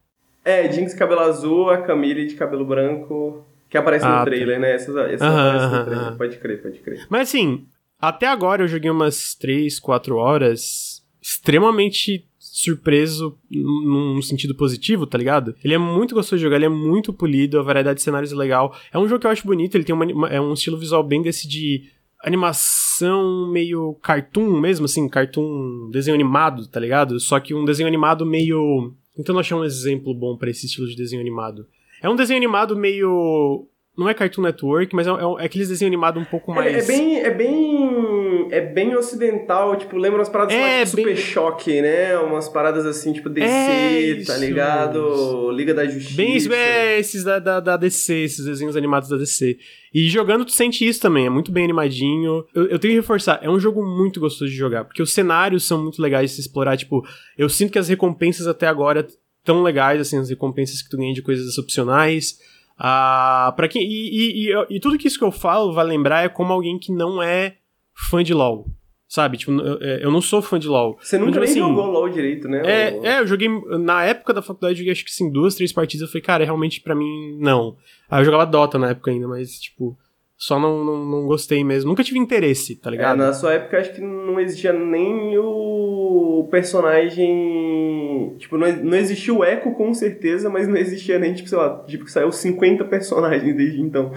É, 0.43 0.69
Jinx 0.69 0.93
cabelo 0.93 1.21
azul, 1.21 1.69
a 1.69 1.77
Camille 1.77 2.25
de 2.25 2.35
cabelo 2.35 2.65
branco. 2.65 3.45
Que 3.71 3.77
aparece 3.77 4.05
ah, 4.05 4.09
no 4.09 4.15
tá. 4.17 4.25
trailer, 4.25 4.55
tá. 4.55 4.61
né? 4.61 4.75
Essas, 4.75 4.95
essas 4.95 5.21
aparecem 5.21 5.79
no 5.79 5.85
trailer. 5.85 6.17
Pode 6.17 6.37
crer, 6.37 6.61
pode 6.61 6.79
crer. 6.79 7.07
Mas 7.09 7.29
assim, 7.29 7.65
até 7.99 8.27
agora 8.27 8.63
eu 8.63 8.67
joguei 8.67 8.91
umas 8.91 9.33
3, 9.35 9.79
4 9.79 10.15
horas 10.17 11.01
extremamente 11.21 12.27
surpreso 12.37 13.37
num 13.49 14.21
sentido 14.21 14.53
positivo, 14.55 15.07
tá 15.07 15.17
ligado? 15.17 15.55
Ele 15.63 15.73
é 15.73 15.77
muito 15.77 16.13
gostoso 16.13 16.37
de 16.37 16.43
jogar, 16.43 16.57
ele 16.57 16.65
é 16.65 16.69
muito 16.69 17.13
polido, 17.13 17.57
a 17.57 17.63
variedade 17.63 17.97
de 17.97 18.03
cenários 18.03 18.33
é 18.33 18.35
legal. 18.35 18.75
É 18.91 18.99
um 18.99 19.07
jogo 19.07 19.21
que 19.21 19.27
eu 19.27 19.31
acho 19.31 19.45
bonito, 19.47 19.75
ele 19.75 19.85
tem 19.85 19.95
uma, 19.95 20.27
é 20.27 20.41
um 20.41 20.53
estilo 20.53 20.77
visual 20.77 21.03
bem 21.03 21.21
desse 21.21 21.47
de 21.47 21.89
animação 22.23 23.49
meio 23.51 23.93
cartoon 24.01 24.59
mesmo, 24.59 24.85
assim, 24.85 25.07
cartoon, 25.07 25.89
desenho 25.91 26.15
animado, 26.15 26.67
tá 26.67 26.79
ligado? 26.79 27.19
Só 27.19 27.39
que 27.39 27.53
um 27.53 27.63
desenho 27.63 27.87
animado 27.87 28.25
meio... 28.25 28.93
Tentando 29.15 29.39
achar 29.39 29.57
um 29.57 29.63
exemplo 29.63 30.13
bom 30.13 30.37
para 30.37 30.49
esse 30.49 30.65
estilo 30.65 30.87
de 30.87 30.95
desenho 30.95 31.21
animado. 31.21 31.67
É 32.01 32.09
um 32.09 32.15
desenho 32.15 32.37
animado 32.37 32.75
meio. 32.75 33.67
Não 33.97 34.09
é 34.09 34.13
Cartoon 34.13 34.41
Network, 34.41 34.95
mas 34.95 35.05
é, 35.05 35.11
é, 35.11 35.13
é 35.39 35.45
aqueles 35.45 35.67
desenhos 35.67 35.89
animados 35.89 36.21
um 36.21 36.25
pouco 36.25 36.53
mais. 36.53 36.73
É, 36.73 36.79
é, 36.79 36.97
bem. 36.97 37.19
É 37.19 37.29
bem. 37.29 38.47
É 38.49 38.59
bem 38.59 38.95
ocidental, 38.95 39.77
tipo, 39.77 39.95
lembra 39.95 40.19
umas 40.19 40.27
paradas 40.27 40.53
é, 40.53 40.59
mais 40.59 40.93
bem... 40.93 41.05
Super 41.05 41.17
Choque, 41.17 41.81
né? 41.81 42.17
Umas 42.17 42.49
paradas 42.49 42.85
assim, 42.85 43.13
tipo 43.13 43.29
DC, 43.29 43.47
é 43.47 44.23
tá 44.25 44.35
ligado? 44.35 45.51
Liga 45.51 45.73
da 45.73 45.85
Justiça. 45.85 46.17
Bem 46.17 46.35
isso, 46.35 46.51
é, 46.51 46.99
esses 46.99 47.23
da, 47.23 47.39
da, 47.39 47.59
da, 47.61 47.77
DC, 47.77 48.13
esses 48.13 48.45
desenhos 48.45 48.75
animados 48.75 49.07
da 49.07 49.15
DC. 49.15 49.57
E 49.93 50.09
jogando 50.09 50.43
tu 50.43 50.51
sente 50.51 50.85
isso 50.85 50.99
também, 50.99 51.27
é 51.27 51.29
muito 51.29 51.51
bem 51.51 51.63
animadinho. 51.63 52.45
Eu, 52.53 52.63
eu 52.67 52.79
tenho 52.79 52.93
que 52.93 52.99
reforçar, 52.99 53.39
é 53.41 53.49
um 53.49 53.59
jogo 53.59 53.85
muito 53.85 54.19
gostoso 54.19 54.51
de 54.51 54.57
jogar, 54.57 54.83
porque 54.83 55.01
os 55.01 55.13
cenários 55.13 55.65
são 55.65 55.81
muito 55.81 56.01
legais 56.01 56.31
de 56.31 56.35
se 56.35 56.41
explorar, 56.41 56.75
tipo, 56.75 57.05
eu 57.37 57.47
sinto 57.47 57.71
que 57.71 57.79
as 57.79 57.87
recompensas 57.87 58.47
até 58.47 58.67
agora 58.67 59.07
tão 59.43 59.63
legais, 59.63 60.01
assim, 60.01 60.17
as 60.17 60.29
recompensas 60.29 60.81
que 60.81 60.89
tu 60.89 60.97
ganha 60.97 61.13
de 61.13 61.21
coisas 61.21 61.57
opcionais. 61.57 62.39
Ah, 62.77 63.53
para 63.55 63.67
quem 63.67 63.83
e, 63.83 63.87
e, 63.87 64.49
e, 64.49 64.65
e, 64.71 64.79
tudo 64.79 64.97
que 64.97 65.07
isso 65.07 65.19
que 65.19 65.23
eu 65.23 65.31
falo 65.31 65.71
vai 65.71 65.85
lembrar 65.85 66.23
é 66.23 66.29
como 66.29 66.51
alguém 66.51 66.79
que 66.79 66.91
não 66.91 67.21
é 67.21 67.57
fã 67.93 68.23
de 68.23 68.33
LoL. 68.33 68.65
Sabe? 69.07 69.37
Tipo, 69.37 69.51
eu, 69.51 69.77
é, 69.81 70.05
eu 70.05 70.09
não 70.09 70.21
sou 70.21 70.41
fã 70.41 70.57
de 70.57 70.67
LoL. 70.69 70.97
Você 71.01 71.17
nunca 71.17 71.33
tipo, 71.33 71.43
nem 71.43 71.49
assim, 71.49 71.59
jogou 71.59 71.85
LoL 71.85 72.09
direito, 72.09 72.47
né? 72.47 72.61
É, 72.65 73.07
é, 73.07 73.19
eu 73.19 73.27
joguei. 73.27 73.49
Na 73.77 74.05
época 74.05 74.33
da 74.33 74.41
faculdade, 74.41 74.73
eu 74.73 74.77
joguei 74.77 74.93
acho 74.93 75.03
que 75.03 75.11
assim, 75.11 75.29
duas, 75.29 75.53
três 75.53 75.73
partidas. 75.73 76.01
Eu 76.01 76.07
falei, 76.07 76.21
cara, 76.21 76.45
realmente 76.45 76.79
para 76.79 76.95
mim, 76.95 77.37
não. 77.37 77.75
Aí 78.09 78.21
eu 78.21 78.25
jogava 78.25 78.45
Dota 78.45 78.79
na 78.79 78.91
época 78.91 79.11
ainda, 79.11 79.27
mas, 79.27 79.59
tipo, 79.59 79.97
só 80.37 80.57
não, 80.57 80.83
não, 80.83 81.05
não 81.05 81.27
gostei 81.27 81.63
mesmo. 81.63 81.89
Nunca 81.89 82.03
tive 82.03 82.17
interesse, 82.17 82.75
tá 82.77 82.89
ligado? 82.89 83.21
É, 83.21 83.25
na 83.25 83.33
sua 83.33 83.53
época, 83.53 83.77
acho 83.77 83.93
que 83.93 84.01
não 84.01 84.39
existia 84.39 84.73
nem 84.73 85.37
o 85.37 86.00
personagem. 86.49 88.35
Tipo, 88.37 88.57
não, 88.57 88.71
não 88.83 88.97
existia 88.97 89.33
o 89.33 89.43
Echo 89.43 89.71
com 89.71 89.93
certeza, 89.93 90.49
mas 90.49 90.67
não 90.67 90.77
existia 90.77 91.19
nem, 91.19 91.33
tipo, 91.33 91.47
sei 91.49 91.57
lá, 91.57 91.83
tipo, 91.87 92.09
saiu 92.09 92.31
50 92.31 92.85
personagens 92.85 93.55
desde 93.55 93.81
então. 93.81 94.11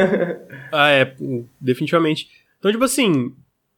ah, 0.72 0.90
é, 0.90 1.14
definitivamente. 1.60 2.28
Então, 2.58 2.70
tipo 2.70 2.84
assim, 2.84 3.32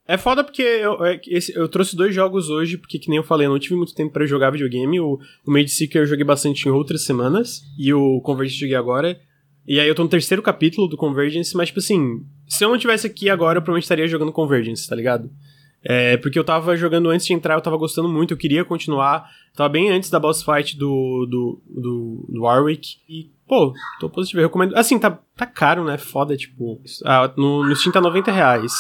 É 0.07 0.19
foda 0.19 0.43
porque 0.43 0.63
eu, 0.63 1.05
é 1.05 1.21
eu 1.55 1.69
trouxe 1.69 1.95
dois 1.95 2.13
jogos 2.13 2.49
hoje, 2.49 2.77
porque 2.77 2.99
que 2.99 3.09
nem 3.09 3.19
eu 3.19 3.23
falei, 3.23 3.47
eu 3.47 3.51
não 3.51 3.61
tive 3.61 3.77
muito 3.77 3.95
tempo 3.95 4.13
para 4.13 4.27
jogar 4.27 4.51
videogame. 4.51 4.99
O, 4.99 5.21
o 5.47 5.51
Made 5.51 5.71
Seeker 5.71 6.03
eu 6.03 6.07
joguei 6.07 6.25
bastante 6.25 6.67
em 6.67 6.71
outras 6.73 7.05
semanas, 7.05 7.63
e 7.79 7.93
o 7.95 8.21
Convergence 8.23 8.57
eu 8.57 8.69
joguei 8.69 8.77
agora. 8.77 9.21
E 9.67 9.79
aí 9.79 9.87
eu 9.87 9.95
tô 9.95 10.03
no 10.03 10.09
terceiro 10.09 10.43
capítulo 10.43 10.89
do 10.89 10.97
Convergence, 10.97 11.57
mas 11.57 11.69
tipo 11.69 11.79
assim, 11.79 12.25
se 12.49 12.65
eu 12.65 12.69
não 12.69 12.79
tivesse 12.79 13.07
aqui 13.07 13.31
agora, 13.31 13.59
eu 13.59 13.63
provavelmente 13.63 13.85
estaria 13.85 14.09
jogando 14.09 14.33
Convergence, 14.33 14.89
tá 14.89 14.97
ligado? 14.97 15.31
É, 15.83 16.17
porque 16.19 16.39
eu 16.39 16.45
tava 16.45 16.77
jogando 16.77 17.09
antes 17.09 17.27
de 17.27 17.33
entrar, 17.33 17.55
eu 17.55 17.61
tava 17.61 17.77
gostando 17.77 18.09
muito, 18.09 18.33
eu 18.33 18.37
queria 18.37 18.65
continuar. 18.65 19.29
Tava 19.55 19.69
bem 19.69 19.91
antes 19.91 20.11
da 20.11 20.21
boss 20.21 20.43
fight 20.43 20.77
do, 20.77 21.27
do, 21.29 21.63
do, 21.67 22.27
do 22.29 22.43
Warwick. 22.43 22.99
E, 23.09 23.31
pô, 23.49 23.73
tô 23.99 24.09
positivo, 24.09 24.41
eu 24.41 24.47
recomendo. 24.47 24.77
Assim, 24.77 24.99
tá, 24.99 25.19
tá 25.37 25.47
caro, 25.47 25.85
né? 25.85 25.97
Foda, 25.97 26.37
tipo. 26.37 26.81
Ah, 27.05 27.33
no, 27.37 27.67
no 27.67 27.75
Steam 27.75 27.93
tá 27.93 28.01
90 28.01 28.31
reais. 28.31 28.73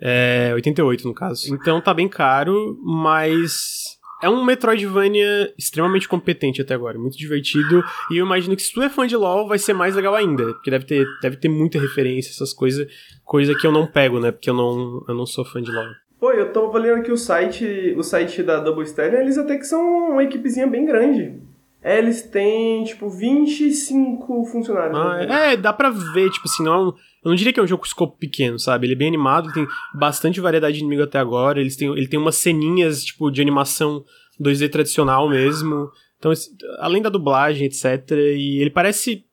É, 0.00 0.52
88 0.54 1.06
no 1.06 1.12
caso. 1.12 1.52
Então 1.52 1.80
tá 1.80 1.92
bem 1.92 2.08
caro, 2.08 2.78
mas 2.82 3.98
é 4.22 4.28
um 4.28 4.44
Metroidvania 4.44 5.52
extremamente 5.58 6.08
competente 6.08 6.62
até 6.62 6.74
agora, 6.74 6.98
muito 6.98 7.18
divertido. 7.18 7.82
E 8.10 8.16
eu 8.16 8.24
imagino 8.24 8.54
que 8.54 8.62
se 8.62 8.72
tu 8.72 8.82
é 8.82 8.88
fã 8.88 9.06
de 9.06 9.16
LoL, 9.16 9.46
vai 9.46 9.58
ser 9.58 9.74
mais 9.74 9.94
legal 9.94 10.14
ainda. 10.14 10.54
Porque 10.54 10.70
deve 10.70 10.84
ter, 10.86 11.06
deve 11.20 11.36
ter 11.36 11.48
muita 11.48 11.78
referência, 11.78 12.30
essas 12.30 12.52
coisas. 12.52 12.86
Coisa 13.24 13.54
que 13.54 13.66
eu 13.66 13.72
não 13.72 13.86
pego, 13.86 14.20
né? 14.20 14.30
Porque 14.30 14.48
eu 14.48 14.54
não, 14.54 15.04
eu 15.08 15.14
não 15.14 15.26
sou 15.26 15.44
fã 15.44 15.60
de 15.60 15.70
LoL. 15.70 15.90
Pô, 16.20 16.32
eu 16.32 16.52
tô 16.52 16.70
olhando 16.70 17.00
aqui 17.00 17.10
o 17.10 17.16
site, 17.16 17.94
o 17.96 18.02
site 18.02 18.42
da 18.42 18.60
Double 18.60 18.84
Stallion, 18.84 19.20
eles 19.20 19.38
até 19.38 19.56
que 19.56 19.64
são 19.64 20.10
uma 20.10 20.22
equipezinha 20.22 20.66
bem 20.66 20.84
grande. 20.84 21.40
É, 21.82 21.98
eles 21.98 22.22
têm, 22.22 22.84
tipo, 22.84 23.08
25 23.08 24.44
funcionários. 24.44 24.98
Ah, 24.98 25.16
né? 25.16 25.52
é, 25.54 25.56
dá 25.56 25.72
pra 25.72 25.88
ver, 25.88 26.30
tipo 26.30 26.46
assim, 26.46 26.62
não 26.62 26.88
é 26.90 27.10
eu 27.22 27.28
não 27.28 27.34
diria 27.34 27.52
que 27.52 27.60
é 27.60 27.62
um 27.62 27.66
jogo 27.66 27.82
com 27.82 27.86
escopo 27.86 28.16
pequeno, 28.18 28.58
sabe? 28.58 28.86
Ele 28.86 28.94
é 28.94 28.96
bem 28.96 29.08
animado, 29.08 29.52
tem 29.52 29.66
bastante 29.94 30.40
variedade 30.40 30.74
de 30.74 30.80
inimigo 30.80 31.02
até 31.02 31.18
agora. 31.18 31.60
Eles 31.60 31.76
têm, 31.76 31.88
ele 31.90 32.08
tem 32.08 32.18
umas 32.18 32.36
ceninhas, 32.36 33.04
tipo, 33.04 33.30
de 33.30 33.42
animação 33.42 34.04
2D 34.40 34.70
tradicional 34.70 35.28
mesmo. 35.28 35.90
Então, 36.18 36.32
além 36.78 37.02
da 37.02 37.10
dublagem, 37.10 37.66
etc. 37.66 38.10
E 38.10 38.58
ele 38.58 38.70
parece 38.70 39.24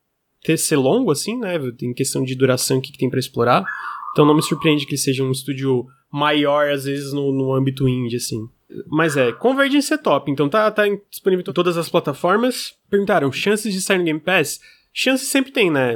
ter 0.43 0.57
ser 0.57 0.75
longo, 0.75 1.11
assim, 1.11 1.37
né? 1.37 1.55
Em 1.81 1.93
questão 1.93 2.23
de 2.23 2.35
duração 2.35 2.81
que 2.81 2.97
tem 2.97 3.09
para 3.09 3.19
explorar. 3.19 3.63
Então 4.11 4.25
não 4.25 4.35
me 4.35 4.41
surpreende 4.41 4.85
que 4.85 4.97
seja 4.97 5.23
um 5.23 5.31
estúdio 5.31 5.85
maior, 6.11 6.69
às 6.69 6.85
vezes, 6.85 7.13
no, 7.13 7.31
no 7.31 7.53
âmbito 7.53 7.87
indie, 7.87 8.17
assim. 8.17 8.47
Mas 8.87 9.15
é, 9.15 9.31
Convergence 9.31 9.93
é 9.93 9.97
top, 9.97 10.29
então 10.29 10.49
tá, 10.49 10.69
tá 10.69 10.83
disponível 11.09 11.41
em 11.41 11.53
todas 11.53 11.77
as 11.77 11.89
plataformas. 11.89 12.75
Perguntaram, 12.89 13.31
chances 13.31 13.73
de 13.73 13.81
sair 13.81 13.97
no 13.97 14.03
Game 14.03 14.19
Pass? 14.19 14.59
Chances 14.93 15.27
sempre 15.27 15.51
tem, 15.51 15.71
né? 15.71 15.95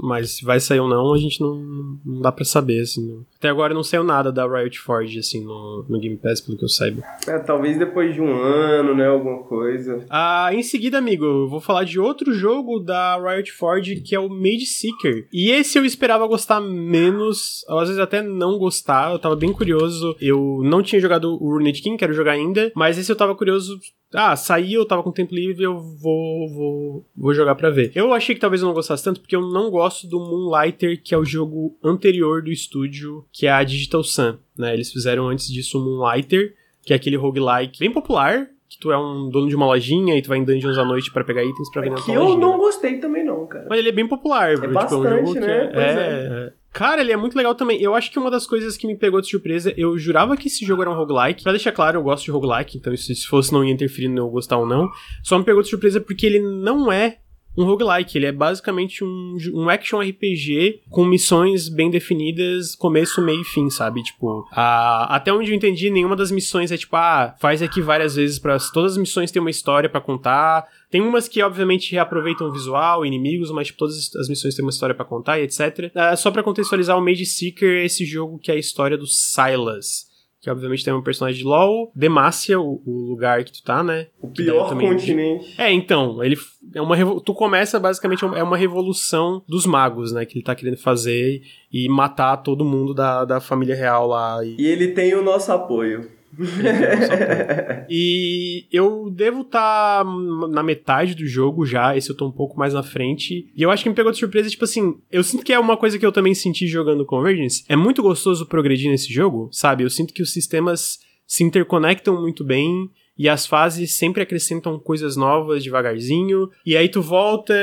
Mas 0.00 0.36
se 0.36 0.44
vai 0.44 0.60
sair 0.60 0.80
ou 0.80 0.88
não, 0.88 1.12
a 1.12 1.18
gente 1.18 1.40
não, 1.40 1.56
não 2.04 2.20
dá 2.20 2.30
para 2.30 2.44
saber, 2.44 2.80
assim. 2.82 3.24
Até 3.42 3.48
agora 3.48 3.74
não 3.74 3.82
saiu 3.82 4.04
nada 4.04 4.30
da 4.30 4.46
Riot 4.46 4.78
Forge, 4.78 5.18
assim, 5.18 5.42
no, 5.42 5.84
no 5.88 5.98
Game 5.98 6.16
Pass, 6.16 6.40
pelo 6.40 6.56
que 6.56 6.62
eu 6.62 6.68
saiba. 6.68 7.02
É, 7.26 7.40
talvez 7.40 7.76
depois 7.76 8.14
de 8.14 8.20
um 8.20 8.32
ano, 8.32 8.94
né, 8.94 9.08
alguma 9.08 9.42
coisa. 9.42 10.06
Ah, 10.08 10.50
em 10.52 10.62
seguida, 10.62 10.98
amigo, 10.98 11.24
eu 11.24 11.48
vou 11.48 11.60
falar 11.60 11.82
de 11.82 11.98
outro 11.98 12.32
jogo 12.32 12.78
da 12.78 13.18
Riot 13.18 13.50
Forge, 13.50 13.96
que 13.96 14.14
é 14.14 14.20
o 14.20 14.28
Mage 14.28 14.66
Seeker. 14.66 15.26
E 15.32 15.50
esse 15.50 15.76
eu 15.76 15.84
esperava 15.84 16.24
gostar 16.28 16.60
menos, 16.60 17.64
às 17.68 17.88
vezes 17.88 17.98
até 17.98 18.22
não 18.22 18.58
gostar, 18.58 19.10
eu 19.10 19.18
tava 19.18 19.34
bem 19.34 19.52
curioso. 19.52 20.14
Eu 20.20 20.60
não 20.62 20.80
tinha 20.80 21.00
jogado 21.00 21.36
o 21.42 21.52
Runed 21.52 21.82
King, 21.82 21.96
quero 21.96 22.12
jogar 22.12 22.32
ainda, 22.32 22.70
mas 22.76 22.96
esse 22.96 23.10
eu 23.10 23.16
tava 23.16 23.34
curioso 23.34 23.76
ah, 24.14 24.36
saí, 24.36 24.74
eu 24.74 24.84
tava 24.84 25.02
com 25.02 25.10
tempo 25.10 25.34
livre, 25.34 25.64
eu 25.64 25.78
vou, 25.78 26.48
vou, 26.50 27.06
vou 27.16 27.34
jogar 27.34 27.54
pra 27.54 27.70
ver. 27.70 27.92
Eu 27.94 28.12
achei 28.12 28.34
que 28.34 28.40
talvez 28.40 28.60
eu 28.60 28.68
não 28.68 28.74
gostasse 28.74 29.02
tanto, 29.02 29.20
porque 29.20 29.34
eu 29.34 29.40
não 29.40 29.70
gosto 29.70 30.06
do 30.06 30.18
Moonlighter, 30.18 31.02
que 31.02 31.14
é 31.14 31.18
o 31.18 31.24
jogo 31.24 31.76
anterior 31.82 32.42
do 32.42 32.50
estúdio, 32.50 33.24
que 33.32 33.46
é 33.46 33.50
a 33.50 33.64
Digital 33.64 34.04
Sun, 34.04 34.36
né? 34.56 34.74
Eles 34.74 34.92
fizeram 34.92 35.28
antes 35.28 35.48
disso 35.48 35.80
Moonlighter, 35.80 36.54
que 36.82 36.92
é 36.92 36.96
aquele 36.96 37.16
roguelike 37.16 37.80
bem 37.80 37.90
popular, 37.90 38.48
que 38.68 38.78
tu 38.78 38.92
é 38.92 38.98
um 38.98 39.28
dono 39.28 39.48
de 39.48 39.56
uma 39.56 39.66
lojinha 39.66 40.16
e 40.16 40.22
tu 40.22 40.28
vai 40.28 40.38
em 40.38 40.44
dungeons 40.44 40.78
à 40.78 40.84
noite 40.84 41.12
para 41.12 41.24
pegar 41.24 41.42
itens 41.42 41.70
pra 41.70 41.82
vender 41.82 41.96
na 41.96 42.02
tua 42.02 42.14
lojinha. 42.14 42.36
Que 42.36 42.42
eu 42.42 42.48
não 42.50 42.58
gostei 42.58 42.98
também 42.98 43.24
não, 43.24 43.46
cara. 43.46 43.66
Mas 43.68 43.78
ele 43.78 43.88
é 43.88 43.92
bem 43.92 44.06
popular. 44.06 44.52
É 44.52 44.54
tipo, 44.54 44.68
bastante, 44.72 45.06
é 45.06 45.14
um 45.14 45.26
jogo 45.26 45.34
né? 45.34 45.40
que 45.40 45.50
é, 45.50 45.82
é, 45.82 46.48
é. 46.48 46.52
Cara, 46.72 47.02
ele 47.02 47.12
é 47.12 47.16
muito 47.16 47.36
legal 47.36 47.54
também. 47.54 47.80
Eu 47.82 47.94
acho 47.94 48.10
que 48.10 48.18
uma 48.18 48.30
das 48.30 48.46
coisas 48.46 48.78
que 48.78 48.86
me 48.86 48.96
pegou 48.96 49.20
de 49.20 49.28
surpresa, 49.28 49.74
eu 49.76 49.98
jurava 49.98 50.36
que 50.38 50.48
esse 50.48 50.64
jogo 50.64 50.80
era 50.80 50.90
um 50.90 50.94
roguelike. 50.94 51.42
Pra 51.42 51.52
deixar 51.52 51.70
claro, 51.70 51.98
eu 51.98 52.02
gosto 52.02 52.24
de 52.24 52.30
roguelike, 52.30 52.78
então 52.78 52.96
se 52.96 53.26
fosse 53.26 53.52
não 53.52 53.62
ia 53.62 53.72
interferir 53.72 54.08
no 54.08 54.18
eu 54.18 54.30
gostar 54.30 54.56
ou 54.56 54.66
não. 54.66 54.88
Só 55.22 55.38
me 55.38 55.44
pegou 55.44 55.62
de 55.62 55.68
surpresa 55.68 56.00
porque 56.00 56.24
ele 56.24 56.40
não 56.40 56.90
é 56.90 57.18
um 57.56 57.64
roguelike. 57.64 58.16
Ele 58.16 58.26
é 58.26 58.32
basicamente 58.32 59.04
um, 59.04 59.36
um 59.54 59.68
action 59.68 60.00
RPG 60.00 60.82
com 60.90 61.04
missões 61.04 61.68
bem 61.68 61.90
definidas, 61.90 62.74
começo, 62.74 63.22
meio 63.22 63.40
e 63.40 63.44
fim, 63.44 63.70
sabe? 63.70 64.02
Tipo, 64.02 64.46
a, 64.52 65.14
até 65.14 65.32
onde 65.32 65.50
eu 65.50 65.54
entendi, 65.54 65.90
nenhuma 65.90 66.16
das 66.16 66.30
missões 66.30 66.72
é 66.72 66.76
tipo, 66.76 66.96
ah, 66.96 67.34
faz 67.38 67.62
aqui 67.62 67.80
várias 67.80 68.16
vezes 68.16 68.38
para 68.38 68.58
Todas 68.72 68.92
as 68.92 68.98
missões 68.98 69.30
têm 69.30 69.40
uma 69.40 69.50
história 69.50 69.88
para 69.88 70.00
contar. 70.00 70.66
Tem 70.90 71.00
umas 71.00 71.26
que, 71.26 71.42
obviamente, 71.42 71.92
reaproveitam 71.92 72.48
o 72.48 72.52
visual, 72.52 73.04
inimigos, 73.04 73.50
mas 73.50 73.66
tipo, 73.66 73.78
todas 73.78 74.14
as 74.16 74.28
missões 74.28 74.54
têm 74.54 74.64
uma 74.64 74.70
história 74.70 74.94
para 74.94 75.04
contar 75.04 75.38
e 75.38 75.42
etc. 75.42 75.60
Uh, 75.60 75.90
ah, 75.94 76.16
só 76.16 76.30
para 76.30 76.42
contextualizar, 76.42 76.96
o 76.96 77.04
Mage 77.04 77.26
Seeker 77.26 77.80
é 77.80 77.84
esse 77.84 78.04
jogo 78.04 78.38
que 78.38 78.50
é 78.50 78.54
a 78.54 78.58
história 78.58 78.96
do 78.96 79.06
Silas 79.06 80.11
que 80.42 80.50
obviamente 80.50 80.84
tem 80.84 80.92
um 80.92 81.00
personagem 81.00 81.38
de 81.38 81.44
LoL, 81.44 81.92
Demacia, 81.94 82.60
o, 82.60 82.82
o 82.84 83.06
lugar 83.08 83.44
que 83.44 83.52
tu 83.52 83.62
tá, 83.62 83.80
né? 83.84 84.08
O 84.20 84.26
pior 84.26 84.68
também... 84.68 84.88
continente. 84.88 85.54
É, 85.56 85.72
então, 85.72 86.22
ele 86.22 86.36
é 86.74 86.82
uma 86.82 86.96
tu 87.20 87.32
começa 87.32 87.78
basicamente 87.78 88.24
é 88.24 88.42
uma 88.42 88.56
revolução 88.56 89.42
dos 89.48 89.64
magos, 89.66 90.12
né, 90.12 90.24
que 90.26 90.36
ele 90.36 90.44
tá 90.44 90.54
querendo 90.54 90.78
fazer 90.78 91.42
e 91.72 91.88
matar 91.88 92.38
todo 92.38 92.64
mundo 92.64 92.92
da, 92.92 93.24
da 93.24 93.40
família 93.40 93.76
real 93.76 94.08
lá. 94.08 94.44
E, 94.44 94.56
e 94.58 94.66
ele 94.66 94.88
tem 94.88 95.14
o 95.14 95.22
nosso 95.22 95.52
apoio 95.52 96.10
e 97.88 98.66
eu 98.72 99.10
devo 99.10 99.42
estar 99.42 100.04
tá 100.04 100.10
na 100.50 100.62
metade 100.62 101.14
do 101.14 101.26
jogo 101.26 101.66
já, 101.66 101.96
esse 101.96 102.10
eu 102.10 102.16
tô 102.16 102.26
um 102.26 102.32
pouco 102.32 102.58
mais 102.58 102.72
na 102.74 102.82
frente. 102.82 103.50
E 103.54 103.62
eu 103.62 103.70
acho 103.70 103.82
que 103.82 103.88
me 103.88 103.94
pegou 103.94 104.12
de 104.12 104.18
surpresa, 104.18 104.48
tipo 104.48 104.64
assim, 104.64 104.96
eu 105.10 105.22
sinto 105.22 105.44
que 105.44 105.52
é 105.52 105.58
uma 105.58 105.76
coisa 105.76 105.98
que 105.98 106.06
eu 106.06 106.12
também 106.12 106.34
senti 106.34 106.66
jogando 106.66 107.04
Convergence. 107.04 107.64
É 107.68 107.76
muito 107.76 108.02
gostoso 108.02 108.46
progredir 108.46 108.90
nesse 108.90 109.12
jogo, 109.12 109.48
sabe? 109.52 109.84
Eu 109.84 109.90
sinto 109.90 110.14
que 110.14 110.22
os 110.22 110.32
sistemas 110.32 110.98
se 111.26 111.44
interconectam 111.44 112.20
muito 112.20 112.44
bem 112.44 112.90
e 113.22 113.28
as 113.28 113.46
fases 113.46 113.94
sempre 113.94 114.20
acrescentam 114.20 114.80
coisas 114.80 115.14
novas 115.14 115.62
devagarzinho. 115.62 116.50
E 116.66 116.76
aí 116.76 116.88
tu 116.88 117.00
volta. 117.00 117.54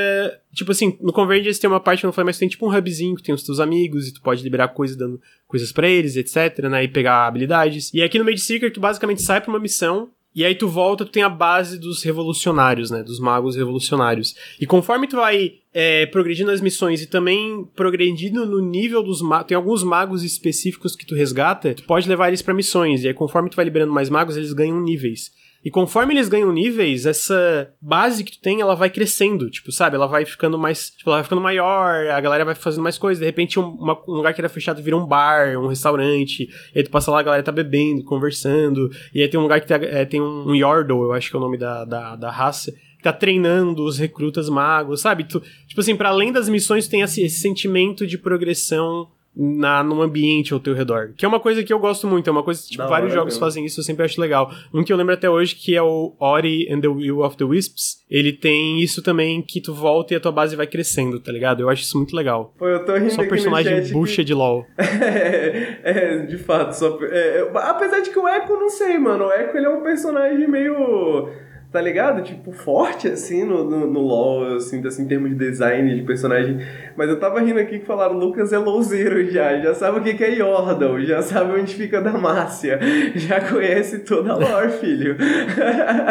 Tipo 0.54 0.72
assim, 0.72 0.98
no 1.02 1.12
Convergence 1.12 1.60
tem 1.60 1.70
uma 1.70 1.82
parte 1.82 2.00
que 2.00 2.06
eu 2.06 2.08
não 2.08 2.14
falei, 2.14 2.28
mas 2.28 2.38
tem 2.38 2.48
tipo 2.48 2.66
um 2.66 2.74
hubzinho 2.74 3.14
que 3.18 3.24
tem 3.24 3.36
os 3.36 3.44
teus 3.44 3.60
amigos 3.60 4.08
e 4.08 4.14
tu 4.14 4.22
pode 4.22 4.42
liberar 4.42 4.70
coisas 4.70 4.96
dando 4.96 5.20
coisas 5.50 5.74
para 5.74 5.90
eles, 5.90 6.16
etc, 6.16 6.60
né? 6.70 6.86
E 6.86 6.88
pegar 6.88 7.28
habilidades. 7.28 7.94
E 7.94 8.02
aqui 8.02 8.18
no 8.18 8.24
Mage 8.24 8.40
Seeker 8.40 8.72
tu 8.72 8.80
basicamente 8.80 9.22
sai 9.22 9.42
pra 9.42 9.50
uma 9.50 9.60
missão 9.60 10.10
e 10.34 10.46
aí 10.46 10.56
tu 10.56 10.70
volta, 10.70 11.04
tu 11.04 11.12
tem 11.12 11.24
a 11.24 11.30
base 11.30 11.78
dos 11.78 12.04
revolucionários, 12.04 12.90
né? 12.90 13.04
Dos 13.04 13.20
magos 13.20 13.58
revolucionários. 13.58 14.36
E 14.62 14.66
conforme 14.66 15.08
tu 15.08 15.18
vai 15.18 15.56
é, 15.74 16.06
progredindo 16.06 16.52
nas 16.52 16.62
missões 16.62 17.02
e 17.02 17.08
também 17.08 17.68
progredindo 17.76 18.46
no 18.46 18.62
nível 18.62 19.04
dos 19.04 19.22
magos, 19.22 19.48
tem 19.48 19.58
alguns 19.58 19.84
magos 19.84 20.24
específicos 20.24 20.96
que 20.96 21.06
tu 21.06 21.16
resgata, 21.16 21.74
tu 21.74 21.84
pode 21.84 22.08
levar 22.08 22.30
eles 22.30 22.42
para 22.42 22.54
missões. 22.54 23.04
E 23.04 23.10
aí 23.10 23.14
conforme 23.14 23.50
tu 23.50 23.58
vai 23.58 23.66
liberando 23.66 23.92
mais 23.92 24.10
magos, 24.10 24.38
eles 24.38 24.54
ganham 24.54 24.80
níveis. 24.80 25.38
E 25.64 25.70
conforme 25.70 26.14
eles 26.14 26.30
ganham 26.30 26.54
níveis, 26.54 27.06
essa 27.06 27.74
base 27.82 28.24
que 28.24 28.32
tu 28.32 28.42
tem, 28.42 28.62
ela 28.62 28.76
vai 28.76 28.90
crescendo, 28.90 29.50
tipo, 29.50 29.72
sabe? 29.72 29.96
Ela 29.96 30.08
vai 30.08 30.24
ficando 30.26 30.58
mais, 30.58 30.90
tipo, 30.92 31.10
ela 31.10 31.18
vai 31.18 31.24
ficando 31.24 31.42
maior, 31.42 32.08
a 32.08 32.22
galera 32.22 32.46
vai 32.46 32.56
fazendo 32.56 32.84
mais 32.84 32.98
coisas. 32.98 33.20
De 33.20 33.26
repente, 33.26 33.60
um, 33.60 33.68
uma, 33.68 34.00
um 34.08 34.14
lugar 34.14 34.34
que 34.34 34.40
era 34.40 34.48
fechado 34.48 34.82
vira 34.82 34.96
um 34.96 35.06
bar, 35.06 35.58
um 35.58 35.68
restaurante. 35.68 36.50
E 36.74 36.80
aí 36.80 36.84
tu 36.84 36.90
passa 36.90 37.12
lá, 37.12 37.20
a 37.20 37.24
galera 37.24 37.44
tá 37.44 37.52
bebendo, 37.52 38.04
conversando. 38.06 38.90
E 39.14 39.22
aí 39.22 39.28
tem 39.28 39.40
um 39.40 39.44
lugar 39.44 39.60
que 39.60 39.68
tem, 39.68 39.78
é, 39.78 40.06
tem 40.06 40.22
um, 40.22 40.50
um 40.50 40.56
Yordle, 40.56 41.04
eu 41.04 41.14
acho 41.14 41.30
que 41.30 41.36
é 41.36 41.40
o 41.40 41.42
nome 41.42 41.58
da, 41.58 41.84
da, 41.84 42.16
da 42.16 42.32
raça 42.32 42.72
que 42.72 43.04
tá 43.04 43.14
treinando 43.14 43.86
os 43.86 43.98
recrutas 43.98 44.50
magos, 44.50 45.00
sabe? 45.00 45.24
Tu, 45.24 45.42
tipo 45.66 45.80
assim, 45.80 45.96
para 45.96 46.10
além 46.10 46.34
das 46.34 46.50
missões, 46.50 46.86
tem 46.86 47.00
esse, 47.02 47.22
esse 47.22 47.40
sentimento 47.40 48.06
de 48.06 48.18
progressão 48.18 49.08
na, 49.36 49.84
num 49.84 50.02
ambiente 50.02 50.54
ao 50.54 50.60
teu 50.60 50.74
redor. 50.74 51.12
Que 51.16 51.26
é 51.26 51.28
uma 51.28 51.40
coisa 51.40 51.64
que 51.64 51.72
eu 51.72 51.80
gosto 51.80 52.08
muito, 52.08 52.30
é 52.30 52.32
uma 52.32 52.44
coisa 52.44 52.62
que 52.62 52.70
tipo, 52.70 52.88
vários 52.88 53.14
jogos 53.14 53.34
mesmo. 53.34 53.40
fazem 53.40 53.66
isso, 53.66 53.80
eu 53.80 53.84
sempre 53.84 54.04
acho 54.06 54.20
legal. 54.20 54.52
Um 54.74 54.84
que 54.84 54.92
eu 54.92 54.98
lembro 54.98 55.14
até 55.14 55.30
hoje, 55.30 55.56
que 55.56 55.76
é 55.76 55.82
o 55.82 56.16
Ori 56.20 56.68
and 56.72 56.82
the 56.82 56.88
Will 56.88 57.20
of 57.20 57.38
the 57.38 57.46
Wisps, 57.46 58.04
ele 58.10 58.34
tem 58.34 58.82
isso 58.82 59.02
também, 59.02 59.42
que 59.42 59.62
tu 59.62 59.74
volta 59.74 60.14
e 60.14 60.18
a 60.18 60.20
tua 60.20 60.32
base 60.32 60.56
vai 60.56 60.68
crescendo, 60.68 61.20
tá 61.20 61.32
ligado? 61.32 61.62
Eu 61.62 61.70
acho 61.70 61.84
isso 61.84 61.98
muito 61.98 62.16
legal. 62.16 62.54
Pô, 62.58 62.68
eu 62.68 62.84
tô 62.84 62.94
rindo 62.96 63.12
Só 63.12 63.28
personagem 63.28 63.92
bucha 63.92 64.18
que... 64.18 64.24
de 64.24 64.34
LoL. 64.34 64.66
é, 64.78 65.80
é, 65.84 66.18
de 66.26 66.38
fato, 66.38 66.74
só... 66.74 67.00
É, 67.04 67.50
apesar 67.54 68.00
de 68.02 68.10
que 68.10 68.20
o 68.20 68.28
Echo, 68.28 68.54
não 68.54 68.70
sei, 68.70 68.98
mano, 68.98 69.26
o 69.26 69.32
Echo 69.32 69.56
ele 69.56 69.66
é 69.66 69.70
um 69.70 69.82
personagem 69.82 70.48
meio 70.48 71.30
tá 71.72 71.80
ligado? 71.80 72.24
Tipo, 72.24 72.52
forte, 72.52 73.08
assim, 73.08 73.44
no, 73.44 73.64
no, 73.64 73.86
no 73.86 74.00
LoL, 74.00 74.46
eu 74.46 74.60
sinto, 74.60 74.88
assim, 74.88 75.04
em 75.04 75.08
termos 75.08 75.30
de 75.30 75.36
design 75.36 75.96
de 75.96 76.02
personagem. 76.02 76.58
Mas 76.98 77.10
eu 77.10 77.20
tava 77.20 77.40
rindo 77.40 77.60
aqui 77.60 77.80
que 77.80 77.86
falaram, 77.86 78.18
Lucas 78.18 78.52
é 78.52 78.58
louzeiro 78.58 79.30
já, 79.30 79.60
já 79.60 79.74
sabe 79.76 80.00
o 80.00 80.04
que, 80.04 80.16
que 80.16 80.24
é 80.24 80.36
Yordle, 80.36 81.06
já 81.06 81.22
sabe 81.22 81.60
onde 81.60 81.76
fica 81.76 82.02
Damácia, 82.02 82.80
já 83.16 83.40
conhece 83.40 84.00
toda 84.00 84.32
a 84.32 84.36
lore, 84.36 84.72
filho. 84.80 85.16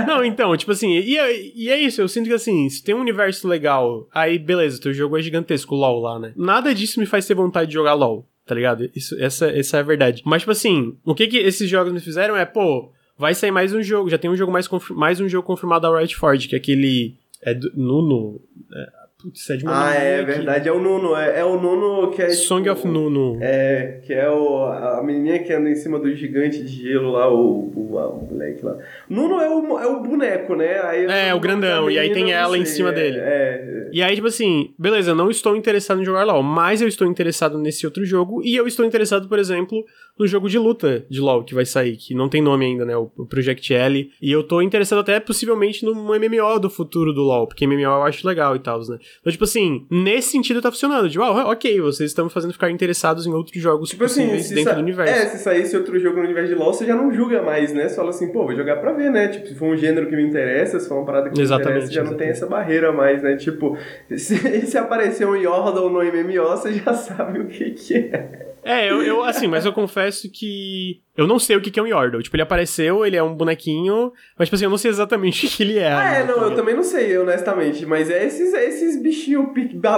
Não, 0.06 0.24
então, 0.24 0.56
tipo 0.56 0.70
assim, 0.70 0.98
e, 0.98 1.18
é, 1.18 1.32
e 1.54 1.68
é 1.70 1.78
isso, 1.78 2.00
eu 2.00 2.08
sinto 2.08 2.28
que, 2.28 2.34
assim, 2.34 2.68
se 2.68 2.82
tem 2.82 2.94
um 2.94 3.00
universo 3.00 3.48
legal, 3.48 4.08
aí, 4.14 4.38
beleza, 4.38 4.80
teu 4.80 4.92
jogo 4.92 5.18
é 5.18 5.22
gigantesco, 5.22 5.74
LoL 5.74 6.00
lá, 6.00 6.18
né? 6.18 6.32
Nada 6.36 6.72
disso 6.74 7.00
me 7.00 7.06
faz 7.06 7.26
ter 7.26 7.34
vontade 7.34 7.68
de 7.68 7.74
jogar 7.74 7.94
LoL 7.94 8.26
tá 8.46 8.54
ligado? 8.54 8.90
Isso, 8.96 9.14
essa, 9.22 9.50
essa 9.50 9.76
é 9.76 9.80
a 9.80 9.82
verdade. 9.82 10.22
Mas, 10.24 10.40
tipo 10.40 10.52
assim, 10.52 10.96
o 11.04 11.14
que 11.14 11.26
que 11.26 11.36
esses 11.36 11.68
jogos 11.68 11.92
me 11.92 12.00
fizeram 12.00 12.34
é, 12.34 12.46
pô, 12.46 12.90
vai 13.18 13.34
sair 13.34 13.50
mais 13.50 13.74
um 13.74 13.82
jogo, 13.82 14.08
já 14.08 14.16
tem 14.16 14.30
um 14.30 14.36
jogo 14.36 14.52
mais, 14.52 14.68
mais 14.90 15.20
um 15.20 15.28
jogo 15.28 15.46
confirmado 15.46 15.90
da 15.90 15.98
Riot 15.98 16.16
Forge, 16.16 16.48
que 16.48 16.54
é 16.54 16.58
aquele... 16.58 17.16
É 17.42 17.54
do, 17.54 17.70
Nuno... 17.74 18.40
É, 18.74 18.98
Putz, 19.20 19.50
é 19.50 19.56
de 19.56 19.64
Ah, 19.66 19.92
é 19.92 20.22
verdade, 20.22 20.68
é 20.68 20.72
o 20.72 20.78
Nuno. 20.78 21.16
É, 21.16 21.40
é, 21.40 21.44
o 21.44 21.60
Nuno 21.60 22.12
que 22.12 22.22
é. 22.22 22.30
Song 22.30 22.62
tipo, 22.62 22.72
of 22.72 22.86
Nuno. 22.86 23.36
É, 23.40 24.00
que 24.06 24.14
é 24.14 24.30
o, 24.30 24.64
a 24.64 25.02
menininha 25.02 25.40
que 25.40 25.52
anda 25.52 25.68
em 25.68 25.74
cima 25.74 25.98
do 25.98 26.14
gigante 26.14 26.62
de 26.62 26.68
gelo 26.68 27.10
lá, 27.10 27.28
o, 27.28 27.68
o, 27.74 27.96
o 27.96 28.28
moleque 28.30 28.64
lá. 28.64 28.78
Nuno 29.10 29.40
é 29.40 29.50
o, 29.50 29.78
é 29.80 29.86
o 29.88 30.00
boneco, 30.04 30.54
né? 30.54 30.80
Aí 30.84 31.06
é, 31.06 31.34
o 31.34 31.40
grandão, 31.40 31.90
e 31.90 31.98
aí 31.98 32.12
tem 32.12 32.30
ela 32.30 32.56
em 32.56 32.64
cima 32.64 32.92
dele. 32.92 33.18
É, 33.18 33.88
é. 33.88 33.90
E 33.92 34.00
aí, 34.04 34.14
tipo 34.14 34.28
assim, 34.28 34.72
beleza, 34.78 35.12
não 35.16 35.28
estou 35.28 35.56
interessado 35.56 36.00
em 36.00 36.04
jogar 36.04 36.22
LOL, 36.22 36.40
mas 36.40 36.80
eu 36.80 36.86
estou 36.86 37.04
interessado 37.04 37.58
nesse 37.58 37.84
outro 37.84 38.04
jogo, 38.04 38.40
e 38.44 38.54
eu 38.54 38.68
estou 38.68 38.86
interessado, 38.86 39.28
por 39.28 39.40
exemplo, 39.40 39.84
no 40.18 40.26
jogo 40.26 40.48
de 40.48 40.58
luta 40.58 41.04
de 41.08 41.20
LoL 41.20 41.44
que 41.44 41.54
vai 41.54 41.64
sair, 41.64 41.96
que 41.96 42.14
não 42.14 42.28
tem 42.28 42.42
nome 42.42 42.66
ainda, 42.66 42.84
né? 42.84 42.96
O 42.96 43.06
Project 43.28 43.72
L. 43.72 44.10
E 44.20 44.32
eu 44.32 44.42
tô 44.42 44.60
interessado 44.60 44.98
até 44.98 45.20
possivelmente 45.20 45.84
no 45.84 45.94
MMO 45.94 46.58
do 46.60 46.70
futuro 46.70 47.12
do 47.12 47.22
LoL, 47.22 47.46
porque 47.46 47.66
MMO 47.66 47.80
eu 47.80 48.02
acho 48.02 48.26
legal 48.26 48.56
e 48.56 48.58
tal, 48.58 48.78
né? 48.80 48.98
Então, 49.20 49.32
tipo 49.32 49.44
assim, 49.44 49.86
nesse 49.90 50.30
sentido 50.30 50.60
tá 50.60 50.70
funcionando. 50.70 51.08
Tipo, 51.08 51.24
ah, 51.24 51.50
ok, 51.50 51.80
vocês 51.80 52.10
estão 52.10 52.28
fazendo 52.28 52.52
ficar 52.52 52.70
interessados 52.70 53.26
em 53.26 53.32
outros 53.32 53.60
jogos 53.60 53.90
tipo 53.90 54.04
assim, 54.04 54.26
dentro 54.54 54.74
do 54.74 54.80
universo. 54.80 55.12
É, 55.12 55.26
se 55.26 55.38
saísse 55.38 55.76
outro 55.76 55.98
jogo 55.98 56.16
no 56.16 56.24
universo 56.24 56.52
de 56.52 56.58
LoL, 56.58 56.72
você 56.72 56.86
já 56.86 56.94
não 56.94 57.12
julga 57.12 57.42
mais, 57.42 57.72
né? 57.72 57.88
Você 57.88 57.96
fala 57.96 58.10
assim, 58.10 58.32
pô, 58.32 58.44
vou 58.44 58.54
jogar 58.54 58.76
pra 58.76 58.92
ver, 58.92 59.10
né? 59.10 59.28
Tipo, 59.28 59.46
se 59.46 59.54
for 59.54 59.66
um 59.66 59.76
gênero 59.76 60.08
que 60.08 60.16
me 60.16 60.22
interessa, 60.22 60.78
se 60.78 60.88
for 60.88 60.96
uma 60.96 61.06
parada 61.06 61.30
que 61.30 61.40
exatamente, 61.40 61.66
me 61.66 61.72
interessa, 61.72 61.92
já 61.92 62.00
exatamente. 62.02 62.10
não 62.10 62.18
tem 62.18 62.28
essa 62.28 62.46
barreira 62.46 62.92
mais, 62.92 63.22
né? 63.22 63.36
Tipo, 63.36 63.76
se, 64.16 64.36
se 64.66 64.78
aparecer 64.78 65.26
um 65.26 65.36
Yordle 65.36 65.90
no 65.90 66.02
MMO, 66.02 66.48
você 66.48 66.72
já 66.72 66.92
sabe 66.94 67.40
o 67.40 67.46
que 67.46 67.70
que 67.70 67.94
é. 67.94 68.48
É, 68.62 68.90
eu, 68.90 69.02
eu, 69.02 69.24
assim, 69.24 69.46
mas 69.46 69.64
eu 69.64 69.72
confesso 69.72 70.30
que 70.30 71.00
eu 71.16 71.26
não 71.26 71.38
sei 71.38 71.56
o 71.56 71.60
que 71.60 71.78
é 71.78 71.82
um 71.82 71.86
Yordle. 71.86 72.22
Tipo, 72.22 72.36
ele 72.36 72.42
apareceu, 72.42 73.04
ele 73.04 73.16
é 73.16 73.22
um 73.22 73.34
bonequinho, 73.34 74.12
mas, 74.38 74.48
tipo 74.48 74.54
assim, 74.54 74.64
eu 74.64 74.70
não 74.70 74.78
sei 74.78 74.90
exatamente 74.90 75.46
o 75.46 75.50
que 75.50 75.62
ele 75.62 75.78
é. 75.78 75.92
Ah, 75.92 76.14
é, 76.14 76.26
não, 76.26 76.42
eu 76.42 76.54
também 76.54 76.74
não 76.74 76.82
sei, 76.82 77.16
honestamente. 77.18 77.84
Mas 77.84 78.10
é 78.10 78.24
esses, 78.24 78.54
é 78.54 78.66
esses 78.68 79.02
bichinhos 79.02 79.48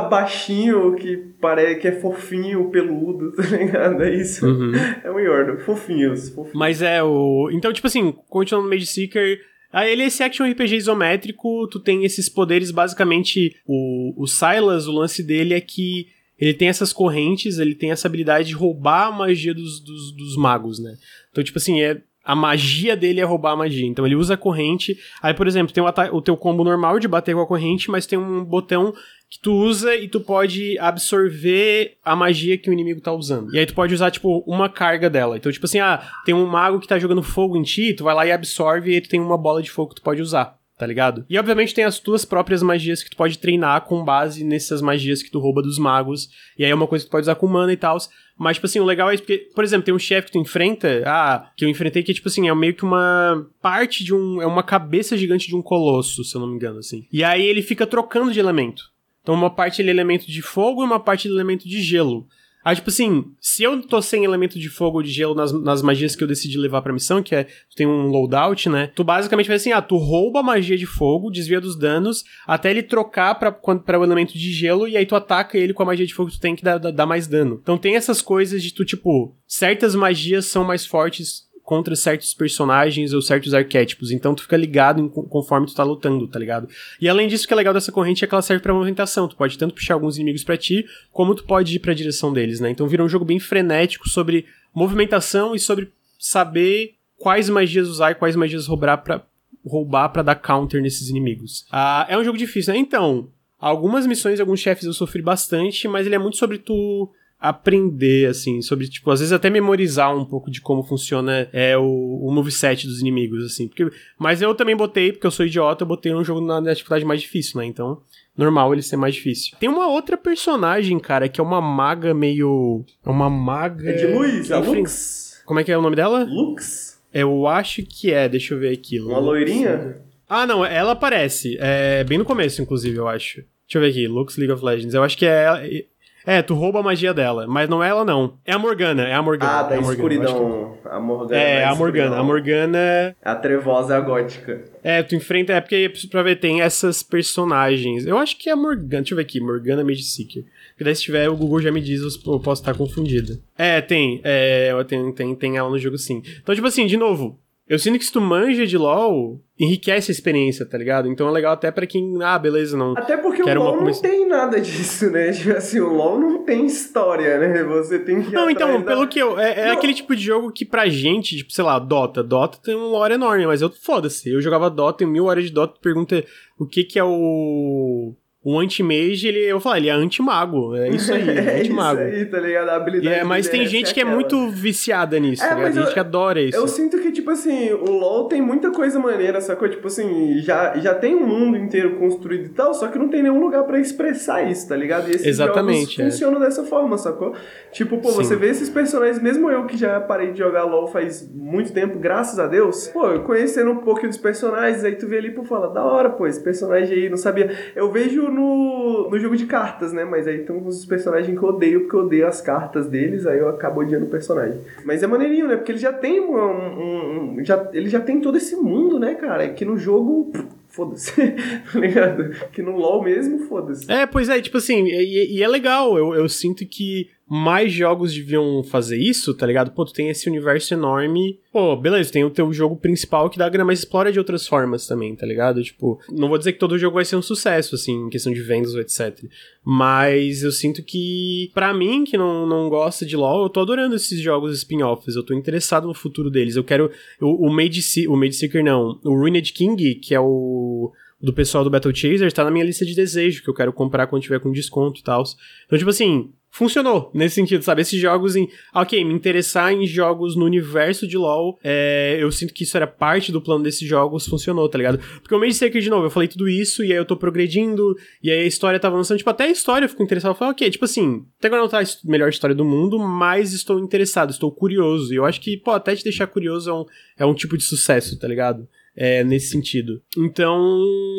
baixinho 0.08 0.94
que 0.96 1.16
parece 1.40 1.80
que 1.80 1.88
é 1.88 2.00
fofinho, 2.00 2.70
peludo, 2.70 3.32
tá 3.36 3.42
ligado? 3.42 4.02
É 4.02 4.14
isso. 4.14 4.46
Uhum. 4.46 4.72
É 5.04 5.10
um 5.10 5.18
Yordle, 5.18 5.60
fofinhos, 5.60 6.28
fofinhos. 6.30 6.56
Mas 6.58 6.82
é 6.82 7.02
o. 7.02 7.50
Então, 7.52 7.72
tipo 7.72 7.86
assim, 7.86 8.14
continuando 8.28 8.68
no 8.68 8.74
Mage 8.74 8.86
Seeker. 8.86 9.40
Aí 9.72 9.92
ele 9.92 10.02
é 10.02 10.06
esse 10.06 10.20
action 10.20 10.50
RPG 10.50 10.74
isométrico, 10.74 11.68
tu 11.68 11.78
tem 11.78 12.04
esses 12.04 12.28
poderes, 12.28 12.72
basicamente, 12.72 13.54
o, 13.64 14.20
o 14.20 14.26
Silas, 14.26 14.88
o 14.88 14.92
lance 14.92 15.22
dele 15.22 15.54
é 15.54 15.60
que 15.60 16.08
ele 16.40 16.54
tem 16.54 16.68
essas 16.68 16.92
correntes, 16.92 17.58
ele 17.58 17.74
tem 17.74 17.90
essa 17.90 18.08
habilidade 18.08 18.48
de 18.48 18.54
roubar 18.54 19.08
a 19.08 19.12
magia 19.12 19.52
dos, 19.52 19.80
dos, 19.80 20.16
dos 20.16 20.36
magos, 20.36 20.78
né? 20.78 20.96
Então, 21.30 21.44
tipo 21.44 21.58
assim, 21.58 21.82
é, 21.82 22.00
a 22.24 22.34
magia 22.34 22.96
dele 22.96 23.20
é 23.20 23.24
roubar 23.24 23.52
a 23.52 23.56
magia. 23.56 23.86
Então 23.86 24.06
ele 24.06 24.14
usa 24.14 24.34
a 24.34 24.36
corrente. 24.36 24.98
Aí, 25.22 25.34
por 25.34 25.46
exemplo, 25.46 25.72
tem 25.72 25.82
o, 25.82 26.16
o, 26.16 26.22
teu 26.22 26.36
combo 26.36 26.64
normal 26.64 26.98
de 26.98 27.08
bater 27.08 27.34
com 27.34 27.40
a 27.40 27.46
corrente, 27.46 27.90
mas 27.90 28.06
tem 28.06 28.18
um 28.18 28.44
botão 28.44 28.94
que 29.28 29.38
tu 29.40 29.52
usa 29.52 29.94
e 29.94 30.08
tu 30.08 30.20
pode 30.20 30.78
absorver 30.78 31.96
a 32.04 32.16
magia 32.16 32.58
que 32.58 32.68
o 32.68 32.72
inimigo 32.72 33.00
tá 33.00 33.12
usando. 33.12 33.54
E 33.54 33.58
aí 33.58 33.66
tu 33.66 33.74
pode 33.74 33.94
usar, 33.94 34.10
tipo, 34.10 34.38
uma 34.46 34.68
carga 34.68 35.08
dela. 35.08 35.36
Então, 35.36 35.52
tipo 35.52 35.66
assim, 35.66 35.78
ah, 35.78 36.02
tem 36.24 36.34
um 36.34 36.46
mago 36.46 36.80
que 36.80 36.88
tá 36.88 36.98
jogando 36.98 37.22
fogo 37.22 37.56
em 37.56 37.62
ti, 37.62 37.94
tu 37.94 38.04
vai 38.04 38.14
lá 38.14 38.26
e 38.26 38.32
absorve 38.32 38.90
e 38.90 38.94
aí 38.94 39.00
tu 39.00 39.08
tem 39.08 39.20
uma 39.20 39.38
bola 39.38 39.62
de 39.62 39.70
fogo 39.70 39.90
que 39.90 39.96
tu 39.96 40.02
pode 40.02 40.20
usar 40.20 40.59
tá 40.80 40.86
ligado? 40.86 41.26
E 41.28 41.38
obviamente 41.38 41.74
tem 41.74 41.84
as 41.84 41.98
tuas 41.98 42.24
próprias 42.24 42.62
magias 42.62 43.02
que 43.02 43.10
tu 43.10 43.16
pode 43.16 43.38
treinar 43.38 43.82
com 43.82 44.02
base 44.02 44.42
nessas 44.42 44.80
magias 44.80 45.22
que 45.22 45.30
tu 45.30 45.38
rouba 45.38 45.60
dos 45.60 45.78
magos. 45.78 46.30
E 46.58 46.64
aí 46.64 46.70
é 46.70 46.74
uma 46.74 46.86
coisa 46.86 47.04
que 47.04 47.10
tu 47.10 47.12
pode 47.12 47.24
usar 47.24 47.34
com 47.34 47.46
mana 47.46 47.70
e 47.70 47.76
tal. 47.76 47.98
Mas, 48.38 48.56
tipo 48.56 48.64
assim, 48.64 48.80
o 48.80 48.84
legal 48.84 49.10
é 49.10 49.16
porque, 49.18 49.50
por 49.54 49.62
exemplo, 49.62 49.84
tem 49.84 49.92
um 49.92 49.98
chefe 49.98 50.28
que 50.28 50.32
tu 50.32 50.38
enfrenta, 50.38 51.02
ah, 51.04 51.50
que 51.54 51.66
eu 51.66 51.68
enfrentei 51.68 52.02
que, 52.02 52.14
tipo 52.14 52.28
assim, 52.28 52.48
é 52.48 52.54
meio 52.54 52.72
que 52.72 52.82
uma 52.82 53.46
parte 53.60 54.02
de 54.02 54.14
um. 54.14 54.40
É 54.40 54.46
uma 54.46 54.62
cabeça 54.62 55.18
gigante 55.18 55.48
de 55.48 55.54
um 55.54 55.60
colosso, 55.60 56.24
se 56.24 56.34
eu 56.34 56.40
não 56.40 56.48
me 56.48 56.54
engano, 56.54 56.78
assim. 56.78 57.06
E 57.12 57.22
aí 57.22 57.44
ele 57.44 57.60
fica 57.60 57.86
trocando 57.86 58.32
de 58.32 58.40
elemento. 58.40 58.84
Então, 59.22 59.34
uma 59.34 59.50
parte 59.50 59.82
ele 59.82 59.90
é 59.90 59.92
elemento 59.92 60.26
de 60.26 60.40
fogo 60.40 60.82
e 60.82 60.86
uma 60.86 60.98
parte 60.98 61.28
ele 61.28 61.34
é 61.34 61.36
elemento 61.36 61.68
de 61.68 61.82
gelo. 61.82 62.26
Aí, 62.64 62.76
tipo 62.76 62.90
assim, 62.90 63.24
se 63.40 63.62
eu 63.62 63.80
tô 63.82 64.02
sem 64.02 64.24
elemento 64.24 64.58
de 64.58 64.68
fogo 64.68 64.98
ou 64.98 65.02
de 65.02 65.10
gelo 65.10 65.34
nas, 65.34 65.52
nas 65.52 65.82
magias 65.82 66.14
que 66.14 66.22
eu 66.22 66.28
decidi 66.28 66.58
levar 66.58 66.82
pra 66.82 66.92
missão, 66.92 67.22
que 67.22 67.34
é, 67.34 67.44
tu 67.44 67.76
tem 67.76 67.86
um 67.86 68.08
loadout, 68.08 68.68
né? 68.68 68.90
Tu 68.94 69.02
basicamente 69.02 69.46
vai 69.46 69.56
assim, 69.56 69.72
ah, 69.72 69.80
tu 69.80 69.96
rouba 69.96 70.40
a 70.40 70.42
magia 70.42 70.76
de 70.76 70.86
fogo, 70.86 71.30
desvia 71.30 71.60
dos 71.60 71.76
danos, 71.76 72.24
até 72.46 72.70
ele 72.70 72.82
trocar 72.82 73.34
pra, 73.36 73.50
pra 73.50 73.98
o 73.98 74.04
elemento 74.04 74.34
de 74.34 74.52
gelo, 74.52 74.86
e 74.86 74.96
aí 74.96 75.06
tu 75.06 75.16
ataca 75.16 75.56
ele 75.56 75.72
com 75.72 75.82
a 75.82 75.86
magia 75.86 76.06
de 76.06 76.14
fogo 76.14 76.30
tu 76.30 76.40
tem 76.40 76.54
que 76.54 76.62
dar, 76.62 76.78
dar 76.78 77.06
mais 77.06 77.26
dano. 77.26 77.58
Então 77.62 77.78
tem 77.78 77.96
essas 77.96 78.20
coisas 78.20 78.62
de 78.62 78.72
tu, 78.74 78.84
tipo, 78.84 79.34
certas 79.46 79.94
magias 79.94 80.46
são 80.46 80.64
mais 80.64 80.84
fortes 80.84 81.49
contra 81.70 81.94
certos 81.94 82.34
personagens 82.34 83.12
ou 83.12 83.22
certos 83.22 83.54
arquétipos. 83.54 84.10
Então 84.10 84.34
tu 84.34 84.42
fica 84.42 84.56
ligado 84.56 85.00
em, 85.00 85.08
conforme 85.08 85.68
tu 85.68 85.72
tá 85.72 85.84
lutando, 85.84 86.26
tá 86.26 86.36
ligado? 86.36 86.68
E 87.00 87.08
além 87.08 87.28
disso, 87.28 87.44
o 87.44 87.46
que 87.46 87.54
é 87.54 87.56
legal 87.56 87.72
dessa 87.72 87.92
corrente 87.92 88.24
é 88.24 88.26
que 88.26 88.34
ela 88.34 88.42
serve 88.42 88.60
para 88.60 88.74
movimentação. 88.74 89.28
Tu 89.28 89.36
pode 89.36 89.56
tanto 89.56 89.72
puxar 89.72 89.94
alguns 89.94 90.16
inimigos 90.16 90.42
para 90.42 90.56
ti, 90.56 90.84
como 91.12 91.32
tu 91.32 91.44
pode 91.44 91.76
ir 91.76 91.78
pra 91.78 91.94
direção 91.94 92.32
deles, 92.32 92.58
né? 92.58 92.70
Então 92.70 92.88
vira 92.88 93.04
um 93.04 93.08
jogo 93.08 93.24
bem 93.24 93.38
frenético 93.38 94.08
sobre 94.08 94.46
movimentação 94.74 95.54
e 95.54 95.60
sobre 95.60 95.92
saber 96.18 96.94
quais 97.16 97.48
magias 97.48 97.86
usar 97.86 98.10
e 98.10 98.14
quais 98.16 98.34
magias 98.34 98.66
roubar 98.66 98.98
para 98.98 99.22
roubar 99.64 100.08
para 100.08 100.22
dar 100.22 100.34
counter 100.34 100.82
nesses 100.82 101.08
inimigos. 101.08 101.66
Ah, 101.70 102.04
é 102.08 102.18
um 102.18 102.24
jogo 102.24 102.36
difícil, 102.36 102.74
né? 102.74 102.80
Então, 102.80 103.28
algumas 103.60 104.08
missões, 104.08 104.40
alguns 104.40 104.58
chefes 104.58 104.86
eu 104.86 104.92
sofri 104.92 105.22
bastante, 105.22 105.86
mas 105.86 106.04
ele 106.04 106.16
é 106.16 106.18
muito 106.18 106.36
sobre 106.36 106.58
tu 106.58 107.08
aprender, 107.40 108.28
assim, 108.28 108.60
sobre, 108.60 108.86
tipo, 108.86 109.10
às 109.10 109.20
vezes 109.20 109.32
até 109.32 109.48
memorizar 109.48 110.14
um 110.14 110.26
pouco 110.26 110.50
de 110.50 110.60
como 110.60 110.82
funciona 110.82 111.48
é, 111.52 111.76
o, 111.76 111.82
o 111.82 112.30
moveset 112.30 112.86
dos 112.86 113.00
inimigos, 113.00 113.42
assim. 113.44 113.66
Porque, 113.66 113.88
mas 114.18 114.42
eu 114.42 114.54
também 114.54 114.76
botei, 114.76 115.10
porque 115.10 115.26
eu 115.26 115.30
sou 115.30 115.46
idiota, 115.46 115.82
eu 115.82 115.88
botei 115.88 116.14
um 116.14 116.22
jogo 116.22 116.42
na, 116.42 116.60
na 116.60 116.74
dificuldade 116.74 117.04
mais 117.04 117.22
difícil, 117.22 117.58
né? 117.58 117.66
Então, 117.66 118.02
normal 118.36 118.74
ele 118.74 118.82
ser 118.82 118.96
mais 118.96 119.14
difícil. 119.14 119.56
Tem 119.58 119.70
uma 119.70 119.88
outra 119.88 120.18
personagem, 120.18 120.98
cara, 120.98 121.28
que 121.30 121.40
é 121.40 121.44
uma 121.44 121.62
maga 121.62 122.12
meio. 122.12 122.84
É 123.04 123.08
uma 123.08 123.30
maga. 123.30 123.88
É 123.88 123.92
de 123.94 124.06
luz, 124.08 124.50
é 124.50 124.58
Lux. 124.58 125.42
Como 125.46 125.58
é 125.58 125.64
que 125.64 125.72
é 125.72 125.78
o 125.78 125.82
nome 125.82 125.96
dela? 125.96 126.24
Lux. 126.24 127.00
Eu 127.12 127.46
acho 127.46 127.82
que 127.82 128.12
é, 128.12 128.28
deixa 128.28 128.54
eu 128.54 128.60
ver 128.60 128.72
aqui. 128.72 129.00
Uma 129.00 129.18
loirinha? 129.18 129.96
Ah, 130.28 130.46
não, 130.46 130.64
ela 130.64 130.92
aparece. 130.92 131.56
É 131.58 132.04
bem 132.04 132.18
no 132.18 132.24
começo, 132.24 132.60
inclusive, 132.62 132.96
eu 132.96 133.08
acho. 133.08 133.42
Deixa 133.66 133.78
eu 133.78 133.80
ver 133.80 133.88
aqui, 133.88 134.06
Lux 134.06 134.36
League 134.36 134.52
of 134.52 134.64
Legends. 134.64 134.94
Eu 134.94 135.02
acho 135.02 135.16
que 135.16 135.26
é 135.26 135.86
é, 136.26 136.42
tu 136.42 136.54
rouba 136.54 136.80
a 136.80 136.82
magia 136.82 137.14
dela, 137.14 137.46
mas 137.46 137.68
não 137.68 137.82
é 137.82 137.88
ela 137.88 138.04
não. 138.04 138.34
É 138.44 138.52
a 138.52 138.58
Morgana, 138.58 139.02
é 139.02 139.14
a 139.14 139.22
Morgana. 139.22 139.52
Ah, 139.52 139.62
da 139.62 139.74
é 139.74 139.78
a 139.78 139.80
escuridão. 139.80 140.78
A 140.84 141.00
Morgana. 141.00 141.40
É, 141.40 141.64
a 141.64 141.74
Morgana. 141.74 142.16
A 142.16 142.22
Morgana. 142.22 142.78
É 142.78 143.14
a 143.22 143.34
trevosa 143.34 143.96
a 143.96 144.00
gótica. 144.00 144.64
É, 144.82 145.02
tu 145.02 145.14
enfrenta. 145.14 145.52
É 145.52 145.60
porque, 145.60 145.92
pra 146.10 146.22
ver, 146.22 146.36
tem 146.36 146.60
essas 146.60 147.02
personagens. 147.02 148.06
Eu 148.06 148.18
acho 148.18 148.36
que 148.38 148.48
é 148.50 148.52
a 148.52 148.56
Morgana. 148.56 149.02
Deixa 149.02 149.14
eu 149.14 149.16
ver 149.16 149.22
aqui. 149.22 149.40
Morgana 149.40 149.82
Mage 149.82 150.02
Seeker. 150.02 150.44
Porque 150.70 150.84
daí 150.84 150.94
se 150.94 151.02
tiver, 151.02 151.28
o 151.28 151.36
Google 151.36 151.60
já 151.60 151.72
me 151.72 151.80
diz, 151.80 152.02
eu 152.02 152.40
posso 152.40 152.62
estar 152.62 152.74
confundida. 152.74 153.38
É, 153.56 153.80
tem. 153.80 154.20
É, 154.22 154.72
tem, 154.84 155.12
tem, 155.12 155.34
tem 155.34 155.56
ela 155.56 155.70
no 155.70 155.78
jogo 155.78 155.96
sim. 155.96 156.22
Então, 156.42 156.54
tipo 156.54 156.66
assim, 156.66 156.86
de 156.86 156.96
novo. 156.96 157.38
Eu 157.70 157.78
sinto 157.78 158.00
que 158.00 158.04
se 158.04 158.10
tu 158.10 158.20
manja 158.20 158.66
de 158.66 158.76
LoL, 158.76 159.40
enriquece 159.56 160.10
a 160.10 160.12
experiência, 160.12 160.66
tá 160.66 160.76
ligado? 160.76 161.06
Então 161.06 161.28
é 161.28 161.30
legal 161.30 161.52
até 161.52 161.70
para 161.70 161.86
quem, 161.86 162.20
ah, 162.20 162.36
beleza, 162.36 162.76
não. 162.76 162.98
Até 162.98 163.16
porque 163.16 163.44
o 163.44 163.46
LoL 163.46 163.84
não 163.84 163.92
tem 163.92 164.26
nada 164.26 164.60
disso, 164.60 165.08
né? 165.08 165.30
Tipo 165.32 165.52
assim, 165.52 165.78
o 165.78 165.88
LoL 165.88 166.18
não 166.18 166.44
tem 166.44 166.66
história, 166.66 167.38
né? 167.38 167.62
Você 167.62 168.00
tem 168.00 168.22
que. 168.22 168.32
Não, 168.32 168.50
então, 168.50 168.80
da... 168.80 168.84
pelo 168.84 169.06
que 169.06 169.20
eu. 169.20 169.38
É, 169.38 169.68
é 169.68 169.70
aquele 169.70 169.94
tipo 169.94 170.16
de 170.16 170.22
jogo 170.24 170.50
que 170.50 170.64
pra 170.64 170.88
gente, 170.88 171.36
tipo, 171.36 171.52
sei 171.52 171.62
lá, 171.62 171.78
Dota. 171.78 172.24
Dota 172.24 172.58
tem 172.60 172.74
um 172.74 172.88
lore 172.88 173.14
enorme, 173.14 173.46
mas 173.46 173.62
eu, 173.62 173.70
foda-se. 173.70 174.28
Eu 174.28 174.40
jogava 174.40 174.68
Dota, 174.68 174.98
tenho 174.98 175.10
mil 175.12 175.26
horas 175.26 175.44
de 175.44 175.52
Dota, 175.52 175.78
pergunta 175.80 176.24
o 176.58 176.66
que 176.66 176.82
que 176.82 176.98
é 176.98 177.04
o 177.04 178.16
o 178.42 178.58
anti-mage, 178.58 179.28
ele, 179.28 179.40
eu 179.40 179.56
vou 179.56 179.60
falar, 179.60 179.76
ele 179.76 179.90
é 179.90 179.92
anti-mago. 179.92 180.74
É 180.74 180.88
isso 180.88 181.12
aí, 181.12 181.28
é 181.28 181.60
anti-mago. 181.60 182.00
é 182.00 182.08
isso 182.08 182.16
aí, 182.16 182.24
tá 182.24 182.40
ligado? 182.40 182.68
A 182.70 182.76
habilidade 182.76 183.16
é, 183.16 183.22
Mas 183.22 183.48
tem 183.48 183.66
gente 183.66 183.92
que 183.92 184.00
é 184.00 184.04
muito 184.04 184.48
viciada 184.48 185.18
nisso, 185.20 185.44
é, 185.44 185.48
tá 185.48 185.54
ligado? 185.54 185.74
Tem 185.74 185.82
gente 185.82 185.92
que 185.92 186.00
adora 186.00 186.40
isso. 186.40 186.56
Eu 186.56 186.66
sinto 186.66 186.98
que, 187.00 187.12
tipo 187.12 187.30
assim, 187.30 187.70
o 187.70 187.90
LoL 187.90 188.28
tem 188.28 188.40
muita 188.40 188.70
coisa 188.70 188.98
maneira, 188.98 189.42
sacou? 189.42 189.68
Tipo 189.68 189.88
assim, 189.88 190.38
já, 190.38 190.74
já 190.78 190.94
tem 190.94 191.14
um 191.14 191.26
mundo 191.26 191.58
inteiro 191.58 191.96
construído 191.96 192.46
e 192.46 192.48
tal, 192.48 192.72
só 192.72 192.88
que 192.88 192.98
não 192.98 193.10
tem 193.10 193.22
nenhum 193.22 193.40
lugar 193.40 193.64
para 193.64 193.78
expressar 193.78 194.50
isso, 194.50 194.66
tá 194.66 194.76
ligado? 194.76 195.10
E 195.10 195.16
esses 195.16 195.26
Exatamente, 195.26 195.96
jogos 195.96 195.98
é. 195.98 196.04
funcionam 196.04 196.40
dessa 196.40 196.64
forma, 196.64 196.96
sacou? 196.96 197.34
Tipo, 197.72 197.98
pô, 197.98 198.08
Sim. 198.08 198.16
você 198.16 198.36
vê 198.36 198.48
esses 198.48 198.70
personagens, 198.70 199.20
mesmo 199.20 199.50
eu 199.50 199.66
que 199.66 199.76
já 199.76 200.00
parei 200.00 200.32
de 200.32 200.38
jogar 200.38 200.64
LoL 200.64 200.86
faz 200.86 201.30
muito 201.30 201.74
tempo, 201.74 201.98
graças 201.98 202.38
a 202.38 202.46
Deus, 202.46 202.88
pô, 202.88 203.20
conhecendo 203.20 203.70
um 203.70 203.76
pouquinho 203.76 204.08
dos 204.08 204.18
personagens, 204.18 204.82
aí 204.82 204.96
tu 204.96 205.06
vê 205.06 205.18
ali, 205.18 205.30
pô, 205.30 205.44
fala, 205.44 205.68
da 205.68 205.84
hora, 205.84 206.08
pô, 206.08 206.26
esse 206.26 206.42
personagem 206.42 206.96
aí, 206.96 207.10
não 207.10 207.18
sabia. 207.18 207.54
Eu 207.76 207.92
vejo 207.92 208.29
no, 208.30 209.10
no 209.10 209.18
jogo 209.18 209.36
de 209.36 209.46
cartas, 209.46 209.92
né? 209.92 210.04
Mas 210.04 210.26
aí 210.26 210.38
tem 210.38 210.54
uns 210.54 210.84
personagens 210.84 211.36
que 211.36 211.44
eu 211.44 211.48
odeio 211.48 211.80
porque 211.80 211.96
eu 211.96 212.00
odeio 212.00 212.26
as 212.26 212.40
cartas 212.40 212.86
deles, 212.86 213.26
aí 213.26 213.38
eu 213.38 213.48
acabo 213.48 213.80
odiando 213.80 214.06
o 214.06 214.10
personagem. 214.10 214.60
Mas 214.84 215.02
é 215.02 215.06
maneirinho, 215.06 215.48
né? 215.48 215.56
Porque 215.56 215.72
ele 215.72 215.78
já 215.78 215.92
tem 215.92 216.20
um, 216.20 216.36
um, 216.36 217.38
um 217.38 217.44
já, 217.44 217.68
ele 217.72 217.88
já 217.88 218.00
tem 218.00 218.20
todo 218.20 218.36
esse 218.36 218.56
mundo, 218.56 218.98
né, 218.98 219.14
cara? 219.14 219.48
Que 219.48 219.64
no 219.64 219.76
jogo 219.76 220.32
foda-se, 220.68 221.12
tá 221.72 221.78
ligado? 221.78 222.30
Que 222.52 222.62
no 222.62 222.76
LoL 222.76 223.02
mesmo, 223.02 223.40
foda-se. 223.40 223.90
É, 223.90 224.06
pois 224.06 224.28
é, 224.28 224.40
tipo 224.40 224.58
assim, 224.58 224.84
e, 224.84 225.38
e, 225.38 225.42
é 225.42 225.48
legal, 225.48 225.98
eu, 225.98 226.14
eu 226.14 226.28
sinto 226.28 226.64
que 226.66 227.10
mais 227.32 227.72
jogos 227.72 228.12
deviam 228.12 228.60
fazer 228.64 228.98
isso, 228.98 229.32
tá 229.32 229.46
ligado? 229.46 229.70
Pô, 229.70 229.84
tu 229.84 229.92
tem 229.92 230.08
esse 230.08 230.28
universo 230.28 230.74
enorme. 230.74 231.38
Pô, 231.52 231.76
beleza, 231.76 232.10
tem 232.10 232.24
o 232.24 232.30
teu 232.30 232.52
jogo 232.52 232.74
principal 232.74 233.30
que 233.30 233.38
dá 233.38 233.48
grana, 233.48 233.66
mas 233.66 233.78
explora 233.78 234.10
de 234.10 234.18
outras 234.18 234.48
formas 234.48 234.84
também, 234.84 235.14
tá 235.14 235.24
ligado? 235.24 235.62
Tipo, 235.62 236.00
não 236.10 236.28
vou 236.28 236.36
dizer 236.36 236.54
que 236.54 236.58
todo 236.58 236.76
jogo 236.76 236.96
vai 236.96 237.04
ser 237.04 237.14
um 237.14 237.22
sucesso, 237.22 237.76
assim, 237.76 238.06
em 238.06 238.10
questão 238.10 238.32
de 238.32 238.42
vendas 238.42 238.74
ou 238.74 238.80
etc. 238.80 239.24
Mas 239.64 240.42
eu 240.42 240.50
sinto 240.50 240.82
que, 240.82 241.52
para 241.54 241.72
mim, 241.72 242.02
que 242.02 242.18
não, 242.18 242.48
não 242.48 242.68
gosta 242.68 243.06
de 243.06 243.16
LoL, 243.16 243.44
eu 243.44 243.48
tô 243.48 243.60
adorando 243.60 243.94
esses 243.94 244.20
jogos 244.20 244.56
spin-offs. 244.58 245.14
Eu 245.14 245.22
tô 245.22 245.32
interessado 245.32 245.86
no 245.86 245.94
futuro 245.94 246.32
deles. 246.32 246.56
Eu 246.56 246.64
quero. 246.64 246.90
O, 247.20 247.46
o 247.46 247.52
Made, 247.52 247.80
o 248.08 248.16
Made 248.16 248.34
Seeker, 248.34 248.64
não. 248.64 248.98
O 249.04 249.14
Ruined 249.14 249.52
King, 249.52 249.94
que 249.94 250.16
é 250.16 250.20
o 250.20 250.90
do 251.20 251.32
pessoal 251.32 251.62
do 251.62 251.70
Battle 251.70 251.94
Chaser, 251.94 252.32
tá 252.32 252.42
na 252.42 252.50
minha 252.50 252.64
lista 252.64 252.84
de 252.84 252.94
desejo, 252.94 253.42
que 253.42 253.50
eu 253.50 253.54
quero 253.54 253.72
comprar 253.72 254.06
quando 254.06 254.22
tiver 254.22 254.40
com 254.40 254.50
desconto 254.50 255.00
e 255.00 255.02
tal. 255.04 255.22
Então, 255.66 255.78
tipo 255.78 255.90
assim, 255.90 256.32
funcionou 256.50 257.10
nesse 257.14 257.36
sentido, 257.36 257.62
sabe? 257.62 257.82
Esses 257.82 258.00
jogos 258.00 258.36
em. 258.36 258.48
Ok, 258.74 259.02
me 259.04 259.14
interessar 259.14 259.72
em 259.72 259.86
jogos 259.86 260.36
no 260.36 260.44
universo 260.44 261.06
de 261.06 261.16
LoL, 261.16 261.58
é, 261.62 262.18
eu 262.20 262.30
sinto 262.32 262.52
que 262.52 262.64
isso 262.64 262.76
era 262.76 262.86
parte 262.86 263.30
do 263.30 263.40
plano 263.40 263.62
desses 263.62 263.88
jogos, 263.88 264.26
funcionou, 264.26 264.68
tá 264.68 264.76
ligado? 264.76 264.98
Porque 265.20 265.34
o 265.34 265.38
Mage 265.38 265.54
Seeker, 265.54 265.80
de 265.80 265.88
novo, 265.88 266.06
eu 266.06 266.10
falei 266.10 266.28
tudo 266.28 266.48
isso, 266.48 266.84
e 266.84 266.92
aí 266.92 266.98
eu 266.98 267.04
tô 267.04 267.16
progredindo, 267.16 267.96
e 268.22 268.30
aí 268.30 268.40
a 268.40 268.46
história 268.46 268.80
tá 268.80 268.88
avançando. 268.88 269.18
Tipo, 269.18 269.30
até 269.30 269.44
a 269.44 269.50
história 269.50 269.84
eu 269.84 269.88
fico 269.88 270.02
interessado. 270.02 270.32
Eu 270.32 270.36
falo, 270.36 270.50
ok, 270.50 270.68
tipo 270.70 270.84
assim, 270.84 271.24
até 271.38 271.46
agora 271.46 271.62
não 271.62 271.68
tá 271.68 271.80
a 271.80 271.84
melhor 272.04 272.28
história 272.28 272.54
do 272.54 272.64
mundo, 272.64 272.98
mas 272.98 273.52
estou 273.52 273.78
interessado, 273.78 274.30
estou 274.30 274.50
curioso. 274.50 275.12
E 275.12 275.16
eu 275.16 275.24
acho 275.24 275.40
que, 275.40 275.56
pô, 275.56 275.70
até 275.70 275.94
te 275.94 276.04
deixar 276.04 276.26
curioso 276.26 276.68
é 276.68 276.74
um, 276.74 276.84
é 277.20 277.26
um 277.26 277.34
tipo 277.34 277.56
de 277.56 277.64
sucesso, 277.64 278.18
tá 278.18 278.26
ligado? 278.26 278.68
É, 279.00 279.24
nesse 279.24 279.46
sentido. 279.46 280.02
Então, 280.14 280.60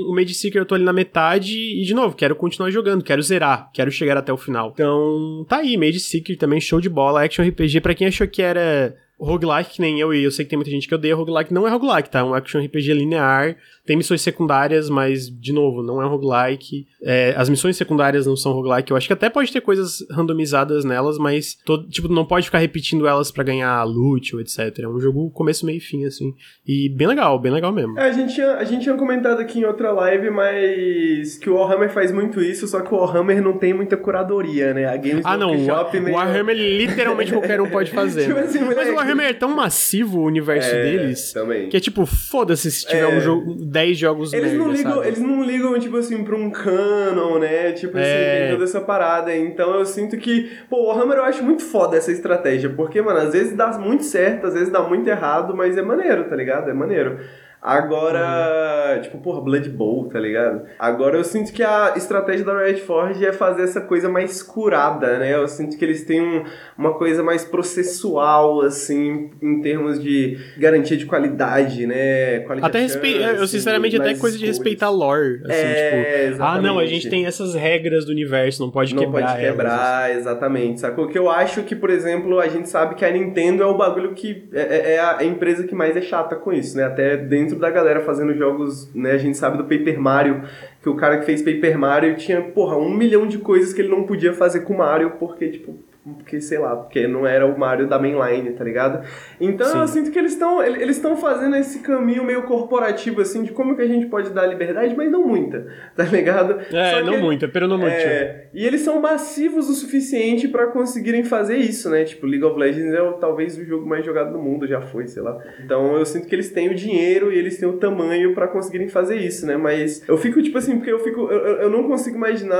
o 0.07 0.13
Mage 0.13 0.35
Seeker 0.35 0.61
eu 0.61 0.65
tô 0.67 0.75
ali 0.75 0.83
na 0.83 0.93
metade 0.93 1.57
e, 1.57 1.83
de 1.83 1.95
novo, 1.95 2.15
quero 2.15 2.35
continuar 2.35 2.69
jogando, 2.69 3.03
quero 3.03 3.23
zerar, 3.23 3.71
quero 3.73 3.89
chegar 3.89 4.15
até 4.15 4.31
o 4.31 4.37
final. 4.37 4.69
Então, 4.71 5.43
tá 5.49 5.57
aí, 5.57 5.75
Mage 5.75 5.99
Seeker 5.99 6.37
também, 6.37 6.61
show 6.61 6.79
de 6.79 6.87
bola, 6.87 7.25
action 7.25 7.43
RPG, 7.43 7.81
para 7.81 7.95
quem 7.95 8.05
achou 8.05 8.27
que 8.27 8.39
era 8.39 8.95
roguelike, 9.19 9.71
que 9.71 9.81
nem 9.81 9.99
eu, 9.99 10.13
e 10.13 10.23
eu 10.23 10.29
sei 10.29 10.45
que 10.45 10.49
tem 10.49 10.57
muita 10.57 10.69
gente 10.69 10.87
que 10.87 10.93
odeia 10.93 11.15
roguelike, 11.15 11.51
não 11.51 11.67
é 11.67 11.71
roguelike, 11.71 12.11
tá? 12.11 12.19
É 12.19 12.23
um 12.23 12.35
action 12.35 12.63
RPG 12.63 12.93
linear, 12.93 13.57
tem 13.85 13.97
missões 13.97 14.21
secundárias, 14.21 14.89
mas, 14.89 15.29
de 15.29 15.51
novo, 15.51 15.81
não 15.81 16.01
é 16.01 16.05
roguelike. 16.05 16.87
É, 17.03 17.33
as 17.35 17.49
missões 17.49 17.75
secundárias 17.75 18.25
não 18.25 18.35
são 18.35 18.51
roguelike. 18.51 18.91
Eu 18.91 18.97
acho 18.97 19.07
que 19.07 19.13
até 19.13 19.29
pode 19.29 19.51
ter 19.51 19.61
coisas 19.61 20.05
randomizadas 20.11 20.85
nelas, 20.85 21.17
mas, 21.17 21.57
todo, 21.65 21.87
tipo, 21.89 22.07
não 22.07 22.25
pode 22.25 22.45
ficar 22.45 22.59
repetindo 22.59 23.07
elas 23.07 23.31
para 23.31 23.43
ganhar 23.43 23.83
loot 23.83 24.35
ou 24.35 24.41
etc. 24.41 24.79
É 24.79 24.87
um 24.87 24.99
jogo 24.99 25.29
começo, 25.31 25.65
meio 25.65 25.77
e 25.77 25.81
fim, 25.81 26.05
assim. 26.05 26.33
E 26.67 26.89
bem 26.89 27.07
legal, 27.07 27.39
bem 27.39 27.51
legal 27.51 27.71
mesmo. 27.71 27.97
É, 27.97 28.09
a 28.09 28.11
gente, 28.11 28.35
tinha, 28.35 28.55
a 28.55 28.63
gente 28.63 28.83
tinha 28.83 28.95
comentado 28.95 29.39
aqui 29.39 29.59
em 29.59 29.65
outra 29.65 29.91
live, 29.91 30.29
mas 30.29 31.37
que 31.37 31.49
o 31.49 31.55
Warhammer 31.55 31.89
faz 31.89 32.11
muito 32.11 32.41
isso, 32.41 32.67
só 32.67 32.81
que 32.81 32.93
o 32.93 32.97
Warhammer 32.97 33.41
não 33.41 33.57
tem 33.57 33.73
muita 33.73 33.97
curadoria, 33.97 34.73
né? 34.73 34.85
A 34.85 34.97
Games 34.97 35.25
ah, 35.25 35.37
não. 35.37 35.51
Workshop 35.51 35.97
o, 35.97 36.01
meio... 36.01 36.15
Warhammer 36.15 36.55
literalmente 36.55 37.31
qualquer 37.31 37.59
um 37.59 37.69
pode 37.69 37.91
fazer. 37.91 38.27
tipo 38.29 38.39
assim, 38.39 38.59
mas 38.59 38.89
o 38.89 38.95
Warhammer 38.95 39.27
é 39.27 39.33
tão 39.33 39.49
massivo 39.55 40.19
o 40.19 40.25
universo 40.25 40.69
é, 40.69 40.83
deles 40.83 41.33
também. 41.33 41.69
que 41.69 41.77
é 41.77 41.79
tipo, 41.79 42.05
foda-se 42.05 42.71
se 42.71 42.85
tiver 42.85 43.11
é. 43.11 43.17
um 43.17 43.21
jogo 43.21 43.55
10 43.55 43.80
jogos 43.97 44.33
eles 44.33 44.53
não 44.53 44.71
ligam 44.71 44.95
sabe? 44.95 45.07
Eles 45.07 45.19
não 45.19 45.43
ligam, 45.43 45.79
tipo 45.79 45.97
assim, 45.97 46.23
pra 46.23 46.35
um 46.35 46.49
canon, 46.49 47.39
né? 47.39 47.71
Tipo 47.73 47.97
assim, 47.97 48.07
é. 48.07 48.49
toda 48.51 48.63
essa 48.63 48.81
parada. 48.81 49.35
Então 49.35 49.75
eu 49.75 49.85
sinto 49.85 50.17
que, 50.17 50.51
pô, 50.69 50.77
o 50.77 50.87
Warhammer 50.87 51.17
eu 51.17 51.23
acho 51.23 51.43
muito 51.43 51.63
foda 51.63 51.97
essa 51.97 52.11
estratégia. 52.11 52.69
Porque, 52.69 53.01
mano, 53.01 53.19
às 53.19 53.33
vezes 53.33 53.55
dá 53.55 53.77
muito 53.77 54.03
certo, 54.03 54.47
às 54.47 54.53
vezes 54.53 54.69
dá 54.69 54.81
muito 54.81 55.07
errado, 55.09 55.55
mas 55.55 55.77
é 55.77 55.81
maneiro, 55.81 56.25
tá 56.25 56.35
ligado? 56.35 56.69
É 56.69 56.73
maneiro. 56.73 57.19
Agora, 57.61 58.95
uhum. 58.95 59.01
tipo, 59.03 59.17
porra, 59.19 59.39
Blood 59.39 59.69
Bowl, 59.69 60.09
tá 60.09 60.19
ligado? 60.19 60.63
Agora 60.79 61.15
eu 61.15 61.23
sinto 61.23 61.53
que 61.53 61.61
a 61.61 61.93
estratégia 61.95 62.43
da 62.43 62.57
Riot 62.57 62.81
Forge 62.81 63.23
é 63.23 63.31
fazer 63.31 63.61
essa 63.61 63.79
coisa 63.79 64.09
mais 64.09 64.41
curada, 64.41 65.19
né? 65.19 65.35
Eu 65.35 65.47
sinto 65.47 65.77
que 65.77 65.85
eles 65.85 66.03
têm 66.03 66.19
um, 66.19 66.43
uma 66.75 66.97
coisa 66.97 67.21
mais 67.21 67.45
processual, 67.45 68.61
assim, 68.61 69.29
em 69.39 69.61
termos 69.61 70.01
de 70.01 70.39
garantia 70.57 70.97
de 70.97 71.05
qualidade, 71.05 71.85
né? 71.85 72.39
Qualidade 72.39 72.71
até 72.71 72.79
respeito, 72.81 73.19
eu 73.19 73.45
sinceramente 73.45 73.95
até 73.95 74.15
coisa 74.15 74.39
de 74.39 74.45
respeitar 74.47 74.89
lore, 74.89 75.41
assim, 75.45 75.53
é, 75.53 75.89
tipo, 75.91 76.33
exatamente. 76.33 76.57
ah, 76.57 76.61
não, 76.67 76.79
a 76.79 76.85
gente 76.87 77.09
tem 77.11 77.27
essas 77.27 77.53
regras 77.53 78.05
do 78.05 78.11
universo, 78.11 78.63
não 78.63 78.71
pode 78.71 78.95
não 78.95 79.03
quebrar. 79.03 79.21
Não 79.21 79.27
pode 79.27 79.39
quebrar, 79.39 80.09
elas, 80.09 80.09
assim. 80.09 80.19
exatamente. 80.19 80.79
Sacou? 80.79 81.07
Que 81.07 81.19
eu 81.19 81.29
acho 81.29 81.61
que, 81.61 81.75
por 81.75 81.91
exemplo, 81.91 82.39
a 82.39 82.47
gente 82.47 82.67
sabe 82.67 82.95
que 82.95 83.05
a 83.05 83.11
Nintendo 83.11 83.61
é 83.61 83.67
o 83.67 83.77
bagulho 83.77 84.15
que 84.15 84.49
é, 84.51 84.61
é, 84.61 84.93
é 84.93 84.99
a 84.99 85.23
empresa 85.23 85.67
que 85.67 85.75
mais 85.75 85.95
é 85.95 86.01
chata 86.01 86.35
com 86.35 86.51
isso, 86.51 86.75
né? 86.75 86.85
Até 86.85 87.17
dentro 87.17 87.50
dentro 87.51 87.59
da 87.59 87.69
galera 87.69 88.01
fazendo 88.01 88.33
jogos, 88.33 88.89
né? 88.93 89.11
A 89.11 89.17
gente 89.17 89.37
sabe 89.37 89.57
do 89.57 89.63
Paper 89.63 89.99
Mario, 89.99 90.43
que 90.81 90.89
o 90.89 90.95
cara 90.95 91.19
que 91.19 91.25
fez 91.25 91.41
Paper 91.41 91.77
Mario 91.77 92.15
tinha, 92.15 92.41
porra, 92.41 92.77
um 92.77 92.89
milhão 92.89 93.27
de 93.27 93.37
coisas 93.37 93.73
que 93.73 93.81
ele 93.81 93.89
não 93.89 94.03
podia 94.03 94.33
fazer 94.33 94.61
com 94.61 94.75
Mario, 94.75 95.11
porque, 95.19 95.49
tipo, 95.49 95.77
porque, 96.03 96.41
sei 96.41 96.57
lá, 96.57 96.75
porque 96.75 97.07
não 97.07 97.27
era 97.27 97.45
o 97.45 97.57
Mario 97.57 97.87
da 97.87 97.99
mainline, 97.99 98.53
tá 98.53 98.63
ligado? 98.63 99.05
Então 99.39 99.67
Sim. 99.67 99.77
eu 99.77 99.87
sinto 99.87 100.11
que 100.11 100.17
eles 100.17 100.33
estão 100.33 100.63
eles 100.63 100.95
estão 100.95 101.15
fazendo 101.15 101.55
esse 101.55 101.79
caminho 101.79 102.23
meio 102.23 102.41
corporativo, 102.43 103.21
assim, 103.21 103.43
de 103.43 103.51
como 103.51 103.75
que 103.75 103.83
a 103.83 103.87
gente 103.87 104.07
pode 104.07 104.31
dar 104.31 104.47
liberdade, 104.47 104.95
mas 104.95 105.11
não 105.11 105.27
muita, 105.27 105.67
tá 105.95 106.03
ligado? 106.05 106.59
É, 106.73 107.03
não 107.03 107.19
muita, 107.19 107.47
pero 107.47 107.67
não 107.67 107.77
muito. 107.77 107.93
É, 107.93 108.47
e 108.51 108.65
eles 108.65 108.81
são 108.81 108.99
massivos 108.99 109.69
o 109.69 109.73
suficiente 109.73 110.47
para 110.47 110.67
conseguirem 110.67 111.23
fazer 111.23 111.57
isso, 111.57 111.87
né? 111.87 112.03
Tipo, 112.03 112.25
League 112.25 112.45
of 112.45 112.59
Legends 112.59 112.93
é 112.95 113.01
o, 113.01 113.13
talvez 113.13 113.55
o 113.55 113.63
jogo 113.63 113.87
mais 113.87 114.03
jogado 114.03 114.33
do 114.33 114.39
mundo, 114.39 114.65
já 114.65 114.81
foi, 114.81 115.07
sei 115.07 115.21
lá. 115.21 115.37
Então 115.63 115.95
eu 115.97 116.05
sinto 116.05 116.27
que 116.27 116.33
eles 116.33 116.49
têm 116.49 116.69
o 116.69 116.75
dinheiro 116.75 117.31
e 117.31 117.37
eles 117.37 117.59
têm 117.59 117.69
o 117.69 117.77
tamanho 117.77 118.33
para 118.33 118.47
conseguirem 118.47 118.89
fazer 118.89 119.17
isso, 119.17 119.45
né? 119.45 119.55
Mas 119.55 120.07
eu 120.09 120.17
fico, 120.17 120.41
tipo 120.41 120.57
assim, 120.57 120.77
porque 120.77 120.91
eu 120.91 120.99
fico. 120.99 121.31
eu, 121.31 121.57
eu 121.57 121.69
não 121.69 121.83
consigo 121.83 122.17
imaginar 122.17 122.59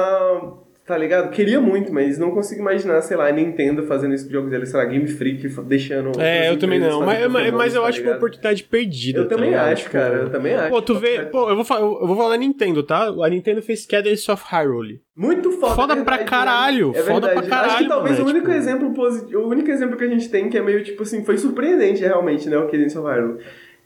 Tá 0.86 0.98
ligado? 0.98 1.30
Queria 1.30 1.62
muito, 1.62 1.94
mas 1.94 2.18
não 2.18 2.32
consigo 2.32 2.60
imaginar, 2.60 3.00
sei 3.02 3.16
lá, 3.16 3.28
a 3.28 3.32
Nintendo 3.32 3.84
fazendo 3.84 4.16
esse 4.16 4.30
jogo 4.30 4.50
dele, 4.50 4.66
sei 4.66 4.80
lá, 4.80 4.86
Game 4.86 5.08
Freak 5.08 5.48
deixando. 5.62 6.20
É, 6.20 6.50
eu 6.50 6.58
também 6.58 6.80
não. 6.80 7.06
Mas, 7.06 7.32
mas, 7.32 7.54
mas 7.54 7.76
eu 7.76 7.84
tá 7.84 7.88
acho 7.88 7.98
ligado? 8.00 8.10
é 8.10 8.14
uma 8.14 8.18
oportunidade 8.18 8.64
perdida. 8.64 9.20
Eu 9.20 9.28
tá 9.28 9.36
também 9.36 9.52
ligado? 9.52 9.72
acho, 9.72 9.90
cara. 9.92 10.16
Eu 10.16 10.30
também 10.32 10.56
acho. 10.56 10.70
Pô, 10.70 10.82
tu 10.82 10.96
vê. 10.96 11.20
Pô, 11.26 11.50
eu 11.50 11.56
vou, 11.56 11.64
falar, 11.64 11.82
eu 11.82 12.08
vou 12.08 12.18
falar 12.18 12.30
da 12.30 12.38
Nintendo, 12.38 12.82
tá? 12.82 13.06
A 13.08 13.30
Nintendo 13.30 13.62
fez 13.62 13.86
Cadence 13.86 14.30
of 14.32 14.44
Hyrule. 14.52 15.02
Muito 15.16 15.52
foda. 15.52 15.76
Foda 15.76 15.94
é 15.94 16.04
pra 16.04 16.18
caralho. 16.18 16.92
É 16.96 17.04
foda 17.04 17.30
pra 17.30 17.44
caralho. 17.44 17.72
Acho 17.72 17.84
que 17.84 17.88
talvez 17.88 18.18
né? 18.18 18.24
o 18.24 18.28
único 18.28 18.48
tipo... 18.48 18.58
exemplo 18.58 18.94
positivo. 18.94 19.40
O 19.40 19.50
único 19.50 19.70
exemplo 19.70 19.96
que 19.96 20.04
a 20.04 20.10
gente 20.10 20.30
tem 20.30 20.50
que 20.50 20.58
é 20.58 20.62
meio 20.62 20.84
tipo 20.84 21.04
assim, 21.04 21.24
foi 21.24 21.38
surpreendente 21.38 22.02
realmente, 22.02 22.50
né? 22.50 22.58
O 22.58 22.66
Cadence 22.66 22.98
of 22.98 23.08
Hyrule. 23.08 23.40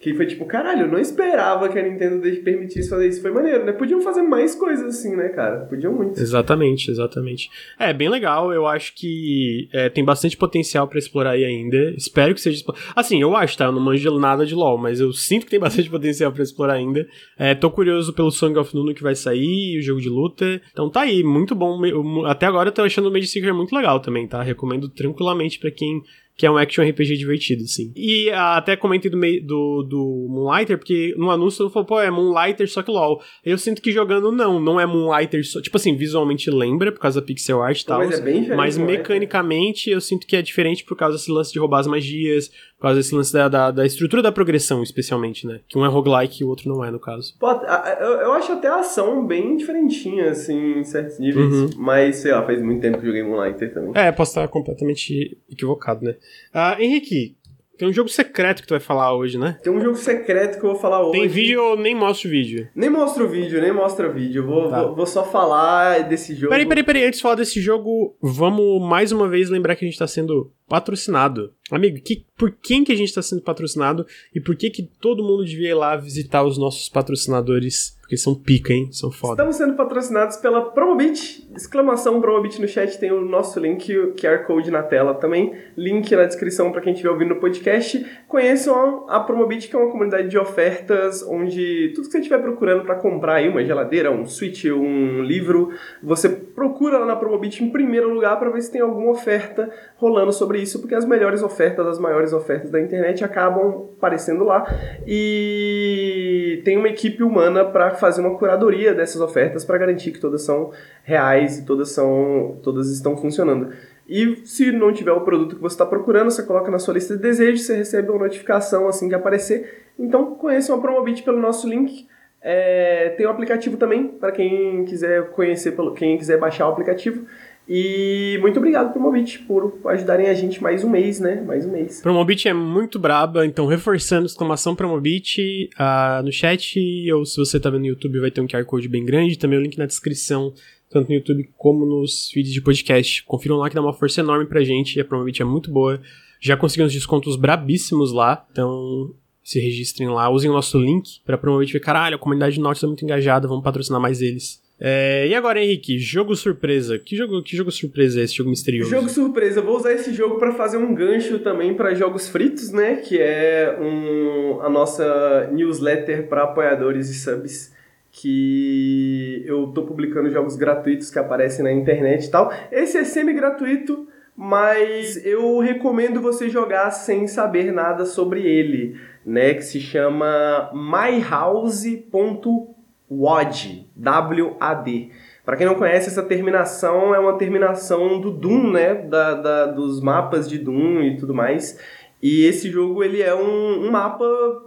Que 0.05 0.13
foi 0.13 0.27
tipo, 0.27 0.45
caralho, 0.45 0.81
eu 0.81 0.87
não 0.87 0.99
esperava 0.99 1.67
que 1.67 1.79
a 1.79 1.81
Nintendo 1.81 2.21
permitisse 2.43 2.87
fazer 2.87 3.07
isso. 3.07 3.23
Foi 3.23 3.31
maneiro, 3.31 3.65
né? 3.65 3.71
Podiam 3.71 3.99
fazer 4.01 4.21
mais 4.21 4.53
coisas 4.53 4.85
assim, 4.85 5.15
né, 5.15 5.29
cara? 5.29 5.61
Podiam 5.61 5.91
muito. 5.91 6.21
Exatamente, 6.21 6.91
exatamente. 6.91 7.49
É, 7.79 7.91
bem 7.91 8.07
legal. 8.07 8.53
Eu 8.53 8.67
acho 8.67 8.93
que 8.93 9.67
é, 9.73 9.89
tem 9.89 10.05
bastante 10.05 10.37
potencial 10.37 10.87
para 10.87 10.99
explorar 10.99 11.31
aí 11.31 11.43
ainda. 11.43 11.75
Espero 11.97 12.35
que 12.35 12.39
seja. 12.39 12.63
Assim, 12.95 13.19
eu 13.19 13.35
acho, 13.35 13.57
tá? 13.57 13.65
Eu 13.65 13.71
não 13.71 13.81
manjo 13.81 14.19
nada 14.19 14.45
de 14.45 14.53
LoL, 14.53 14.77
mas 14.77 14.99
eu 14.99 15.11
sinto 15.11 15.45
que 15.45 15.49
tem 15.49 15.57
bastante 15.59 15.89
potencial 15.89 16.31
para 16.31 16.43
explorar 16.43 16.73
ainda. 16.73 17.03
É, 17.35 17.55
tô 17.55 17.71
curioso 17.71 18.13
pelo 18.13 18.29
Song 18.29 18.59
of 18.59 18.75
Nuno 18.75 18.93
que 18.93 19.01
vai 19.01 19.15
sair, 19.15 19.79
o 19.79 19.81
jogo 19.81 19.99
de 19.99 20.09
luta. 20.09 20.61
Então 20.71 20.87
tá 20.87 21.01
aí, 21.01 21.23
muito 21.23 21.55
bom. 21.55 22.23
Até 22.27 22.45
agora 22.45 22.69
eu 22.69 22.73
tô 22.73 22.83
achando 22.83 23.09
o 23.09 23.11
Mage 23.11 23.25
Seeker 23.25 23.55
muito 23.55 23.75
legal 23.75 23.99
também, 23.99 24.27
tá? 24.27 24.43
Recomendo 24.43 24.87
tranquilamente 24.87 25.57
para 25.57 25.71
quem 25.71 26.03
que 26.37 26.45
é 26.45 26.51
um 26.51 26.57
action 26.57 26.83
RPG 26.83 27.17
divertido, 27.17 27.65
sim. 27.65 27.93
E 27.95 28.29
ah, 28.31 28.57
até 28.57 28.75
comentei 28.75 29.09
do, 29.09 29.17
do, 29.19 29.83
do 29.83 30.27
Moonlighter, 30.29 30.77
porque 30.77 31.13
no 31.17 31.31
anúncio 31.31 31.63
eu 31.63 31.69
falou, 31.69 31.85
pô, 31.85 31.99
é 31.99 32.11
Moonlighter 32.11 32.69
só 32.69 32.83
que 32.83 32.91
LOL. 32.91 33.21
Eu 33.43 33.57
sinto 33.57 33.81
que 33.81 33.91
jogando 33.91 34.31
não, 34.31 34.59
não 34.59 34.79
é 34.79 34.85
Moonlighter 34.85 35.45
só. 35.47 35.61
Tipo 35.61 35.77
assim, 35.77 35.95
visualmente 35.95 36.51
lembra, 36.51 36.91
por 36.91 36.99
causa 36.99 37.21
da 37.21 37.25
pixel 37.25 37.61
art 37.61 37.79
e 37.79 37.85
tal. 37.85 37.99
Mas, 37.99 38.19
é 38.19 38.55
mas 38.55 38.77
mecanicamente 38.77 39.89
eu 39.89 40.01
sinto 40.01 40.27
que 40.27 40.35
é 40.35 40.41
diferente 40.41 40.83
por 40.83 40.97
causa 40.97 41.17
desse 41.17 41.31
lance 41.31 41.53
de 41.53 41.59
roubar 41.59 41.79
as 41.79 41.87
magias, 41.87 42.51
por 42.77 42.83
causa 42.83 42.97
desse 42.97 43.15
lance 43.15 43.31
da, 43.31 43.47
da, 43.47 43.71
da, 43.71 43.85
estrutura 43.85 44.21
da 44.21 44.31
progressão, 44.31 44.83
especialmente, 44.83 45.47
né? 45.47 45.61
Que 45.67 45.77
um 45.77 45.85
é 45.85 45.87
roguelike 45.87 46.41
e 46.41 46.45
o 46.45 46.49
outro 46.49 46.69
não 46.69 46.83
é, 46.83 46.91
no 46.91 46.99
caso. 46.99 47.33
Pô, 47.39 47.49
eu, 47.49 48.11
eu 48.21 48.33
acho 48.33 48.51
até 48.51 48.67
a 48.67 48.79
ação 48.79 49.25
bem 49.25 49.55
diferentinha, 49.55 50.31
assim, 50.31 50.79
em 50.79 50.83
certos 50.83 51.17
níveis. 51.17 51.53
Uhum. 51.53 51.69
Mas, 51.77 52.17
sei 52.17 52.31
lá, 52.31 52.45
faz 52.45 52.61
muito 52.61 52.81
tempo 52.81 52.97
que 52.97 53.03
eu 53.03 53.07
joguei 53.07 53.23
Moonlighter 53.23 53.73
também. 53.73 53.91
É, 53.95 54.11
posso 54.11 54.31
estar 54.31 54.47
completamente 54.49 55.37
equivocado, 55.49 56.03
né? 56.03 56.15
Ah, 56.53 56.75
Henrique, 56.77 57.37
tem 57.77 57.87
um 57.87 57.93
jogo 57.93 58.09
secreto 58.09 58.61
que 58.61 58.67
tu 58.67 58.71
vai 58.71 58.79
falar 58.79 59.13
hoje, 59.13 59.37
né? 59.37 59.57
Tem 59.61 59.71
um 59.71 59.81
jogo 59.81 59.97
secreto 59.97 60.59
que 60.59 60.65
eu 60.65 60.71
vou 60.71 60.79
falar 60.79 61.01
hoje. 61.01 61.19
Tem 61.19 61.27
vídeo 61.27 61.61
ou 61.61 61.77
nem 61.77 61.93
mostra 61.93 62.27
o 62.27 62.31
vídeo? 62.31 62.67
Nem 62.73 62.89
mostra 62.89 63.23
o 63.23 63.27
vídeo, 63.27 63.61
nem 63.61 63.73
mostra 63.73 64.09
o 64.09 64.13
vídeo. 64.13 64.43
Eu 64.43 64.47
vou, 64.47 64.69
tá. 64.69 64.83
vou, 64.83 64.95
vou, 64.95 65.05
só 65.05 65.23
falar 65.23 66.07
desse 66.07 66.33
jogo. 66.35 66.49
Peraí, 66.49 66.65
peraí, 66.65 66.83
peraí. 66.83 67.05
Antes 67.05 67.19
de 67.19 67.23
falar 67.23 67.35
desse 67.35 67.59
jogo, 67.59 68.15
vamos 68.21 68.81
mais 68.81 69.11
uma 69.11 69.27
vez 69.27 69.49
lembrar 69.49 69.75
que 69.75 69.83
a 69.83 69.87
gente 69.87 69.99
tá 69.99 70.07
sendo 70.07 70.51
patrocinado. 70.67 71.53
Amigo, 71.71 71.99
que, 71.99 72.25
por 72.37 72.51
quem 72.51 72.83
que 72.83 72.91
a 72.91 72.95
gente 72.95 73.07
está 73.07 73.21
sendo 73.21 73.41
patrocinado 73.41 74.05
e 74.33 74.39
por 74.39 74.55
que 74.55 74.69
que 74.69 74.83
todo 74.83 75.23
mundo 75.23 75.43
devia 75.43 75.69
ir 75.69 75.73
lá 75.73 75.95
visitar 75.95 76.43
os 76.43 76.57
nossos 76.57 76.89
patrocinadores? 76.89 77.95
Porque 78.01 78.17
são 78.17 78.35
pica, 78.35 78.71
hein? 78.71 78.89
São 78.91 79.09
foda. 79.09 79.33
Estamos 79.33 79.55
sendo 79.55 79.73
patrocinados 79.73 80.37
pela 80.37 80.61
Promobit. 80.61 81.49
Exclamação 81.55 82.21
Promobit 82.21 82.61
no 82.61 82.67
chat, 82.67 82.99
tem 82.99 83.11
o 83.11 83.19
nosso 83.19 83.59
link, 83.59 83.97
o 83.97 84.13
QR 84.13 84.45
Code 84.45 84.69
na 84.69 84.83
tela 84.83 85.15
também. 85.15 85.55
Link 85.75 86.15
na 86.15 86.25
descrição 86.25 86.71
para 86.71 86.81
quem 86.81 86.93
estiver 86.93 87.09
ouvindo 87.09 87.33
no 87.33 87.41
podcast. 87.41 88.05
Conheçam 88.27 89.09
a 89.09 89.19
Promobit, 89.21 89.67
que 89.67 89.75
é 89.75 89.79
uma 89.79 89.91
comunidade 89.91 90.29
de 90.29 90.37
ofertas 90.37 91.23
onde 91.23 91.93
tudo 91.95 92.05
que 92.05 92.11
você 92.11 92.19
estiver 92.19 92.37
procurando 92.43 92.83
para 92.83 92.93
comprar 92.93 93.37
aí, 93.37 93.49
uma 93.49 93.65
geladeira, 93.65 94.11
um 94.11 94.27
switch, 94.27 94.65
um 94.65 95.23
livro, 95.23 95.71
você 96.03 96.29
procura 96.29 96.99
lá 96.99 97.07
na 97.07 97.15
Promobit 97.15 97.63
em 97.63 97.71
primeiro 97.71 98.13
lugar 98.13 98.37
para 98.37 98.51
ver 98.51 98.61
se 98.61 98.71
tem 98.71 98.81
alguma 98.81 99.09
oferta 99.09 99.67
rolando 99.97 100.31
sobre 100.31 100.54
isso, 100.55 100.79
porque 100.79 100.95
as 100.95 101.05
melhores 101.05 101.43
ofertas, 101.43 101.85
as 101.85 101.99
maiores 101.99 102.33
ofertas 102.33 102.69
da 102.69 102.79
internet 102.79 103.23
acabam 103.23 103.89
aparecendo 103.97 104.43
lá. 104.43 104.65
E 105.05 106.61
tem 106.63 106.77
uma 106.77 106.89
equipe 106.89 107.23
humana 107.23 107.65
para 107.65 107.91
fazer 107.91 108.21
uma 108.21 108.37
curadoria 108.37 108.93
dessas 108.93 109.21
ofertas 109.21 109.63
para 109.63 109.77
garantir 109.77 110.11
que 110.11 110.19
todas 110.19 110.43
são 110.43 110.71
reais 111.03 111.59
e 111.59 111.65
todas 111.65 111.91
são 111.91 112.59
todas 112.63 112.91
estão 112.91 113.15
funcionando. 113.17 113.69
E 114.07 114.41
se 114.45 114.71
não 114.71 114.93
tiver 114.93 115.11
o 115.11 115.21
produto 115.21 115.55
que 115.55 115.61
você 115.61 115.73
está 115.73 115.85
procurando, 115.85 116.29
você 116.29 116.43
coloca 116.43 116.69
na 116.69 116.77
sua 116.77 116.93
lista 116.93 117.15
de 117.15 117.21
desejos, 117.21 117.65
você 117.65 117.75
recebe 117.75 118.09
uma 118.09 118.19
notificação 118.19 118.87
assim 118.87 119.09
que 119.09 119.15
aparecer. 119.15 119.85
Então 119.97 120.35
conheçam 120.35 120.75
a 120.75 120.81
Promobit 120.81 121.23
pelo 121.23 121.39
nosso 121.39 121.67
link. 121.67 122.07
É, 122.47 123.09
tem 123.17 123.25
o 123.25 123.29
um 123.29 123.31
aplicativo 123.31 123.75
também 123.75 124.07
para 124.07 124.31
quem 124.31 124.85
quiser 124.85 125.31
conhecer, 125.31 125.75
quem 125.95 126.15
quiser 126.15 126.37
baixar 126.37 126.67
o 126.67 126.71
aplicativo. 126.71 127.25
E 127.67 128.37
muito 128.41 128.57
obrigado 128.57 128.93
Promobit 128.93 129.39
por 129.39 129.79
ajudarem 129.85 130.27
a 130.27 130.33
gente 130.35 130.61
mais 130.61 130.83
um 130.83 130.89
mês, 130.89 131.19
né? 131.19 131.41
Mais 131.41 131.65
um 131.65 131.71
mês. 131.71 131.99
Promobit 131.99 132.47
é 132.47 132.53
muito 132.53 132.99
braba, 132.99 133.45
então 133.45 133.65
reforçando 133.65 134.27
exclamação 134.27 134.75
Promobit 134.75 135.69
uh, 135.73 136.23
no 136.23 136.31
chat, 136.31 136.79
ou 137.11 137.25
se 137.25 137.37
você 137.37 137.59
tá 137.59 137.69
vendo 137.71 137.81
no 137.81 137.87
YouTube 137.87 138.19
vai 138.19 138.29
ter 138.29 138.41
um 138.41 138.47
QR 138.47 138.63
Code 138.65 138.87
bem 138.87 139.03
grande, 139.03 139.37
também 139.37 139.57
o 139.57 139.61
link 139.61 139.77
na 139.79 139.87
descrição, 139.87 140.53
tanto 140.91 141.09
no 141.09 141.15
YouTube 141.15 141.49
como 141.57 141.85
nos 141.85 142.29
feeds 142.29 142.53
de 142.53 142.61
podcast. 142.61 143.23
Confiram 143.23 143.57
lá 143.57 143.67
que 143.67 143.75
dá 143.75 143.81
uma 143.81 143.93
força 143.93 144.21
enorme 144.21 144.45
pra 144.45 144.63
gente, 144.63 144.99
a 144.99 145.05
Promobit 145.05 145.41
é 145.41 145.45
muito 145.45 145.71
boa. 145.71 145.99
Já 146.39 146.55
conseguimos 146.55 146.93
descontos 146.93 147.35
brabíssimos 147.35 148.11
lá, 148.11 148.45
então 148.51 149.11
se 149.43 149.59
registrem 149.59 150.07
lá, 150.09 150.29
usem 150.29 150.51
o 150.51 150.53
nosso 150.53 150.77
link 150.77 151.19
pra 151.25 151.37
Promobit 151.37 151.73
ver, 151.73 151.79
caralho, 151.79 152.15
a 152.15 152.19
comunidade 152.19 152.59
norte 152.59 152.81
tá 152.81 152.87
muito 152.87 153.03
engajada, 153.03 153.47
vamos 153.47 153.63
patrocinar 153.63 153.99
mais 153.99 154.21
eles. 154.21 154.63
É, 154.79 155.27
e 155.27 155.33
agora, 155.33 155.63
Henrique, 155.63 155.97
jogo 155.97 156.35
surpresa. 156.35 156.99
Que 156.99 157.15
jogo, 157.15 157.41
que 157.41 157.55
jogo 157.55 157.71
surpresa 157.71 158.19
é 158.19 158.23
esse 158.23 158.35
jogo 158.35 158.49
misterioso? 158.49 158.89
Jogo 158.89 159.09
surpresa. 159.09 159.61
Vou 159.61 159.77
usar 159.77 159.93
esse 159.93 160.13
jogo 160.13 160.37
para 160.37 160.53
fazer 160.53 160.77
um 160.77 160.93
gancho 160.93 161.39
também 161.39 161.73
para 161.73 161.93
jogos 161.93 162.27
fritos, 162.27 162.71
né? 162.71 162.97
Que 162.97 163.19
é 163.19 163.77
um, 163.79 164.61
a 164.61 164.69
nossa 164.69 165.49
newsletter 165.51 166.27
para 166.27 166.43
apoiadores 166.43 167.09
e 167.09 167.13
subs. 167.13 167.73
Que 168.11 169.43
eu 169.45 169.67
tô 169.67 169.83
publicando 169.83 170.29
jogos 170.29 170.55
gratuitos 170.55 171.09
que 171.09 171.19
aparecem 171.19 171.63
na 171.63 171.71
internet 171.71 172.25
e 172.25 172.31
tal. 172.31 172.51
Esse 172.71 172.97
é 172.97 173.03
semi-gratuito, 173.03 174.07
mas 174.35 175.25
eu 175.25 175.59
recomendo 175.59 176.21
você 176.21 176.49
jogar 176.49 176.91
sem 176.91 177.27
saber 177.27 177.73
nada 177.73 178.05
sobre 178.05 178.41
ele, 178.41 178.97
né? 179.25 179.53
Que 179.53 179.63
se 179.63 179.79
chama 179.79 180.69
myhouse.com 180.73 182.74
WAD, 183.09 183.87
W-A-D. 183.95 185.09
Para 185.45 185.57
quem 185.57 185.65
não 185.65 185.75
conhece, 185.75 186.09
essa 186.09 186.23
terminação 186.23 187.13
é 187.13 187.19
uma 187.19 187.37
terminação 187.37 188.19
do 188.19 188.31
Doom, 188.31 188.71
né? 188.71 188.95
Da, 188.95 189.33
da, 189.35 189.65
dos 189.67 190.01
mapas 190.01 190.49
de 190.49 190.57
Doom 190.57 191.01
e 191.01 191.17
tudo 191.17 191.33
mais. 191.33 191.77
E 192.21 192.45
esse 192.45 192.71
jogo 192.71 193.03
ele 193.03 193.21
é 193.21 193.35
um, 193.35 193.85
um, 193.85 193.91
mapa 193.91 194.25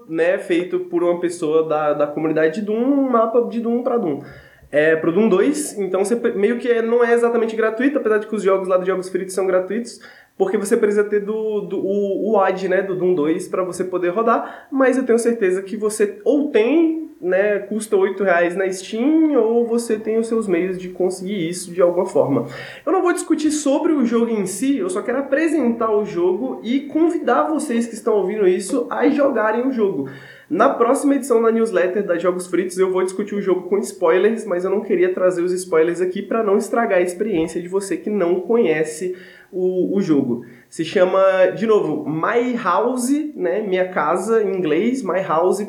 né, 0.08 0.38
feito 0.38 0.78
por 0.80 1.02
uma 1.02 1.18
pessoa 1.18 1.68
da, 1.68 1.92
da 1.92 2.06
comunidade 2.06 2.60
de 2.60 2.66
Doom, 2.66 2.76
um 2.76 3.10
mapa 3.10 3.42
de 3.48 3.58
Doom 3.60 3.82
para 3.82 3.98
Doom. 3.98 4.22
É 4.70 4.94
pro 4.94 5.10
Doom 5.10 5.28
2, 5.28 5.78
então 5.78 6.04
você 6.04 6.14
meio 6.36 6.58
que 6.58 6.68
é, 6.68 6.82
não 6.82 7.02
é 7.02 7.14
exatamente 7.14 7.56
gratuito, 7.56 7.98
apesar 7.98 8.18
de 8.18 8.26
que 8.26 8.36
os 8.36 8.42
jogos 8.42 8.68
lá 8.68 8.76
dos 8.76 8.86
Jogos 8.86 9.08
Fritos 9.08 9.34
são 9.34 9.46
gratuitos, 9.46 9.98
porque 10.36 10.58
você 10.58 10.76
precisa 10.76 11.02
ter 11.02 11.20
do, 11.20 11.62
do 11.62 11.78
o, 11.78 12.32
o 12.32 12.38
AD, 12.38 12.68
né, 12.68 12.82
do 12.82 12.94
Doom 12.94 13.14
2 13.14 13.48
para 13.48 13.64
você 13.64 13.82
poder 13.82 14.10
rodar, 14.10 14.68
mas 14.70 14.98
eu 14.98 15.04
tenho 15.04 15.18
certeza 15.18 15.62
que 15.62 15.76
você 15.76 16.20
ou 16.22 16.50
tem 16.50 17.07
né, 17.20 17.58
custa 17.58 17.96
R$ 17.96 18.14
reais 18.20 18.54
na 18.54 18.70
Steam 18.70 19.34
ou 19.34 19.66
você 19.66 19.98
tem 19.98 20.18
os 20.18 20.28
seus 20.28 20.46
meios 20.46 20.78
de 20.78 20.88
conseguir 20.88 21.48
isso 21.48 21.72
de 21.72 21.82
alguma 21.82 22.06
forma. 22.06 22.46
Eu 22.86 22.92
não 22.92 23.02
vou 23.02 23.12
discutir 23.12 23.50
sobre 23.50 23.92
o 23.92 24.06
jogo 24.06 24.30
em 24.30 24.46
si, 24.46 24.78
eu 24.78 24.88
só 24.88 25.02
quero 25.02 25.18
apresentar 25.18 25.90
o 25.90 26.04
jogo 26.04 26.60
e 26.62 26.80
convidar 26.80 27.44
vocês 27.44 27.86
que 27.86 27.94
estão 27.94 28.14
ouvindo 28.14 28.46
isso 28.46 28.86
a 28.88 29.08
jogarem 29.08 29.66
o 29.66 29.72
jogo. 29.72 30.08
Na 30.48 30.70
próxima 30.70 31.16
edição 31.16 31.42
da 31.42 31.52
newsletter 31.52 32.06
da 32.06 32.16
Jogos 32.16 32.46
Fritos 32.46 32.78
eu 32.78 32.90
vou 32.90 33.02
discutir 33.02 33.34
o 33.34 33.42
jogo 33.42 33.68
com 33.68 33.78
spoilers, 33.78 34.46
mas 34.46 34.64
eu 34.64 34.70
não 34.70 34.80
queria 34.80 35.12
trazer 35.12 35.42
os 35.42 35.52
spoilers 35.52 36.00
aqui 36.00 36.22
para 36.22 36.42
não 36.42 36.56
estragar 36.56 36.98
a 36.98 37.02
experiência 37.02 37.60
de 37.60 37.68
você 37.68 37.98
que 37.98 38.08
não 38.08 38.40
conhece 38.40 39.14
o, 39.52 39.96
o 39.96 40.00
jogo. 40.00 40.44
Se 40.68 40.84
chama, 40.84 41.46
de 41.56 41.66
novo, 41.66 42.08
My 42.08 42.54
House, 42.62 43.10
né? 43.34 43.60
Minha 43.60 43.88
casa 43.88 44.42
em 44.42 44.54
inglês, 44.54 45.02
myhouse.wad.od. 45.02 45.68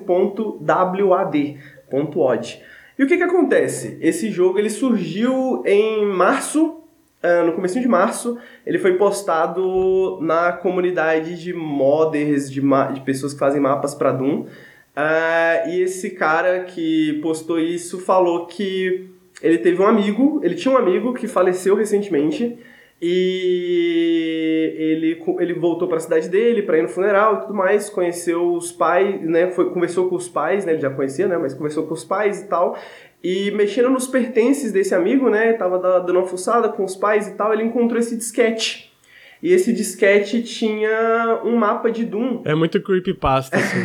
E 2.97 3.03
o 3.03 3.07
que 3.07 3.17
que 3.17 3.23
acontece? 3.23 3.97
Esse 4.01 4.29
jogo 4.29 4.59
ele 4.59 4.69
surgiu 4.69 5.63
em 5.65 6.05
março 6.05 6.75
Uh, 7.21 7.45
no 7.45 7.51
começo 7.51 7.77
de 7.81 7.87
março, 7.87 8.37
ele 8.65 8.79
foi 8.79 8.93
postado 8.93 10.19
na 10.21 10.53
comunidade 10.53 11.37
de 11.37 11.51
modders, 11.51 12.49
de, 12.49 12.61
de 12.61 13.01
pessoas 13.01 13.33
que 13.33 13.39
fazem 13.39 13.59
mapas 13.59 13.93
para 13.93 14.13
Doom. 14.13 14.43
Uh, 14.43 15.69
e 15.69 15.81
esse 15.81 16.11
cara 16.11 16.61
que 16.61 17.19
postou 17.21 17.59
isso 17.59 17.99
falou 17.99 18.45
que 18.45 19.09
ele 19.41 19.57
teve 19.57 19.81
um 19.81 19.85
amigo, 19.85 20.39
ele 20.43 20.55
tinha 20.55 20.73
um 20.73 20.77
amigo 20.77 21.13
que 21.13 21.27
faleceu 21.27 21.75
recentemente 21.75 22.57
e 23.01 24.73
ele, 24.77 25.23
ele 25.39 25.53
voltou 25.53 25.87
para 25.87 25.97
a 25.97 26.01
cidade 26.01 26.27
dele 26.27 26.63
para 26.63 26.77
ir 26.77 26.81
no 26.81 26.89
funeral 26.89 27.35
e 27.35 27.41
tudo 27.41 27.53
mais, 27.53 27.89
conheceu 27.89 28.53
os 28.53 28.71
pais, 28.71 29.21
né, 29.21 29.49
foi, 29.51 29.71
conversou 29.71 30.09
com 30.09 30.15
os 30.15 30.27
pais, 30.27 30.65
né, 30.65 30.73
ele 30.73 30.81
já 30.81 30.89
conhecia, 30.89 31.27
né, 31.27 31.37
mas 31.37 31.53
conversou 31.53 31.87
com 31.87 31.93
os 31.93 32.03
pais 32.03 32.41
e 32.41 32.47
tal, 32.47 32.77
e 33.23 33.51
mexendo 33.51 33.89
nos 33.89 34.07
pertences 34.07 34.71
desse 34.71 34.93
amigo, 34.93 35.29
né, 35.29 35.53
tava 35.53 35.79
dando 35.79 36.19
uma 36.19 36.27
fuçada 36.27 36.67
com 36.69 36.83
os 36.83 36.95
pais 36.95 37.27
e 37.27 37.35
tal, 37.35 37.53
ele 37.53 37.63
encontrou 37.63 37.99
esse 37.99 38.17
disquete. 38.17 38.89
E 39.41 39.53
esse 39.53 39.71
disquete 39.71 40.43
tinha 40.43 41.41
um 41.45 41.55
mapa 41.55 41.89
de 41.89 42.03
Doom. 42.03 42.41
É 42.43 42.53
muito 42.53 42.81
creepypasta, 42.81 43.55
assim. 43.55 43.79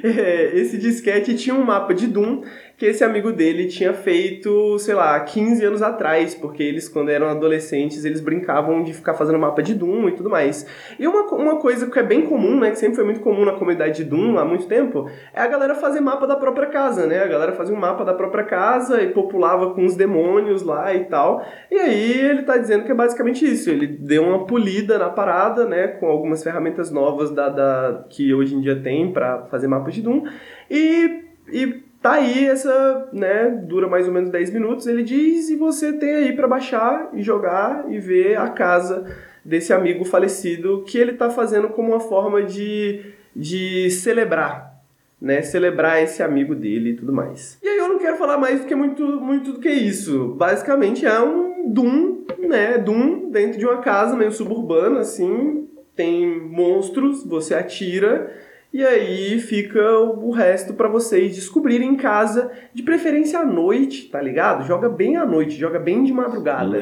esse 0.54 0.78
disquete 0.78 1.34
tinha 1.34 1.54
um 1.54 1.62
mapa 1.62 1.92
de 1.92 2.06
Doom 2.06 2.42
que 2.78 2.86
esse 2.86 3.02
amigo 3.02 3.32
dele 3.32 3.66
tinha 3.66 3.92
feito, 3.92 4.78
sei 4.78 4.94
lá, 4.94 5.18
15 5.18 5.64
anos 5.64 5.82
atrás, 5.82 6.32
porque 6.36 6.62
eles, 6.62 6.88
quando 6.88 7.08
eram 7.08 7.26
adolescentes, 7.26 8.04
eles 8.04 8.20
brincavam 8.20 8.84
de 8.84 8.94
ficar 8.94 9.14
fazendo 9.14 9.36
mapa 9.36 9.60
de 9.60 9.74
Doom 9.74 10.08
e 10.08 10.12
tudo 10.12 10.30
mais. 10.30 10.64
E 10.96 11.04
uma, 11.04 11.22
uma 11.32 11.56
coisa 11.56 11.90
que 11.90 11.98
é 11.98 12.04
bem 12.04 12.22
comum, 12.22 12.60
né, 12.60 12.70
que 12.70 12.78
sempre 12.78 12.94
foi 12.94 13.04
muito 13.04 13.18
comum 13.18 13.44
na 13.44 13.54
comunidade 13.54 13.96
de 13.96 14.04
Doom 14.04 14.38
há 14.38 14.44
muito 14.44 14.68
tempo, 14.68 15.10
é 15.34 15.40
a 15.40 15.48
galera 15.48 15.74
fazer 15.74 15.98
mapa 15.98 16.24
da 16.24 16.36
própria 16.36 16.68
casa, 16.68 17.04
né? 17.04 17.18
A 17.18 17.26
galera 17.26 17.50
fazia 17.50 17.74
um 17.74 17.80
mapa 17.80 18.04
da 18.04 18.14
própria 18.14 18.44
casa 18.44 19.02
e 19.02 19.08
populava 19.08 19.74
com 19.74 19.84
os 19.84 19.96
demônios 19.96 20.62
lá 20.62 20.94
e 20.94 21.04
tal. 21.06 21.44
E 21.68 21.74
aí 21.74 22.20
ele 22.20 22.42
tá 22.42 22.56
dizendo 22.56 22.84
que 22.84 22.92
é 22.92 22.94
basicamente 22.94 23.44
isso, 23.44 23.68
ele 23.70 23.88
deu 23.88 24.22
uma 24.22 24.46
polida 24.46 24.98
na 24.98 25.10
parada, 25.10 25.64
né, 25.64 25.88
com 25.88 26.06
algumas 26.06 26.44
ferramentas 26.44 26.92
novas 26.92 27.32
da, 27.32 27.48
da 27.48 28.04
que 28.08 28.32
hoje 28.32 28.54
em 28.54 28.60
dia 28.60 28.80
tem 28.80 29.12
para 29.12 29.46
fazer 29.46 29.66
mapas 29.66 29.94
de 29.94 30.02
Doom. 30.02 30.22
E, 30.70 31.24
e 31.52 31.87
Tá 32.00 32.12
aí 32.12 32.46
essa, 32.46 33.08
né, 33.12 33.50
dura 33.66 33.88
mais 33.88 34.06
ou 34.06 34.12
menos 34.12 34.30
10 34.30 34.50
minutos, 34.50 34.86
ele 34.86 35.02
diz, 35.02 35.50
e 35.50 35.56
você 35.56 35.92
tem 35.92 36.14
aí 36.14 36.32
para 36.32 36.46
baixar 36.46 37.10
e 37.12 37.22
jogar 37.22 37.86
e 37.88 37.98
ver 37.98 38.38
a 38.38 38.48
casa 38.48 39.04
desse 39.44 39.72
amigo 39.72 40.04
falecido 40.04 40.84
que 40.86 40.96
ele 40.96 41.14
tá 41.14 41.28
fazendo 41.28 41.68
como 41.70 41.88
uma 41.88 42.00
forma 42.00 42.42
de, 42.42 43.00
de 43.34 43.90
celebrar, 43.90 44.80
né, 45.20 45.42
celebrar 45.42 46.00
esse 46.00 46.22
amigo 46.22 46.54
dele 46.54 46.90
e 46.90 46.94
tudo 46.94 47.12
mais. 47.12 47.58
E 47.60 47.68
aí 47.68 47.78
eu 47.78 47.88
não 47.88 47.98
quero 47.98 48.16
falar 48.16 48.38
mais 48.38 48.60
do 48.60 48.66
que 48.66 48.76
muito, 48.76 49.04
muito 49.20 49.54
do 49.54 49.58
que 49.58 49.70
isso. 49.70 50.34
Basicamente 50.36 51.04
é 51.04 51.20
um 51.20 51.72
Doom, 51.72 52.24
né, 52.38 52.78
Doom 52.78 53.28
dentro 53.28 53.58
de 53.58 53.66
uma 53.66 53.78
casa 53.78 54.16
meio 54.16 54.30
suburbana, 54.30 55.00
assim, 55.00 55.68
tem 55.96 56.40
monstros, 56.40 57.24
você 57.24 57.54
atira 57.54 58.32
e 58.72 58.84
aí 58.84 59.40
fica 59.40 59.98
o 59.98 60.30
resto 60.30 60.74
para 60.74 60.88
vocês 60.88 61.34
descobrirem 61.34 61.88
em 61.90 61.96
casa, 61.96 62.50
de 62.74 62.82
preferência 62.82 63.38
à 63.38 63.44
noite, 63.44 64.08
tá 64.10 64.20
ligado? 64.20 64.66
Joga 64.66 64.88
bem 64.88 65.16
à 65.16 65.24
noite, 65.24 65.58
joga 65.58 65.78
bem 65.78 66.04
de 66.04 66.12
madrugada. 66.12 66.78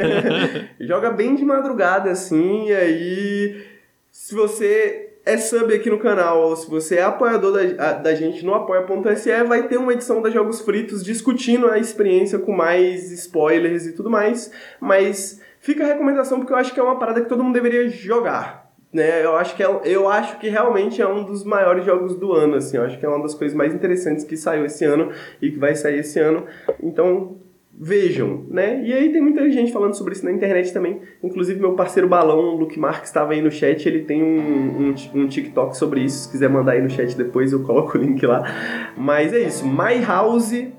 joga 0.78 1.10
bem 1.10 1.34
de 1.34 1.44
madrugada 1.44 2.10
assim, 2.10 2.66
e 2.68 2.74
aí 2.74 3.62
se 4.12 4.34
você 4.34 5.08
é 5.24 5.38
sub 5.38 5.74
aqui 5.74 5.88
no 5.88 5.98
canal, 5.98 6.42
ou 6.42 6.56
se 6.56 6.68
você 6.68 6.96
é 6.96 7.02
apoiador 7.02 7.52
da, 7.52 7.92
da 7.94 8.14
gente 8.14 8.44
no 8.44 8.54
apoia.se, 8.54 9.44
vai 9.44 9.66
ter 9.66 9.78
uma 9.78 9.92
edição 9.92 10.20
da 10.20 10.28
Jogos 10.28 10.60
Fritos 10.60 11.02
discutindo 11.02 11.68
a 11.68 11.78
experiência 11.78 12.38
com 12.38 12.52
mais 12.52 13.10
spoilers 13.12 13.86
e 13.86 13.92
tudo 13.92 14.10
mais, 14.10 14.50
mas 14.80 15.40
fica 15.60 15.84
a 15.84 15.86
recomendação 15.86 16.38
porque 16.38 16.52
eu 16.52 16.56
acho 16.56 16.74
que 16.74 16.80
é 16.80 16.82
uma 16.82 16.98
parada 16.98 17.22
que 17.22 17.28
todo 17.28 17.42
mundo 17.42 17.54
deveria 17.54 17.88
jogar. 17.88 18.67
Né, 18.90 19.22
eu 19.22 19.36
acho 19.36 19.54
que 19.54 19.62
é, 19.62 19.80
eu 19.84 20.08
acho 20.08 20.38
que 20.38 20.48
realmente 20.48 21.02
é 21.02 21.06
um 21.06 21.22
dos 21.22 21.44
maiores 21.44 21.84
jogos 21.84 22.16
do 22.16 22.32
ano, 22.32 22.54
assim, 22.54 22.78
eu 22.78 22.84
acho 22.84 22.98
que 22.98 23.04
é 23.04 23.08
uma 23.08 23.20
das 23.20 23.34
coisas 23.34 23.54
mais 23.54 23.74
interessantes 23.74 24.24
que 24.24 24.34
saiu 24.34 24.64
esse 24.64 24.82
ano 24.86 25.12
e 25.42 25.50
que 25.50 25.58
vai 25.58 25.74
sair 25.74 25.98
esse 25.98 26.18
ano. 26.18 26.46
Então, 26.82 27.36
vejam, 27.80 28.44
né? 28.50 28.82
E 28.82 28.92
aí 28.92 29.12
tem 29.12 29.22
muita 29.22 29.48
gente 29.50 29.70
falando 29.72 29.94
sobre 29.94 30.12
isso 30.12 30.24
na 30.24 30.32
internet 30.32 30.72
também. 30.72 31.00
Inclusive 31.22 31.60
meu 31.60 31.74
parceiro 31.74 32.08
Balão, 32.08 32.54
o 32.54 32.56
Luke 32.56 32.78
Marques, 32.78 33.10
estava 33.10 33.34
aí 33.34 33.40
no 33.40 33.52
chat, 33.52 33.86
ele 33.86 34.02
tem 34.04 34.20
um, 34.22 34.88
um, 34.88 34.94
um, 35.14 35.28
TikTok 35.28 35.76
sobre 35.76 36.00
isso. 36.00 36.24
Se 36.24 36.30
quiser 36.30 36.48
mandar 36.48 36.72
aí 36.72 36.82
no 36.82 36.90
chat 36.90 37.16
depois, 37.16 37.52
eu 37.52 37.62
coloco 37.62 37.96
o 37.96 38.00
link 38.00 38.26
lá. 38.26 38.42
Mas 38.96 39.32
é 39.32 39.38
isso, 39.40 39.64
myhouse.ad 39.64 40.76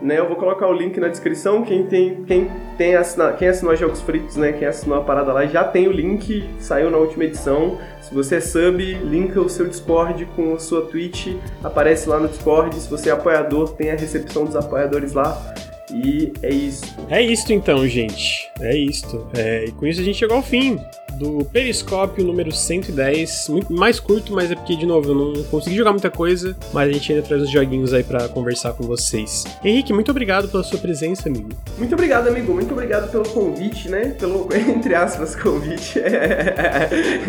né? 0.00 0.18
Eu 0.18 0.26
vou 0.26 0.36
colocar 0.36 0.66
o 0.68 0.72
link 0.72 0.98
na 0.98 1.08
descrição. 1.08 1.62
Quem 1.62 1.86
tem, 1.86 2.24
quem 2.24 2.50
tem 2.76 2.96
assina, 2.96 3.32
quem 3.32 3.48
assinou 3.48 3.74
Jogos 3.76 4.00
Fritos, 4.00 4.36
né? 4.36 4.52
Quem 4.52 4.66
assinou 4.66 4.98
a 4.98 5.02
parada 5.02 5.32
lá 5.32 5.46
já 5.46 5.64
tem 5.64 5.88
o 5.88 5.92
link, 5.92 6.48
saiu 6.58 6.90
na 6.90 6.96
última 6.96 7.24
edição. 7.24 7.78
Se 8.00 8.14
você 8.14 8.36
é 8.36 8.40
sub, 8.40 8.82
linka 9.04 9.40
o 9.40 9.48
seu 9.48 9.68
Discord 9.68 10.24
com 10.36 10.54
a 10.54 10.58
sua 10.58 10.82
Twitch, 10.82 11.36
aparece 11.62 12.08
lá 12.08 12.18
no 12.18 12.28
Discord. 12.28 12.74
Se 12.76 12.88
você 12.88 13.10
é 13.10 13.12
apoiador, 13.12 13.70
tem 13.74 13.90
a 13.90 13.96
recepção 13.96 14.44
dos 14.44 14.56
apoiadores 14.56 15.12
lá. 15.12 15.54
E 15.92 16.32
é 16.42 16.50
isso. 16.50 16.84
É 17.08 17.20
isso 17.20 17.52
então, 17.52 17.86
gente. 17.86 18.48
É 18.60 18.76
isso. 18.76 19.26
É, 19.36 19.64
e 19.64 19.72
com 19.72 19.86
isso 19.86 20.00
a 20.00 20.04
gente 20.04 20.18
chegou 20.18 20.36
ao 20.36 20.42
fim 20.42 20.78
do 21.20 21.44
Periscópio 21.44 22.24
número 22.24 22.50
110. 22.50 23.48
Muito 23.50 23.72
mais 23.74 24.00
curto, 24.00 24.32
mas 24.32 24.50
é 24.50 24.54
porque, 24.54 24.74
de 24.74 24.86
novo, 24.86 25.10
eu 25.10 25.14
não 25.14 25.44
consegui 25.44 25.76
jogar 25.76 25.92
muita 25.92 26.10
coisa, 26.10 26.56
mas 26.72 26.88
a 26.88 26.92
gente 26.92 27.12
ainda 27.12 27.26
traz 27.26 27.42
os 27.42 27.50
joguinhos 27.50 27.92
aí 27.92 28.02
para 28.02 28.26
conversar 28.28 28.72
com 28.72 28.84
vocês. 28.84 29.44
Henrique, 29.62 29.92
muito 29.92 30.10
obrigado 30.10 30.48
pela 30.48 30.64
sua 30.64 30.78
presença, 30.78 31.28
amigo. 31.28 31.50
Muito 31.76 31.92
obrigado, 31.92 32.28
amigo. 32.28 32.54
Muito 32.54 32.72
obrigado 32.72 33.10
pelo 33.10 33.28
convite, 33.28 33.90
né? 33.90 34.16
Pelo, 34.18 34.48
entre 34.56 34.94
aspas, 34.94 35.36
convite. 35.36 36.00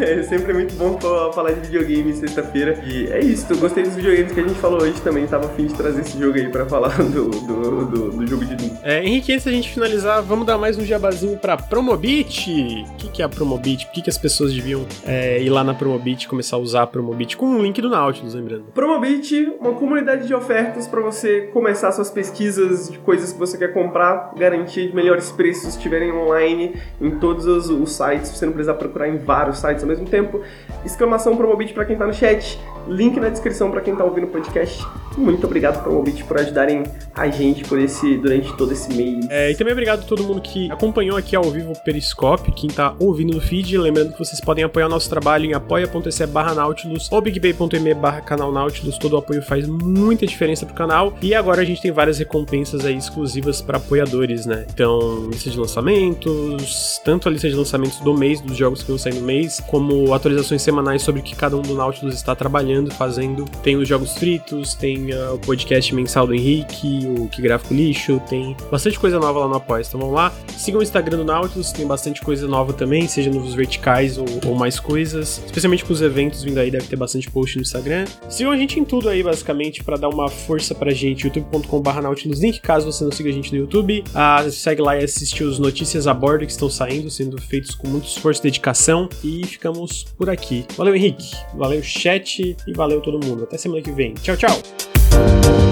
É, 0.01 0.23
sempre 0.23 0.53
muito 0.53 0.73
bom 0.75 0.97
falar 1.33 1.51
de 1.51 1.61
videogame 1.61 2.13
sexta-feira. 2.13 2.81
E 2.85 3.07
é 3.07 3.19
isso, 3.19 3.55
gostei 3.57 3.83
dos 3.83 3.95
videogames 3.95 4.31
que 4.31 4.39
a 4.39 4.43
gente 4.43 4.59
falou 4.59 4.81
hoje 4.81 4.99
também. 5.01 5.27
Tava 5.27 5.47
afim 5.47 5.65
de 5.65 5.73
trazer 5.73 6.01
esse 6.01 6.17
jogo 6.17 6.37
aí 6.37 6.49
para 6.49 6.65
falar 6.65 6.97
do, 7.03 7.29
do, 7.29 7.85
do, 7.85 8.11
do, 8.11 8.27
jogo 8.27 8.45
de 8.45 8.55
Doom. 8.55 8.77
É, 8.83 9.03
Henrique, 9.03 9.33
antes 9.33 9.45
da 9.45 9.51
gente 9.51 9.69
finalizar, 9.69 10.21
vamos 10.21 10.45
dar 10.45 10.57
mais 10.57 10.77
um 10.77 10.85
jabazinho 10.85 11.37
pra 11.37 11.57
Promobit. 11.57 12.85
O 12.89 12.95
que, 12.95 13.09
que 13.09 13.21
é 13.21 13.25
a 13.25 13.29
Promobit? 13.29 13.80
Promobit, 13.81 13.85
por 13.85 13.93
que, 13.93 14.01
que 14.01 14.09
as 14.09 14.17
pessoas 14.17 14.53
deviam 14.53 14.85
é, 15.05 15.41
ir 15.41 15.49
lá 15.49 15.63
na 15.63 15.73
Promobit 15.73 16.25
e 16.25 16.27
começar 16.27 16.55
a 16.55 16.59
usar 16.59 16.83
a 16.83 16.87
Promobit 16.87 17.37
com 17.37 17.55
o 17.55 17.61
link 17.61 17.81
do 17.81 17.89
Nautilus, 17.89 18.33
lembrando. 18.33 18.65
Promobit, 18.73 19.53
uma 19.59 19.73
comunidade 19.73 20.27
de 20.27 20.33
ofertas 20.33 20.87
para 20.87 21.01
você 21.01 21.49
começar 21.53 21.91
suas 21.91 22.09
pesquisas 22.09 22.89
de 22.89 22.97
coisas 22.99 23.33
que 23.33 23.39
você 23.39 23.57
quer 23.57 23.73
comprar, 23.73 24.33
garantir 24.37 24.89
de 24.89 24.95
melhores 24.95 25.31
preços 25.31 25.75
estiverem 25.75 26.11
online 26.11 26.75
em 26.99 27.11
todos 27.11 27.45
os, 27.45 27.69
os 27.69 27.91
sites, 27.91 28.29
você 28.29 28.45
não 28.45 28.53
precisar 28.53 28.75
procurar 28.75 29.07
em 29.07 29.17
vários 29.17 29.59
sites 29.59 29.83
ao 29.83 29.89
mesmo 29.89 30.07
tempo. 30.07 30.41
Exclamação 30.85 31.35
Promobit 31.35 31.73
para 31.73 31.85
quem 31.85 31.97
tá 31.97 32.05
no 32.05 32.13
chat, 32.13 32.59
link 32.87 33.19
na 33.19 33.29
descrição 33.29 33.71
para 33.71 33.81
quem 33.81 33.95
tá 33.95 34.03
ouvindo 34.03 34.25
o 34.25 34.29
podcast. 34.29 34.85
Muito 35.17 35.45
obrigado 35.45 35.83
Promobit 35.83 36.23
por 36.23 36.37
ajudarem 36.39 36.83
a 37.13 37.27
gente 37.29 37.63
por 37.65 37.77
esse 37.79 38.17
durante 38.17 38.55
todo 38.55 38.71
esse 38.71 38.93
mês. 38.93 39.27
É, 39.29 39.51
e 39.51 39.55
também 39.55 39.73
obrigado 39.73 39.99
a 39.99 40.03
todo 40.03 40.23
mundo 40.23 40.41
que 40.41 40.71
acompanhou 40.71 41.17
aqui 41.17 41.35
ao 41.35 41.43
vivo 41.43 41.71
o 41.71 41.83
Periscope, 41.83 42.51
quem 42.51 42.69
tá 42.69 42.95
ouvindo 42.99 43.33
no 43.33 43.41
feed 43.41 43.70
Lembrando 43.77 44.13
que 44.13 44.19
vocês 44.19 44.39
podem 44.41 44.63
apoiar 44.63 44.87
o 44.87 44.89
nosso 44.89 45.09
trabalho 45.09 45.45
em 45.45 45.53
apoia.se 45.53 46.25
barra 46.27 46.53
Nautilus 46.53 47.11
ou 47.11 47.21
bigpay.me 47.21 47.93
barra 47.93 48.21
canal 48.21 48.51
Nautilus. 48.51 48.97
Todo 48.97 49.13
o 49.13 49.17
apoio 49.17 49.41
faz 49.41 49.67
muita 49.67 50.25
diferença 50.25 50.65
pro 50.65 50.75
canal. 50.75 51.17
E 51.21 51.33
agora 51.33 51.61
a 51.61 51.65
gente 51.65 51.81
tem 51.81 51.91
várias 51.91 52.19
recompensas 52.19 52.85
aí 52.85 52.97
exclusivas 52.97 53.61
para 53.61 53.77
apoiadores, 53.77 54.45
né? 54.45 54.65
Então, 54.73 55.29
lista 55.29 55.49
de 55.49 55.59
lançamentos, 55.59 56.99
tanto 57.03 57.27
a 57.27 57.31
lista 57.31 57.49
de 57.49 57.55
lançamentos 57.55 57.99
do 57.99 58.13
mês, 58.13 58.41
dos 58.41 58.57
jogos 58.57 58.81
que 58.81 58.89
vão 58.89 58.97
sair 58.97 59.15
no 59.15 59.21
mês, 59.21 59.61
como 59.67 60.13
atualizações 60.13 60.61
semanais 60.61 61.01
sobre 61.01 61.21
o 61.21 61.23
que 61.23 61.35
cada 61.35 61.55
um 61.55 61.61
do 61.61 61.75
Nautilus 61.75 62.15
está 62.15 62.35
trabalhando, 62.35 62.91
fazendo. 62.91 63.45
Tem 63.63 63.75
os 63.75 63.87
jogos 63.87 64.13
fritos, 64.13 64.73
tem 64.73 65.13
uh, 65.13 65.35
o 65.35 65.39
podcast 65.39 65.93
mensal 65.93 66.27
do 66.27 66.33
Henrique, 66.33 67.07
o 67.17 67.27
Que 67.27 67.41
Gráfico 67.41 67.73
Lixo, 67.73 68.21
tem 68.29 68.55
bastante 68.69 68.99
coisa 68.99 69.19
nova 69.19 69.39
lá 69.39 69.47
no 69.47 69.55
Apoia. 69.55 69.83
Então 69.85 69.99
vamos 69.99 70.15
lá. 70.15 70.31
Sigam 70.57 70.79
o 70.79 70.83
Instagram 70.83 71.17
do 71.17 71.25
Nautilus, 71.25 71.71
tem 71.71 71.85
bastante 71.85 72.21
coisa 72.21 72.47
nova 72.47 72.73
também, 72.73 73.07
seja 73.07 73.29
nos 73.29 73.53
verticais 73.61 74.17
ou, 74.17 74.25
ou, 74.45 74.55
mais 74.55 74.79
coisas. 74.79 75.41
Especialmente 75.45 75.85
com 75.85 75.93
os 75.93 76.01
eventos 76.01 76.43
vindo 76.43 76.57
aí, 76.57 76.71
deve 76.71 76.87
ter 76.87 76.95
bastante 76.95 77.29
post 77.29 77.55
no 77.57 77.61
Instagram. 77.61 78.05
Sigam 78.29 78.51
a 78.51 78.57
gente 78.57 78.79
em 78.79 78.83
tudo 78.83 79.09
aí, 79.09 79.21
basicamente, 79.23 79.83
para 79.83 79.97
dar 79.97 80.09
uma 80.09 80.27
força 80.27 80.73
pra 80.73 80.91
gente. 80.91 81.25
youtube.com.br 81.25 82.01
Nautilus 82.01 82.39
Link, 82.39 82.59
caso 82.59 82.91
você 82.91 83.03
não 83.03 83.11
siga 83.11 83.29
a 83.29 83.33
gente 83.33 83.51
no 83.51 83.59
YouTube. 83.59 84.03
Ah, 84.13 84.43
segue 84.49 84.81
lá 84.81 84.99
e 84.99 85.03
assiste 85.03 85.43
os 85.43 85.59
notícias 85.59 86.07
a 86.07 86.13
bordo 86.13 86.45
que 86.45 86.51
estão 86.51 86.69
saindo, 86.69 87.09
sendo 87.09 87.39
feitos 87.41 87.75
com 87.75 87.87
muito 87.87 88.07
esforço 88.07 88.41
e 88.41 88.43
dedicação. 88.43 89.07
E 89.23 89.45
ficamos 89.45 90.03
por 90.17 90.29
aqui. 90.29 90.65
Valeu, 90.75 90.95
Henrique. 90.95 91.31
Valeu, 91.55 91.81
chat. 91.83 92.55
E 92.67 92.73
valeu 92.73 93.01
todo 93.01 93.23
mundo. 93.25 93.43
Até 93.43 93.57
semana 93.57 93.81
que 93.81 93.91
vem. 93.91 94.13
Tchau, 94.15 94.37
tchau. 94.37 95.70